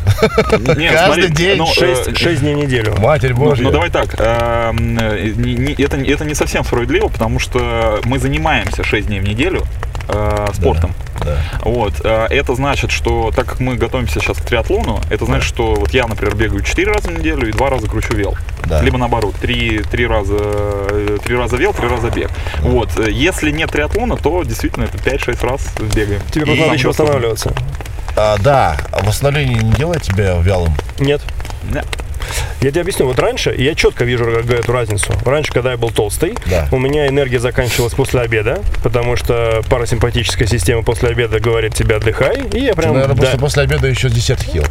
Нет, 0.77 0.93
Каждый 0.93 1.23
смотри, 1.23 1.29
день 1.29 1.59
ну, 1.59 1.71
э, 1.71 1.73
Шесть, 1.75 2.19
шесть 2.19 2.41
дней 2.41 2.55
в 2.55 2.59
неделю. 2.59 2.97
Матерь 2.99 3.31
Ну, 3.35 3.37
Божья. 3.39 3.63
ну, 3.63 3.71
давай 3.71 3.89
так, 3.89 4.15
эм, 4.19 4.99
э, 4.99 5.33
не- 5.37 5.55
не- 5.55 5.73
это, 5.83 5.97
это 5.97 6.25
не 6.25 6.35
совсем 6.35 6.65
справедливо, 6.65 7.07
потому 7.09 7.39
что 7.39 8.01
мы 8.05 8.19
занимаемся 8.19 8.83
6 8.83 9.07
дней 9.07 9.21
в 9.21 9.29
неделю 9.29 9.63
э, 10.09 10.47
спортом. 10.55 10.93
Да. 10.99 11.10
Вот, 11.63 11.95
э, 12.05 12.27
это 12.31 12.55
значит, 12.55 12.91
что 12.91 13.31
так 13.35 13.47
как 13.47 13.61
мы 13.61 13.77
готовимся 13.77 14.21
сейчас 14.21 14.39
к 14.39 14.45
триатлону, 14.45 15.01
это 15.11 15.25
значит, 15.25 15.47
что 15.47 15.75
вот 15.75 15.93
я, 15.93 16.07
например, 16.07 16.35
бегаю 16.35 16.63
4 16.63 16.93
раза 16.93 17.09
в 17.09 17.19
неделю 17.19 17.49
и 17.49 17.53
2 17.53 17.71
раза 17.71 17.89
кручу 17.89 18.15
вел. 18.15 18.37
Да. 18.67 18.83
Либо 18.83 18.99
наоборот, 18.99 19.35
3, 19.41 19.83
три 19.91 20.07
раза, 20.07 20.37
э, 20.39 21.19
три 21.25 21.37
раза 21.37 21.57
вел, 21.57 21.73
3 21.73 21.89
раза 21.89 22.11
бег. 22.11 22.31
Вот, 22.61 22.99
э, 22.99 23.11
если 23.11 23.51
нет 23.51 23.71
триатлона, 23.71 24.17
то 24.17 24.43
действительно 24.45 24.85
это 24.85 24.99
5-6 24.99 25.47
раз 25.47 25.73
бегаем. 25.95 26.23
Тебе 26.31 26.47
просто 26.47 26.63
надо 26.63 26.75
еще 26.75 26.89
восстанавливаться. 26.89 27.53
А, 28.17 28.37
да, 28.39 28.77
а 28.93 29.05
восстановление 29.05 29.59
не 29.63 29.73
делает 29.73 30.03
тебя 30.03 30.37
вялым? 30.39 30.75
Нет. 30.99 31.23
Не. 31.73 31.83
Я 32.61 32.71
тебе 32.71 32.83
объясню. 32.83 33.07
Вот 33.07 33.19
раньше 33.19 33.55
я 33.57 33.75
четко 33.75 34.05
вижу 34.05 34.25
эту 34.25 34.73
разницу. 34.73 35.13
Раньше, 35.25 35.53
когда 35.53 35.73
я 35.73 35.77
был 35.77 35.91
толстый, 35.91 36.35
Да. 36.47 36.69
у 36.71 36.79
меня 36.79 37.07
энергия 37.09 37.39
заканчивалась 37.39 37.95
после 37.95 38.21
обеда, 38.21 38.61
потому 38.83 39.17
что 39.17 39.63
парасимпатическая 39.69 40.47
система 40.47 40.83
после 40.83 41.11
обеда 41.11 41.41
говорит 41.41 41.75
тебе 41.75 41.97
отдыхай, 41.97 42.43
и 42.53 42.61
я 42.61 42.75
прям... 42.75 42.95
Наверное, 42.95 43.15
да, 43.17 43.23
после, 43.23 43.39
после 43.39 43.63
обеда 43.65 43.87
еще 43.89 44.09
десерт 44.09 44.43
ел. 44.55 44.65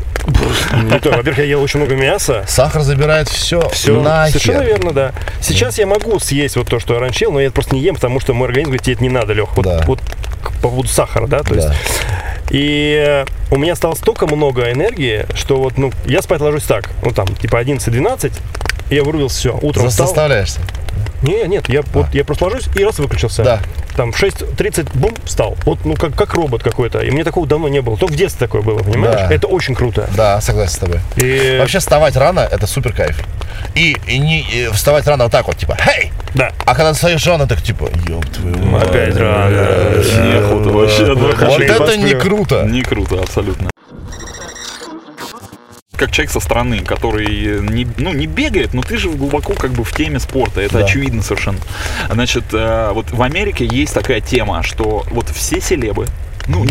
не 0.83 0.99
то. 0.99 1.09
Во-первых, 1.11 1.37
я 1.39 1.45
ел 1.45 1.61
очень 1.61 1.79
много 1.79 1.95
мяса, 1.95 2.45
Сахар 2.47 2.81
забирает 2.81 3.27
все. 3.29 3.67
все, 3.69 3.99
нахер. 4.01 4.39
совершенно 4.39 4.63
верно, 4.63 4.91
да. 4.91 5.11
Сейчас 5.41 5.77
я 5.79 5.87
могу 5.87 6.19
съесть 6.19 6.55
вот 6.55 6.67
то, 6.67 6.79
что 6.79 6.93
я 6.93 6.99
раньше 6.99 7.25
ел, 7.25 7.31
но 7.31 7.39
я 7.39 7.47
это 7.47 7.53
просто 7.55 7.75
не 7.75 7.81
ем, 7.81 7.95
потому 7.95 8.19
что 8.19 8.33
мой 8.33 8.47
организм 8.47 8.69
говорит, 8.71 8.83
тебе 8.83 8.93
это 8.93 9.03
не 9.03 9.09
надо, 9.09 9.33
Лех. 9.33 9.55
Вот, 9.55 9.65
Да. 9.65 9.83
вот 9.85 9.99
по 10.61 10.69
поводу 10.69 10.87
сахара, 10.87 11.27
да, 11.27 11.39
то 11.43 11.55
Да. 11.55 11.67
есть. 11.69 11.69
И 12.51 13.03
э, 13.05 13.25
у 13.51 13.57
меня 13.57 13.75
стало 13.75 13.95
столько 13.95 14.27
много 14.27 14.71
энергии, 14.71 15.25
что 15.35 15.57
вот, 15.57 15.77
ну, 15.77 15.91
я 16.05 16.21
спать 16.21 16.41
ложусь 16.41 16.63
так, 16.63 16.89
ну, 17.03 17.11
там, 17.11 17.27
типа 17.27 17.61
11-12, 17.61 18.31
и 18.89 18.95
я 18.95 19.03
вырубился, 19.03 19.37
все, 19.37 19.59
утром 19.61 19.85
За- 19.85 19.89
встал. 19.89 20.07
Не, 21.21 21.47
нет, 21.47 21.69
я, 21.69 21.81
вот, 21.93 22.07
я 22.13 22.23
просто 22.23 22.45
ложусь 22.45 22.67
и 22.75 22.83
раз 22.83 22.99
выключился. 22.99 23.43
Да. 23.43 23.59
Там 23.95 24.11
в 24.11 24.21
6.30, 24.21 24.89
бум, 24.93 25.13
встал. 25.25 25.57
Вот, 25.65 25.83
ну, 25.85 25.95
как, 25.95 26.15
как 26.15 26.33
робот 26.33 26.63
какой-то. 26.63 26.99
И 26.99 27.11
мне 27.11 27.23
такого 27.23 27.45
давно 27.45 27.67
не 27.67 27.81
было. 27.81 27.97
Только 27.97 28.13
в 28.13 28.15
детстве 28.15 28.47
такое 28.47 28.61
было, 28.61 28.79
понимаешь? 28.79 29.27
Да. 29.27 29.33
Это 29.33 29.47
очень 29.47 29.75
круто. 29.75 30.09
Да, 30.15 30.39
согласен 30.41 30.73
с 30.73 30.77
тобой. 30.77 30.99
И... 31.17 31.57
Вообще 31.59 31.79
вставать 31.79 32.15
рано 32.15 32.39
это 32.39 32.67
супер 32.67 32.93
кайф. 32.93 33.21
И, 33.75 33.97
и 34.07 34.17
не 34.17 34.41
и 34.41 34.69
вставать 34.71 35.05
рано 35.07 35.25
вот 35.25 35.31
так 35.31 35.47
вот, 35.47 35.57
типа, 35.57 35.77
хей! 35.79 36.11
Да. 36.33 36.51
А 36.65 36.75
когда 36.75 36.93
встаешь 36.93 37.25
рано, 37.27 37.47
так 37.47 37.61
типа, 37.61 37.89
ёб 38.07 38.25
твою 38.27 38.57
мать. 38.57 38.83
Опять 38.83 39.17
рано. 39.17 39.55
Вообще, 40.71 41.05
да. 41.05 41.13
Вот 41.13 41.35
Хочу 41.35 41.61
и 41.61 41.65
это 41.65 41.97
не 41.97 42.13
круто. 42.13 42.63
Не 42.63 42.81
круто, 42.81 43.19
абсолютно. 43.19 43.69
Как 45.99 46.11
человек 46.11 46.31
со 46.31 46.39
стороны, 46.39 46.79
который 46.79 47.59
не, 47.59 47.85
ну, 47.97 48.13
не 48.13 48.25
бегает, 48.25 48.73
но 48.73 48.81
ты 48.81 48.97
же 48.97 49.09
глубоко 49.09 49.53
как 49.53 49.71
бы 49.71 49.83
в 49.83 49.91
теме 49.93 50.17
спорта, 50.21 50.61
это 50.61 50.79
Да. 50.79 50.85
очевидно 50.85 51.21
совершенно. 51.21 51.59
Значит, 52.09 52.45
э, 52.53 52.91
вот 52.93 53.11
в 53.11 53.21
Америке 53.21 53.67
есть 53.69 53.93
такая 53.93 54.21
тема, 54.21 54.63
что 54.63 55.03
вот 55.11 55.27
все 55.27 55.59
селебы, 55.59 56.07
ну, 56.47 56.65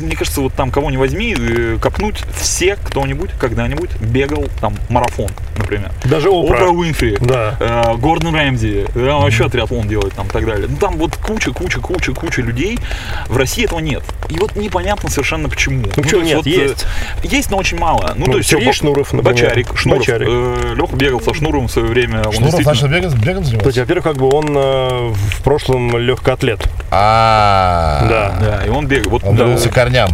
мне 0.00 0.16
кажется, 0.16 0.40
вот 0.40 0.54
там 0.54 0.70
кого 0.70 0.90
не 0.90 0.96
возьми, 0.96 1.34
э, 1.38 1.78
копнуть, 1.80 2.22
все 2.34 2.76
кто-нибудь 2.76 3.30
когда-нибудь 3.38 3.90
бегал 4.00 4.46
там 4.60 4.74
марафон, 4.88 5.30
например. 5.56 5.90
Даже 6.04 6.28
Опра. 6.28 6.56
Опра 6.56 6.68
Уинфри, 6.70 7.16
Да. 7.20 7.56
э, 7.60 7.96
Гордон 7.96 8.34
Рэмзи, 8.34 8.86
э, 8.94 9.10
вообще 9.12 9.48
триатлон 9.48 9.88
делает 9.88 10.14
там 10.14 10.26
и 10.26 10.30
так 10.30 10.46
далее. 10.46 10.66
Ну 10.68 10.76
там 10.76 10.96
вот 10.96 11.16
куча, 11.16 11.52
куча, 11.52 11.80
куча, 11.80 12.12
куча 12.12 12.42
людей. 12.42 12.78
В 13.28 13.36
России 13.36 13.64
этого 13.64 13.80
нет. 13.80 14.02
И 14.30 14.38
вот 14.38 14.56
непонятно 14.56 15.10
совершенно 15.10 15.48
почему. 15.48 15.82
Ну, 15.96 16.02
почему 16.02 16.20
то 16.20 16.26
нет? 16.26 16.36
вот, 16.38 16.46
э, 16.46 16.50
Есть. 16.50 16.86
Есть, 17.22 17.50
но 17.50 17.56
очень 17.58 17.78
мало. 17.78 18.12
Ну, 18.16 18.26
Ну, 18.26 18.32
то 18.32 18.38
есть 18.38 18.50
Сергей 18.50 18.72
Шнуров, 18.72 19.12
например. 19.12 19.34
Бочарик, 19.34 19.76
Шнуров. 19.76 20.00
Бочарик. 20.00 20.28
Леха 20.28 20.96
бегал 20.96 21.20
со 21.20 21.34
Шнуровым 21.34 21.68
в 21.68 21.70
свое 21.72 21.88
время. 21.88 22.22
Шнуров 22.24 22.38
действительно- 22.56 22.72
начал 22.72 22.88
бегать, 22.88 23.14
бегом 23.14 23.24
То 23.24 23.38
есть, 23.40 23.48
заниматься? 23.50 23.80
во-первых, 23.80 24.04
как 24.04 24.16
бы 24.16 24.28
он 24.30 24.46
э, 24.56 25.12
в 25.12 25.42
прошлом 25.42 25.96
легкоатлет. 25.98 26.68
А, 26.90 28.06
Да. 28.08 28.38
Да, 28.40 28.64
и 28.66 28.68
он 28.70 28.86
бегал. 28.86 29.07
Вот, 29.08 29.24
Он 29.24 29.36
да, 29.36 29.44
вернулся 29.44 29.68
к 29.70 29.74
корням. 29.74 30.10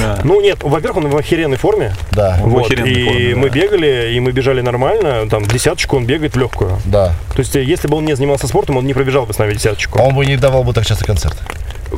да. 0.00 0.18
Ну 0.24 0.40
нет, 0.40 0.58
во-первых, 0.62 1.04
он 1.04 1.10
в 1.10 1.16
охеренной 1.16 1.56
форме. 1.56 1.92
Да, 2.12 2.38
Он 2.42 2.50
в 2.50 2.52
Вот, 2.54 2.66
охеренной 2.66 2.90
и 2.92 3.04
форме, 3.04 3.30
да. 3.34 3.36
мы 3.40 3.48
бегали, 3.50 4.12
и 4.14 4.20
мы 4.20 4.32
бежали 4.32 4.60
нормально. 4.60 5.28
Там 5.28 5.44
десяточку 5.44 5.96
он 5.96 6.06
бегает 6.06 6.34
в 6.34 6.38
легкую. 6.38 6.78
да. 6.84 7.12
То 7.34 7.40
есть, 7.40 7.54
если 7.54 7.88
бы 7.88 7.96
он 7.98 8.04
не 8.04 8.14
занимался 8.16 8.46
спортом, 8.48 8.76
он 8.78 8.86
не 8.86 8.94
пробежал 8.94 9.26
бы 9.26 9.32
с 9.34 9.38
нами 9.38 9.52
десяточку. 9.54 9.98
Он 10.00 10.14
бы 10.14 10.24
не 10.26 10.36
давал 10.36 10.64
бы 10.64 10.72
так 10.72 10.86
часто 10.86 11.04
концерт. 11.04 11.36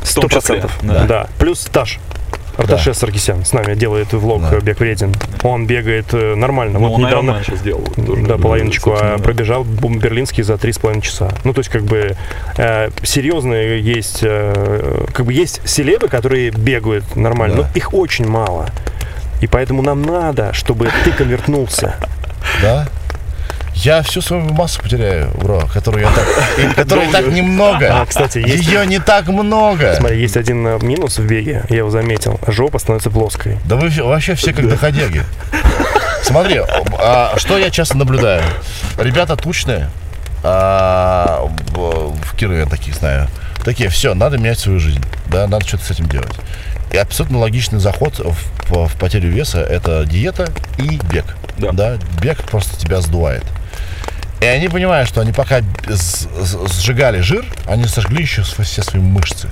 Сто 0.03 0.22
процентов. 0.22 0.76
да. 0.82 1.05
Да. 1.05 1.26
Плюс 1.38 1.61
Таш. 2.59 2.70
Арташес 2.70 2.98
Саркисян 2.98 3.44
с 3.44 3.52
нами 3.52 3.74
делает 3.74 4.12
влог 4.12 4.42
Да. 4.50 4.59
«Бег 4.61 4.80
вреден». 4.80 5.14
Он 5.44 5.66
бегает 5.66 6.06
э, 6.12 6.34
нормально. 6.34 6.78
Ну, 6.80 6.88
вот 6.88 6.94
он, 6.96 7.06
недавно, 7.06 7.40
сделал. 7.56 7.84
тоже, 7.94 8.22
да, 8.26 8.36
половиночку, 8.36 8.92
а 9.00 9.18
пробежал 9.18 9.64
берлинский 9.64 10.42
за 10.42 10.59
три 10.59 10.72
с 10.72 10.78
половиной 10.78 11.02
часа. 11.02 11.30
Ну, 11.44 11.52
то 11.54 11.61
есть, 11.61 11.70
как 11.70 11.82
бы, 11.84 12.16
э, 12.56 12.90
серьезные 13.04 13.80
есть, 13.80 14.20
э, 14.22 15.04
как 15.12 15.24
бы, 15.26 15.32
есть 15.32 15.61
селебы, 15.68 16.09
которые 16.09 16.50
бегают 16.50 17.16
нормально, 17.16 17.56
Да. 17.59 17.62
но 17.62 17.68
их 17.74 17.94
очень 17.94 18.26
мало. 18.28 18.66
И 19.40 19.46
поэтому 19.46 19.82
нам 19.82 20.02
надо, 20.02 20.52
чтобы 20.52 20.88
ты 21.04 21.12
конвертнулся. 21.12 21.94
Да? 22.61 22.88
Я 23.85 24.03
всю 24.03 24.20
свою 24.20 24.43
массу 24.53 24.83
потеряю, 24.83 25.31
бро, 25.37 25.61
которую 25.72 26.05
я 26.05 26.11
так, 26.11 26.26
и 26.59 26.74
которой 26.74 27.11
так 27.12 27.26
немного. 27.29 28.01
А, 28.01 28.07
кстати, 28.07 28.39
есть- 28.39 28.66
Ее 28.66 28.85
не 28.87 28.99
так 28.99 29.29
много. 29.29 29.95
Смотри, 29.95 30.20
есть 30.20 30.37
один 30.37 30.66
э, 30.66 30.79
минус 30.83 31.18
в 31.18 31.26
беге, 31.26 31.64
я 31.68 31.76
его 31.76 31.91
заметил. 31.91 32.41
Жопа 32.49 32.79
становится 32.81 33.11
плоской. 33.11 33.59
Да 33.64 33.76
вы 33.76 33.91
вообще 34.03 34.35
все 34.35 34.53
как 34.53 34.68
доходяги. 34.68 35.22
Смотри, 36.22 36.61
а, 36.99 37.35
что 37.37 37.57
я 37.57 37.70
часто 37.70 37.97
наблюдаю. 37.97 38.43
Ребята 38.99 39.37
тучные, 39.37 39.89
а, 40.43 41.49
в, 41.70 42.37
Кирове 42.37 42.61
я 42.61 42.66
таких 42.66 42.95
знаю. 42.97 43.29
Такие, 43.64 43.89
все, 43.91 44.14
надо 44.14 44.39
менять 44.39 44.59
свою 44.59 44.81
жизнь. 44.81 45.03
Да, 45.26 45.47
надо 45.47 45.66
что-то 45.66 45.85
с 45.85 45.91
этим 45.93 46.07
делать. 46.07 46.35
И 46.91 46.97
абсолютно 46.97 47.39
логичный 47.39 47.79
заход 47.79 48.18
в, 48.18 48.87
в 48.87 48.99
потерю 48.99 49.31
веса 49.31 49.61
это 49.61 50.05
диета 50.05 50.49
и 50.79 50.99
бег. 51.12 51.37
Да. 51.59 51.97
бег 52.20 52.43
просто 52.45 52.76
тебя 52.76 53.01
сдувает. 53.01 53.45
И 54.41 54.45
они 54.45 54.68
понимают, 54.68 55.09
что 55.09 55.20
они 55.20 55.32
пока 55.32 55.61
сжигали 55.86 57.20
жир, 57.20 57.45
они 57.66 57.86
сожгли 57.86 58.22
еще 58.22 58.43
все 58.43 58.82
свои 58.82 59.03
мышцы. 59.03 59.49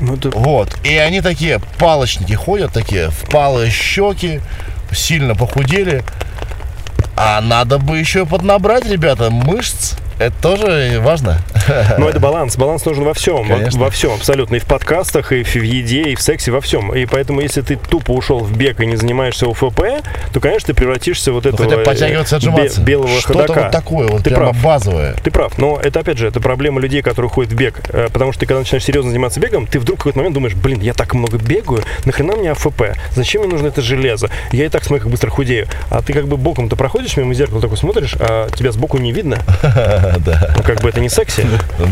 Ну, 0.00 0.16
это 0.16 0.30
Вот. 0.30 0.78
И 0.82 0.96
они 0.96 1.20
такие 1.20 1.60
палочники 1.78 2.32
ходят, 2.32 2.72
такие 2.72 3.10
впалые 3.10 3.70
щеки, 3.70 4.40
сильно 4.92 5.34
похудели. 5.34 6.04
А 7.16 7.40
надо 7.42 7.78
бы 7.78 7.98
еще 7.98 8.24
поднабрать, 8.24 8.86
ребята, 8.86 9.30
мышц. 9.30 9.94
Это 10.20 10.32
тоже 10.42 10.98
важно. 11.00 11.38
Но 11.98 12.08
это 12.08 12.20
баланс. 12.20 12.56
Баланс 12.56 12.84
нужен 12.84 13.04
во 13.04 13.14
всем. 13.14 13.48
Во, 13.48 13.56
во 13.78 13.90
всем, 13.90 14.12
абсолютно. 14.12 14.56
И 14.56 14.58
в 14.58 14.66
подкастах, 14.66 15.32
и 15.32 15.42
в 15.42 15.54
еде, 15.56 16.02
и 16.02 16.14
в 16.14 16.20
сексе, 16.20 16.50
во 16.52 16.60
всем. 16.60 16.94
И 16.94 17.06
поэтому, 17.06 17.40
если 17.40 17.62
ты 17.62 17.76
тупо 17.76 18.10
ушел 18.12 18.40
в 18.40 18.54
бег 18.54 18.80
и 18.80 18.86
не 18.86 18.96
занимаешься 18.96 19.46
ОФП, 19.50 19.80
то, 20.32 20.40
конечно, 20.40 20.66
ты 20.68 20.74
превратишься 20.74 21.32
в 21.32 21.36
вот 21.36 21.44
Ну, 21.44 21.50
этого 21.50 21.64
хотя 21.64 21.76
бы 21.76 21.82
э, 21.82 21.84
подтягиваться, 21.86 22.36
отжиматься. 22.36 22.80
бе- 22.82 22.86
белого 22.92 23.18
Что-то 23.20 23.38
ходока. 23.40 23.60
вот 23.62 23.70
такое, 23.70 24.08
вот 24.08 24.22
Ты 24.24 24.30
прямо 24.30 24.50
прав. 24.50 24.62
базовое. 24.62 25.14
Ты 25.22 25.30
прав, 25.30 25.56
но 25.56 25.80
это 25.82 26.00
опять 26.00 26.18
же, 26.18 26.26
это 26.28 26.38
проблема 26.40 26.80
людей, 26.82 27.00
которые 27.00 27.30
ходят 27.30 27.52
в 27.52 27.56
бег. 27.56 27.80
Э, 27.88 28.08
Потому 28.12 28.32
что 28.32 28.40
ты, 28.40 28.46
когда 28.46 28.58
начинаешь 28.60 28.84
серьезно 28.84 29.10
заниматься 29.10 29.40
бегом, 29.40 29.66
ты 29.66 29.78
вдруг 29.80 29.96
в 29.96 30.00
какой-то 30.00 30.18
момент 30.18 30.34
думаешь, 30.34 30.54
блин, 30.54 30.80
я 30.80 30.92
так 30.92 31.14
много 31.14 31.38
бегаю, 31.38 31.82
нахрена 32.04 32.36
мне 32.36 32.50
АФП? 32.50 32.82
Зачем 33.14 33.40
мне 33.42 33.50
нужно 33.52 33.68
это 33.68 33.80
железо? 33.80 34.28
Я 34.52 34.66
и 34.66 34.68
так 34.68 34.84
смотрю, 34.84 35.04
как 35.04 35.10
быстро 35.12 35.30
худею. 35.30 35.66
А 35.88 36.02
ты 36.02 36.12
как 36.12 36.26
бы 36.26 36.36
боком-то 36.36 36.76
проходишь 36.76 37.16
мимо 37.16 37.32
зеркала, 37.32 37.62
такой 37.62 37.78
смотришь, 37.78 38.14
а 38.20 38.50
тебя 38.50 38.70
сбоку 38.72 38.98
не 38.98 39.12
видно. 39.12 39.38
Да, 40.18 40.50
Ну, 40.56 40.62
как 40.62 40.80
бы 40.82 40.88
это 40.88 41.00
не 41.00 41.08
секси. 41.08 41.46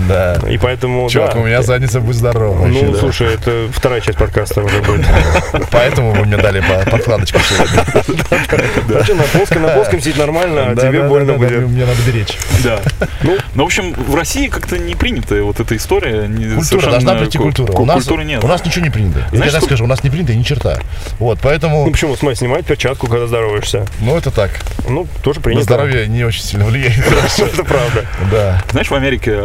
да. 0.09 0.39
И 0.51 0.59
поэтому, 0.59 1.09
Чувак, 1.09 1.35
да. 1.35 1.41
у 1.41 1.45
меня 1.45 1.63
задница 1.63 2.01
будь 2.01 2.17
здоров. 2.17 2.57
вообще, 2.57 2.83
Ну, 2.85 2.93
да. 2.93 2.99
слушай, 2.99 3.35
это 3.35 3.69
вторая 3.73 4.01
часть 4.01 4.19
подкаста 4.19 4.63
уже 4.63 4.81
будет. 4.83 5.07
Поэтому 5.71 6.13
вы 6.13 6.25
мне 6.25 6.37
дали 6.37 6.61
по- 6.61 6.91
подкладочку 6.91 7.39
сегодня. 7.41 7.85
На 9.15 9.23
плоском, 9.25 9.63
на 9.63 9.69
плоском 9.69 10.01
сидеть 10.01 10.17
нормально, 10.19 10.69
а 10.71 10.75
Да, 10.75 10.89
тебе 10.89 11.03
да, 11.03 11.09
больно 11.09 11.27
да, 11.27 11.33
да, 11.33 11.39
будет. 11.39 11.69
Мне 11.69 11.85
надо 11.85 11.99
беречь. 12.07 12.37
Да. 12.65 12.81
Ну, 13.55 13.63
в 13.63 13.67
общем, 13.67 13.93
в 13.95 14.15
России 14.15 14.49
как-то 14.49 14.79
не 14.79 14.95
принята 14.95 15.43
вот 15.43 15.61
эта 15.61 15.77
история. 15.77 16.27
не- 16.29 16.55
Культура, 16.57 16.91
должна 16.91 17.15
прийти 17.15 17.39
ку- 17.39 17.45
культура. 17.45 17.73
ку- 17.73 17.83
У 17.83 17.87
нас, 17.87 17.97
Культуры 17.97 18.25
нет. 18.25 18.43
у 18.45 18.47
нас 18.49 18.65
ничего 18.65 18.85
не 18.85 18.91
принято. 18.91 19.21
Я 19.33 19.51
так 19.51 19.63
скажу, 19.65 19.85
у 19.85 19.87
нас 19.87 20.03
не 20.05 20.11
принято 20.11 20.35
ни 20.35 20.43
черта. 20.43 20.79
Вот, 21.19 21.39
поэтому, 21.43 21.85
Ну 21.87 21.93
почему? 21.93 22.17
Смотри, 22.17 22.37
снимать 22.37 22.65
перчатку, 22.67 23.07
когда 23.07 23.27
здороваешься. 23.27 23.87
ну 24.01 24.17
это 24.17 24.31
так. 24.31 24.51
Ну, 24.89 25.07
тоже 25.23 25.41
На 25.41 25.45
принято. 25.45 25.65
здоровье 25.65 26.07
не 26.09 26.25
очень 26.25 26.43
сильно 26.43 26.65
влияет. 26.65 26.99
Это 27.39 27.65
правда. 27.65 28.05
Да. 28.31 28.63
Знаешь, 28.71 28.89
в 28.91 28.95
Америке 28.95 29.39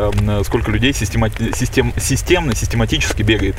сколько 0.44 0.72
людей 0.72 0.92
системати- 0.94 1.56
систем- 1.56 1.94
системно, 2.00 2.56
систематически 2.56 3.22
бегает? 3.22 3.56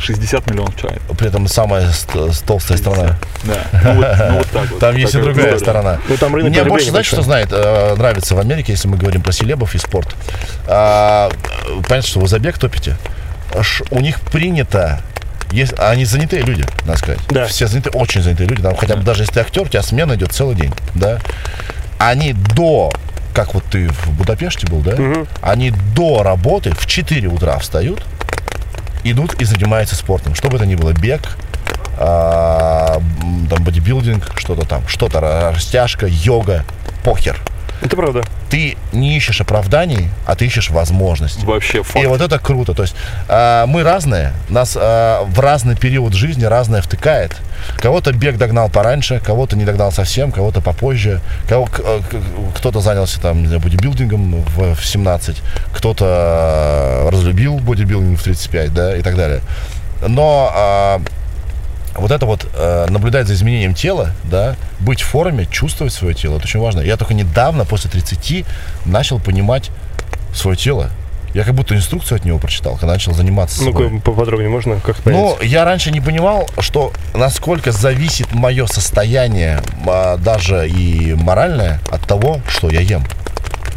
60 0.00 0.48
миллионов 0.50 0.76
человек. 0.80 1.02
При 1.18 1.26
этом 1.28 1.48
самая 1.48 1.90
толстая 2.46 2.78
страна. 2.78 3.16
Да. 3.44 3.56
Ну 3.84 3.94
вот, 3.94 4.06
ну 4.30 4.36
вот 4.38 4.46
так 4.50 4.70
вот. 4.70 4.78
Там 4.78 4.96
есть 4.96 5.14
и 5.14 5.18
другая 5.20 5.46
история. 5.56 5.58
сторона. 5.58 5.98
Ну, 6.08 6.16
там 6.16 6.34
рынок 6.34 6.50
Мне 6.52 6.64
больше, 6.64 6.90
знаешь, 6.90 7.06
что 7.06 7.20
знает, 7.22 7.48
э, 7.50 7.94
нравится 7.96 8.34
в 8.36 8.38
Америке, 8.38 8.72
если 8.72 8.86
мы 8.88 8.96
говорим 8.96 9.22
про 9.22 9.32
селебов 9.32 9.74
и 9.74 9.78
спорт. 9.78 10.14
А, 10.66 11.30
понятно, 11.88 12.02
что 12.08 12.20
вы 12.20 12.28
за 12.28 12.38
бег 12.38 12.58
топите. 12.58 12.96
Ш- 13.60 13.84
У 13.90 14.00
них 14.00 14.20
принято 14.20 15.00
есть, 15.50 15.74
они 15.78 16.04
занятые 16.04 16.42
люди, 16.42 16.64
надо 16.86 16.98
сказать. 16.98 17.20
Да. 17.30 17.46
Все 17.46 17.66
заняты, 17.66 17.90
очень 17.90 18.22
занятые 18.22 18.48
люди. 18.48 18.62
Там 18.62 18.76
хотя 18.76 18.96
бы 18.96 19.02
даже 19.02 19.22
если 19.24 19.34
ты 19.34 19.40
актер, 19.40 19.62
у 19.62 19.68
тебя 19.68 19.82
смена 19.82 20.14
идет 20.14 20.32
целый 20.32 20.54
день, 20.54 20.72
да. 20.94 21.18
Они 21.98 22.32
до, 22.32 22.92
как 23.34 23.54
вот 23.54 23.64
ты 23.64 23.88
в 23.88 24.10
Будапеште 24.16 24.66
был, 24.66 24.80
да, 24.80 24.92
они 25.42 25.70
до 25.94 26.22
работы 26.22 26.72
в 26.74 26.86
4 26.86 27.28
утра 27.28 27.58
встают, 27.58 28.04
идут 29.04 29.34
и 29.40 29.44
занимаются 29.44 29.96
спортом. 29.96 30.34
Что 30.34 30.48
бы 30.48 30.56
это 30.56 30.66
ни 30.66 30.74
было, 30.76 30.92
бег, 30.92 31.36
а, 31.98 33.00
там 33.50 33.64
бодибилдинг, 33.64 34.32
что-то 34.38 34.66
там, 34.66 34.86
что-то 34.86 35.18
ра- 35.18 35.52
растяжка, 35.54 36.06
йога, 36.06 36.64
похер. 37.04 37.38
Это 37.80 37.96
правда. 37.96 38.22
Ты 38.50 38.76
не 38.92 39.16
ищешь 39.16 39.40
оправданий, 39.40 40.08
а 40.26 40.34
ты 40.34 40.46
ищешь 40.46 40.70
возможностей. 40.70 41.46
Вообще 41.46 41.82
факт. 41.82 42.04
И 42.04 42.06
вот 42.06 42.20
это 42.20 42.38
круто. 42.38 42.74
То 42.74 42.82
есть 42.82 42.94
а, 43.28 43.66
мы 43.66 43.82
разные, 43.82 44.32
нас 44.48 44.76
а, 44.78 45.24
в 45.24 45.38
разный 45.38 45.76
период 45.76 46.14
жизни 46.14 46.44
разное 46.44 46.82
втыкает. 46.82 47.36
Кого-то 47.76 48.12
бег 48.12 48.36
догнал 48.36 48.68
пораньше, 48.68 49.20
кого-то 49.24 49.56
не 49.56 49.64
догнал 49.64 49.92
совсем, 49.92 50.32
кого-то 50.32 50.60
попозже. 50.60 51.20
Кого, 51.48 51.68
э, 51.78 52.00
кто-то 52.56 52.80
занялся 52.80 53.20
там, 53.20 53.44
бодибилдингом 53.44 54.42
в, 54.42 54.74
в 54.74 54.84
17, 54.84 55.42
кто-то 55.72 56.04
а, 56.08 57.10
разлюбил 57.10 57.58
бодибилдинг 57.58 58.18
в 58.18 58.22
35, 58.22 58.74
да, 58.74 58.96
и 58.96 59.02
так 59.02 59.16
далее. 59.16 59.40
Но 60.06 60.50
а, 60.54 61.00
вот 61.98 62.10
это 62.10 62.26
вот 62.26 62.46
э, 62.54 62.86
наблюдать 62.88 63.26
за 63.26 63.34
изменением 63.34 63.74
тела, 63.74 64.12
да, 64.24 64.56
быть 64.80 65.00
в 65.00 65.06
форме, 65.06 65.46
чувствовать 65.50 65.92
свое 65.92 66.14
тело, 66.14 66.36
это 66.36 66.44
очень 66.44 66.60
важно. 66.60 66.80
Я 66.80 66.96
только 66.96 67.14
недавно, 67.14 67.64
после 67.64 67.90
30, 67.90 68.44
начал 68.84 69.18
понимать 69.18 69.70
свое 70.34 70.56
тело. 70.56 70.90
Я 71.34 71.44
как 71.44 71.54
будто 71.54 71.74
инструкцию 71.76 72.16
от 72.16 72.24
него 72.24 72.38
прочитал, 72.38 72.74
когда 72.76 72.94
начал 72.94 73.12
заниматься 73.12 73.62
собой. 73.62 74.00
поподробнее 74.00 74.48
можно? 74.48 74.80
Как 74.80 74.96
понять? 74.96 75.20
Ну, 75.20 75.36
я 75.42 75.64
раньше 75.64 75.90
не 75.90 76.00
понимал, 76.00 76.48
что 76.58 76.92
насколько 77.14 77.70
зависит 77.70 78.32
мое 78.32 78.66
состояние, 78.66 79.60
а, 79.86 80.16
даже 80.16 80.68
и 80.68 81.14
моральное, 81.14 81.80
от 81.90 82.00
того, 82.06 82.40
что 82.48 82.70
я 82.70 82.80
ем. 82.80 83.04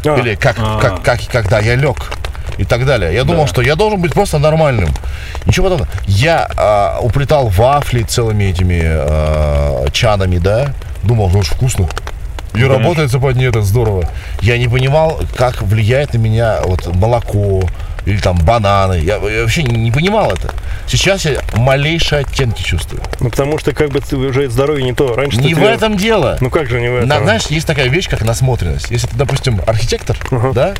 А, 0.04 0.18
Или 0.18 0.34
как, 0.34 0.56
А. 0.58 0.80
как, 0.80 1.02
как, 1.02 1.20
когда 1.30 1.60
я 1.60 1.74
лег. 1.74 2.12
И 2.58 2.64
так 2.64 2.84
далее. 2.84 3.14
Я 3.14 3.24
думал, 3.24 3.42
Да. 3.42 3.48
что 3.48 3.62
я 3.62 3.76
должен 3.76 4.00
быть 4.00 4.12
просто 4.12 4.38
нормальным. 4.38 4.90
Ничего 5.46 5.64
подобного. 5.70 5.90
Я 6.06 6.48
а, 6.56 6.98
уплетал 7.00 7.48
вафли 7.48 8.02
целыми 8.02 8.44
этими 8.44 8.82
а, 8.84 9.88
чанами, 9.90 10.38
да. 10.38 10.72
Думал, 11.02 11.30
ну 11.30 11.38
очень 11.40 11.54
вкусно. 11.54 11.88
И 12.54 12.62
работает 12.64 13.10
западни, 13.10 13.46
это 13.48 13.62
здорово. 13.62 14.08
Я 14.42 14.58
не 14.58 14.68
понимал, 14.68 15.20
как 15.36 15.62
влияет 15.62 16.12
на 16.12 16.18
меня 16.18 16.58
вот 16.64 16.94
молоко 16.94 17.62
или 18.06 18.18
там 18.18 18.36
бананы. 18.38 18.94
Я, 18.94 19.16
я 19.16 19.42
вообще 19.42 19.62
не, 19.62 19.76
не 19.76 19.90
понимал 19.92 20.30
это. 20.32 20.50
Сейчас 20.86 21.24
я 21.24 21.40
малейшие 21.54 22.20
оттенки 22.22 22.62
чувствую. 22.62 23.02
Ну, 23.20 23.30
потому 23.30 23.58
что 23.58 23.72
как 23.72 23.90
бы 23.90 24.00
ты 24.00 24.16
уже 24.16 24.48
здоровье 24.50 24.84
не 24.84 24.92
то. 24.94 25.14
Раньше 25.14 25.38
не 25.38 25.54
в 25.54 25.62
этом 25.62 25.96
дело. 25.96 26.36
Ну 26.40 26.50
как 26.50 26.68
же 26.68 26.80
не 26.80 26.88
в 26.88 26.96
этом? 26.96 27.08
На- 27.08 27.20
знаешь, 27.20 27.46
есть 27.46 27.66
такая 27.66 27.88
вещь, 27.88 28.08
как 28.08 28.22
насмотренность. 28.22 28.90
Если 28.90 29.06
ты, 29.06 29.16
допустим, 29.16 29.60
архитектор, 29.66 30.16
да, 30.54 30.74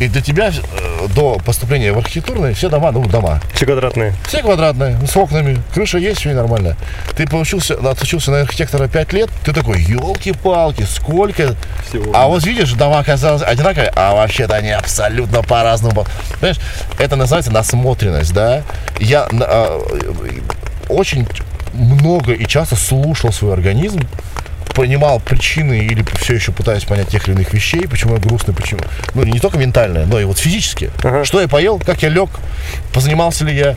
и 0.00 0.08
для 0.08 0.20
тебя 0.22 0.48
э, 0.50 1.06
до 1.14 1.38
поступления 1.44 1.92
в 1.92 1.98
архитектурные 1.98 2.52
все 2.54 2.68
дома, 2.68 2.90
ну, 2.90 3.04
дома, 3.06 3.40
Все 3.52 3.64
квадратные. 3.64 4.12
все 4.26 4.42
квадратные, 4.42 4.98
с 5.06 5.16
окнами, 5.16 5.62
крыша 5.72 5.98
есть, 5.98 6.18
все 6.20 6.32
нормально. 6.34 6.76
Ты 7.16 7.28
получился, 7.28 7.74
отучился 7.74 8.32
на 8.32 8.40
архитектора 8.40 8.88
5 8.88 9.12
лет, 9.12 9.30
ты 9.44 9.52
такой, 9.52 9.80
елки-палки, 9.82 10.82
сколько. 10.82 11.54
Всего. 11.88 12.10
А 12.12 12.26
вот 12.26 12.44
видишь, 12.44 12.72
дома 12.72 12.98
оказалось 12.98 13.42
одинаковые, 13.42 13.92
а 13.94 14.14
вообще-то 14.16 14.56
они 14.56 14.70
абсолютно 14.70 15.42
по-разному. 15.42 16.04
Понимаешь, 16.40 16.53
это 16.98 17.16
называется 17.16 17.50
насмотренность, 17.50 18.32
да. 18.32 18.62
Я 18.98 19.28
а, 19.30 19.80
очень 20.88 21.26
много 21.72 22.32
и 22.32 22.46
часто 22.46 22.76
слушал 22.76 23.32
свой 23.32 23.52
организм, 23.52 24.00
понимал 24.74 25.20
причины 25.20 25.78
или 25.78 26.04
все 26.20 26.34
еще 26.34 26.52
пытаюсь 26.52 26.84
понять 26.84 27.08
тех 27.08 27.26
или 27.28 27.34
иных 27.34 27.52
вещей, 27.52 27.86
почему 27.86 28.14
я 28.14 28.20
грустный, 28.20 28.54
почему. 28.54 28.80
Ну, 29.14 29.24
не 29.24 29.38
только 29.38 29.56
ментально, 29.56 30.04
но 30.06 30.20
и 30.20 30.24
вот 30.24 30.38
физически. 30.38 30.90
Ага. 31.02 31.24
Что 31.24 31.40
я 31.40 31.48
поел, 31.48 31.78
как 31.78 32.02
я 32.02 32.08
лег, 32.08 32.30
позанимался 32.92 33.44
ли 33.44 33.56
я 33.56 33.76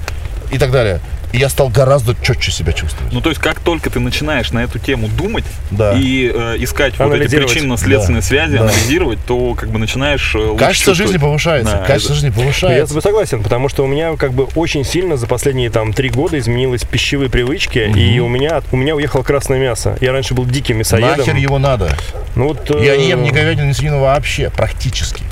и 0.51 0.57
так 0.57 0.71
далее. 0.71 0.99
И 1.33 1.37
я 1.39 1.49
стал 1.49 1.67
гораздо 1.69 2.15
четче 2.23 2.51
себя 2.51 2.71
чувствовать. 2.71 3.11
Ну, 3.11 3.19
то 3.19 3.29
есть, 3.29 3.41
как 3.41 3.59
только 3.59 3.89
ты 3.89 3.99
начинаешь 3.99 4.51
на 4.51 4.59
эту 4.63 4.79
тему 4.79 5.09
думать 5.09 5.43
Да. 5.71 5.93
и 5.93 6.31
э, 6.33 6.55
искать 6.59 6.97
вот 6.97 7.13
эти 7.13 7.35
причинно-следственные 7.35 8.21
Да. 8.21 8.27
связи, 8.27 8.57
Да. 8.57 8.63
анализировать, 8.63 9.19
то 9.25 9.53
как 9.53 9.69
бы 9.69 9.77
начинаешь 9.77 10.33
э, 10.35 10.37
лучше 10.39 10.63
Качество 10.65 10.93
жизни 10.93 11.17
повышается. 11.17 11.73
Да, 11.73 11.85
качество 11.85 12.13
это- 12.13 12.21
жизни 12.21 12.27
Ну, 12.29 12.33
Я 12.33 12.39
с 12.39 12.43
повышается. 12.59 12.87
тобой 12.87 13.01
согласен, 13.01 13.43
потому 13.43 13.67
что 13.67 13.83
у 13.83 13.87
меня 13.87 14.15
как 14.15 14.31
бы 14.33 14.45
очень 14.55 14.85
сильно 14.85 15.17
за 15.17 15.27
последние 15.27 15.69
там 15.69 15.91
три 15.91 16.09
года 16.09 16.39
изменились 16.39 16.83
пищевые 16.83 17.29
привычки, 17.29 17.79
и 17.79 18.19
у 18.19 18.27
меня 18.29 18.61
у 18.71 18.77
меня 18.77 18.95
уехало 18.95 19.23
красное 19.23 19.59
мясо. 19.59 19.97
Я 19.99 20.13
раньше 20.13 20.33
был 20.33 20.45
диким 20.45 20.77
мясоедом. 20.77 21.17
Нахер 21.17 21.35
его 21.35 21.59
надо. 21.59 21.89
Ну 22.35 22.47
вот. 22.49 22.69
Я 22.81 22.95
э, 22.95 22.97
не 22.99 23.09
ем 23.09 23.21
ни 23.23 23.31
говядину, 23.31 23.67
ни 23.67 23.73
свинину 23.73 23.99
вообще, 23.99 24.49
практически. 24.49 25.23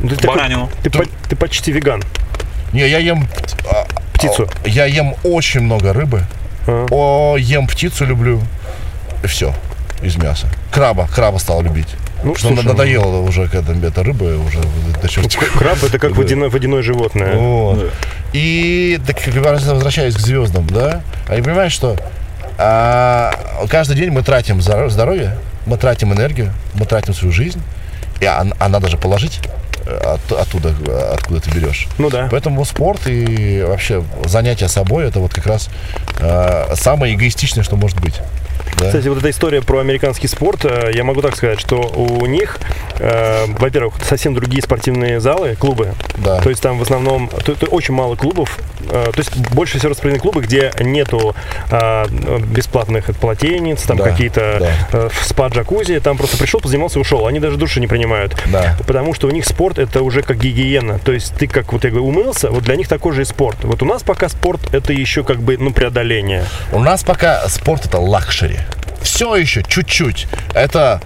ну, 0.00 0.08
ты, 0.10 0.16
такой- 0.16 0.36
Баранину. 0.36 0.70
ты, 0.82 0.90
по- 0.90 1.04
ты 1.28 1.36
почти 1.36 1.70
веган. 1.72 2.02
Не, 2.72 2.88
я 2.88 2.98
ем 2.98 3.26
а, 3.70 3.86
Птицу. 4.18 4.48
а, 4.64 4.68
Я 4.68 4.86
ем 4.86 5.14
очень 5.24 5.60
много 5.60 5.92
рыбы. 5.92 6.24
А. 6.66 6.86
О, 6.90 7.36
ем 7.36 7.66
птицу 7.66 8.04
люблю. 8.04 8.42
И 9.22 9.26
все. 9.26 9.54
Из 10.02 10.16
мяса. 10.16 10.46
Краба. 10.70 11.08
Краба 11.08 11.38
стал 11.38 11.62
любить. 11.62 11.88
Ну, 12.22 12.34
что 12.34 12.48
слушай, 12.48 12.64
надоело 12.64 13.18
уже 13.20 13.46
к 13.48 13.54
этому, 13.54 13.84
это 13.84 14.02
рыба 14.02 14.24
уже 14.24 14.58
до. 15.00 15.08
Краб 15.56 15.82
это 15.84 15.98
как 16.00 16.16
водяное, 16.16 16.48
водяное 16.48 16.82
животное. 16.82 17.36
Вот. 17.36 17.92
И 18.32 18.98
так, 19.06 19.16
возвращаясь 19.26 20.14
к 20.16 20.18
звездам, 20.18 20.66
да, 20.66 21.02
они 21.28 21.42
понимают, 21.42 21.72
что 21.72 21.96
а, 22.58 23.32
каждый 23.70 23.96
день 23.96 24.10
мы 24.10 24.22
тратим 24.22 24.58
здоро- 24.58 24.88
здоровье, 24.90 25.38
мы 25.64 25.76
тратим 25.78 26.12
энергию, 26.12 26.52
мы 26.74 26.86
тратим 26.86 27.14
свою 27.14 27.32
жизнь, 27.32 27.62
и 28.20 28.24
а, 28.24 28.44
а 28.58 28.68
надо 28.68 28.88
же 28.88 28.96
положить 28.98 29.38
от- 29.88 30.32
оттуда, 30.32 30.74
откуда 31.12 31.40
ты 31.40 31.50
берешь. 31.50 31.86
Ну 31.98 32.10
да. 32.10 32.28
Поэтому 32.30 32.64
спорт 32.64 33.06
и 33.06 33.62
вообще 33.66 34.02
занятие 34.24 34.68
собой 34.68 35.06
это 35.06 35.20
вот 35.20 35.32
как 35.34 35.46
раз 35.46 35.68
э, 36.20 36.74
самое 36.74 37.14
эгоистичное, 37.14 37.62
что 37.64 37.76
может 37.76 38.00
быть. 38.00 38.20
Да? 38.78 38.86
Кстати, 38.86 39.08
вот 39.08 39.18
эта 39.18 39.30
история 39.30 39.62
про 39.62 39.78
американский 39.78 40.28
спорт, 40.28 40.64
э, 40.64 40.90
я 40.94 41.04
могу 41.04 41.20
так 41.20 41.36
сказать, 41.36 41.60
что 41.60 41.80
у 41.80 42.26
них, 42.26 42.58
э, 42.98 43.46
во-первых, 43.58 43.94
совсем 44.02 44.34
другие 44.34 44.62
спортивные 44.62 45.20
залы, 45.20 45.56
клубы. 45.56 45.94
Да. 46.16 46.40
То 46.40 46.50
есть 46.50 46.62
там 46.62 46.78
в 46.78 46.82
основном, 46.82 47.28
то, 47.28 47.54
то 47.54 47.66
очень 47.66 47.94
мало 47.94 48.16
клубов, 48.16 48.58
э, 48.88 49.10
то 49.12 49.18
есть 49.18 49.36
больше 49.50 49.78
всего 49.78 49.90
распределены 49.90 50.20
клубы, 50.20 50.42
где 50.42 50.72
нету 50.80 51.34
э, 51.70 52.06
бесплатных 52.08 53.06
полотенец, 53.20 53.82
там 53.82 53.96
Да, 53.96 54.04
какие-то 54.04 54.58
да. 54.60 54.98
э, 54.98 55.08
спа-джакузи, 55.26 56.00
там 56.00 56.16
просто 56.16 56.36
пришел, 56.36 56.60
позанимался 56.60 56.98
и 56.98 57.02
ушел. 57.02 57.26
Они 57.26 57.40
даже 57.40 57.56
души 57.56 57.80
не 57.80 57.86
принимают. 57.86 58.36
Да. 58.46 58.76
Потому 58.86 59.14
что 59.14 59.26
у 59.28 59.30
них 59.30 59.44
спорт 59.44 59.78
это 59.78 60.02
уже 60.02 60.22
как 60.22 60.38
гигиена. 60.38 60.98
То 60.98 61.12
есть 61.12 61.34
ты 61.34 61.46
как 61.46 61.72
вот 61.72 61.84
я 61.84 61.90
говорю, 61.90 62.06
умылся, 62.06 62.50
вот 62.50 62.64
для 62.64 62.76
них 62.76 62.88
такой 62.88 63.12
же 63.12 63.22
и 63.22 63.24
спорт. 63.24 63.58
Вот 63.62 63.82
у 63.82 63.86
нас 63.86 64.02
пока 64.02 64.28
спорт 64.28 64.60
это 64.72 64.92
еще 64.92 65.24
как 65.24 65.40
бы 65.40 65.56
ну 65.58 65.72
преодоление. 65.72 66.44
У 66.72 66.80
нас 66.80 67.02
пока 67.04 67.48
спорт 67.48 67.86
это 67.86 67.98
luxury. 67.98 68.58
Все 69.02 69.34
еще 69.36 69.62
чуть-чуть. 69.62 70.26
Это 70.54 71.00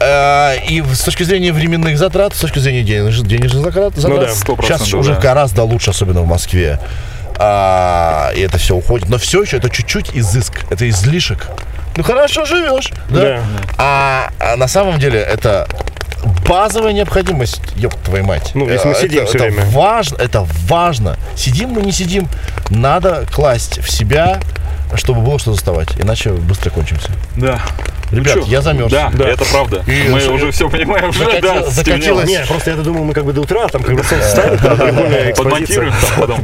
э, 0.00 0.56
и 0.68 0.82
с 0.82 1.00
точки 1.00 1.22
зрения 1.22 1.52
временных 1.52 1.98
затрат, 1.98 2.34
с 2.34 2.40
точки 2.40 2.58
зрения 2.58 2.82
денежных, 2.82 3.26
денежных 3.26 3.64
затрат, 3.64 3.94
затрат 3.96 4.20
да, 4.20 4.52
100%, 4.52 4.62
сейчас 4.62 4.94
уже 4.94 5.14
да. 5.14 5.20
гораздо 5.20 5.62
лучше, 5.64 5.90
особенно 5.90 6.22
в 6.22 6.26
Москве. 6.26 6.80
А, 7.38 8.30
и 8.34 8.40
это 8.40 8.58
все 8.58 8.74
уходит. 8.74 9.08
Но 9.08 9.18
все 9.18 9.42
еще 9.42 9.58
это 9.58 9.68
чуть-чуть 9.68 10.10
изыск, 10.14 10.64
это 10.70 10.88
излишек. 10.88 11.46
Ну 11.96 12.02
хорошо 12.02 12.44
живешь, 12.44 12.90
да? 13.10 13.20
Да. 13.20 13.40
А, 13.78 14.30
а 14.38 14.56
на 14.56 14.68
самом 14.68 14.98
деле 14.98 15.20
это 15.20 15.66
базовая 16.48 16.92
необходимость, 16.92 17.60
ёб 17.76 17.94
твою 18.04 18.24
мать. 18.24 18.50
Ну, 18.54 18.68
если 18.68 18.88
мы 18.88 18.94
Э, 18.94 19.00
сидим 19.00 19.22
это, 19.22 19.28
всё 19.28 19.38
это 19.38 19.54
время. 19.54 19.70
важно, 19.70 20.16
это 20.16 20.46
важно. 20.66 21.16
Сидим 21.36 21.70
мы, 21.70 21.82
не 21.82 21.92
сидим, 21.92 22.28
надо 22.70 23.26
класть 23.32 23.78
в 23.78 23.90
себя, 23.90 24.40
чтобы 24.94 25.20
было 25.20 25.38
что 25.38 25.52
доставать, 25.52 26.00
иначе 26.00 26.32
быстро 26.32 26.70
кончимся. 26.70 27.10
Да. 27.36 27.60
Ребят, 28.10 28.36
Ну 28.36 28.46
я 28.46 28.60
замерз. 28.62 28.90
Да, 28.92 29.10
Да. 29.12 29.28
это 29.28 29.44
правда. 29.44 29.82
И 29.86 30.08
Мы 30.08 30.26
уже 30.28 30.50
все 30.52 30.68
понимаем, 30.68 31.10
уже, 31.10 31.24
да, 31.40 31.64
закатилось. 31.64 31.74
стемнело. 31.74 32.22
Не, 32.22 32.44
просто 32.46 32.70
я 32.70 32.76
думал, 32.76 33.04
мы 33.04 33.14
как 33.14 33.24
бы 33.24 33.32
до 33.32 33.40
утра, 33.42 33.66
там 33.68 33.82
как 33.82 33.96
бы 33.96 34.04
солнце 34.04 34.28
станет. 34.28 34.60
Подмонтируем 35.36 35.92
там 35.92 36.20
потом. 36.20 36.40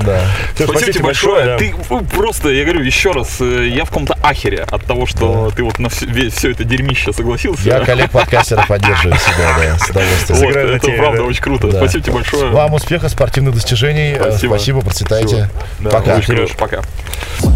Спасибо 0.54 0.92
тебе 0.92 1.04
большое. 1.04 1.58
Ты 1.58 1.74
просто, 2.14 2.48
я 2.50 2.64
говорю 2.64 2.82
еще 2.82 3.12
раз, 3.12 3.40
э, 3.40 3.68
я 3.68 3.84
в 3.84 3.88
каком-то 3.88 4.16
ахере 4.22 4.66
от 4.70 4.84
того, 4.84 5.06
что 5.06 5.52
ты 5.54 5.62
вот 5.62 5.78
на 5.78 5.88
все, 5.88 6.50
это 6.50 6.64
дерьмище 6.64 7.12
согласился. 7.12 7.62
Я 7.64 7.80
коллег-подкастеров 7.80 8.66
поддерживаю 8.66 9.16
всегда, 9.18 9.56
да, 9.58 9.78
с 9.78 9.90
удовольствием. 9.90 10.74
Это 10.76 10.90
правда 10.92 11.18
да. 11.18 11.24
очень 11.24 11.42
круто. 11.42 11.70
Спасибо 11.70 12.04
тебе 12.04 12.12
большое. 12.14 12.50
Вам 12.50 12.74
успеха, 12.74 13.08
спортивных 13.08 13.54
достижений. 13.54 14.16
Э, 14.18 14.36
Спасибо. 14.38 14.80
Процветайте. 14.80 15.48
Пока. 15.82 16.20
Пока. 16.58 16.80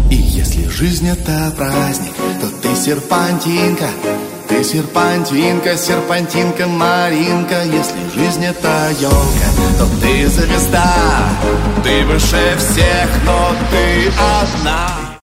И 0.09 0.15
если 0.15 0.67
жизнь 0.69 1.09
это 1.09 1.51
праздник, 1.57 2.13
то 2.41 2.47
ты 2.67 2.75
серпантинка, 2.75 3.89
ты 4.47 4.63
серпантинка, 4.63 5.77
серпантинка, 5.77 6.67
Маринка. 6.67 7.63
Если 7.63 7.97
жизнь 8.13 8.43
это 8.45 8.89
елка, 8.99 9.49
то 9.77 9.87
ты 10.01 10.27
звезда, 10.27 10.93
ты 11.83 12.03
выше 12.05 12.55
всех, 12.57 13.09
но 13.25 13.51
ты 13.71 14.11
одна. 14.17 15.07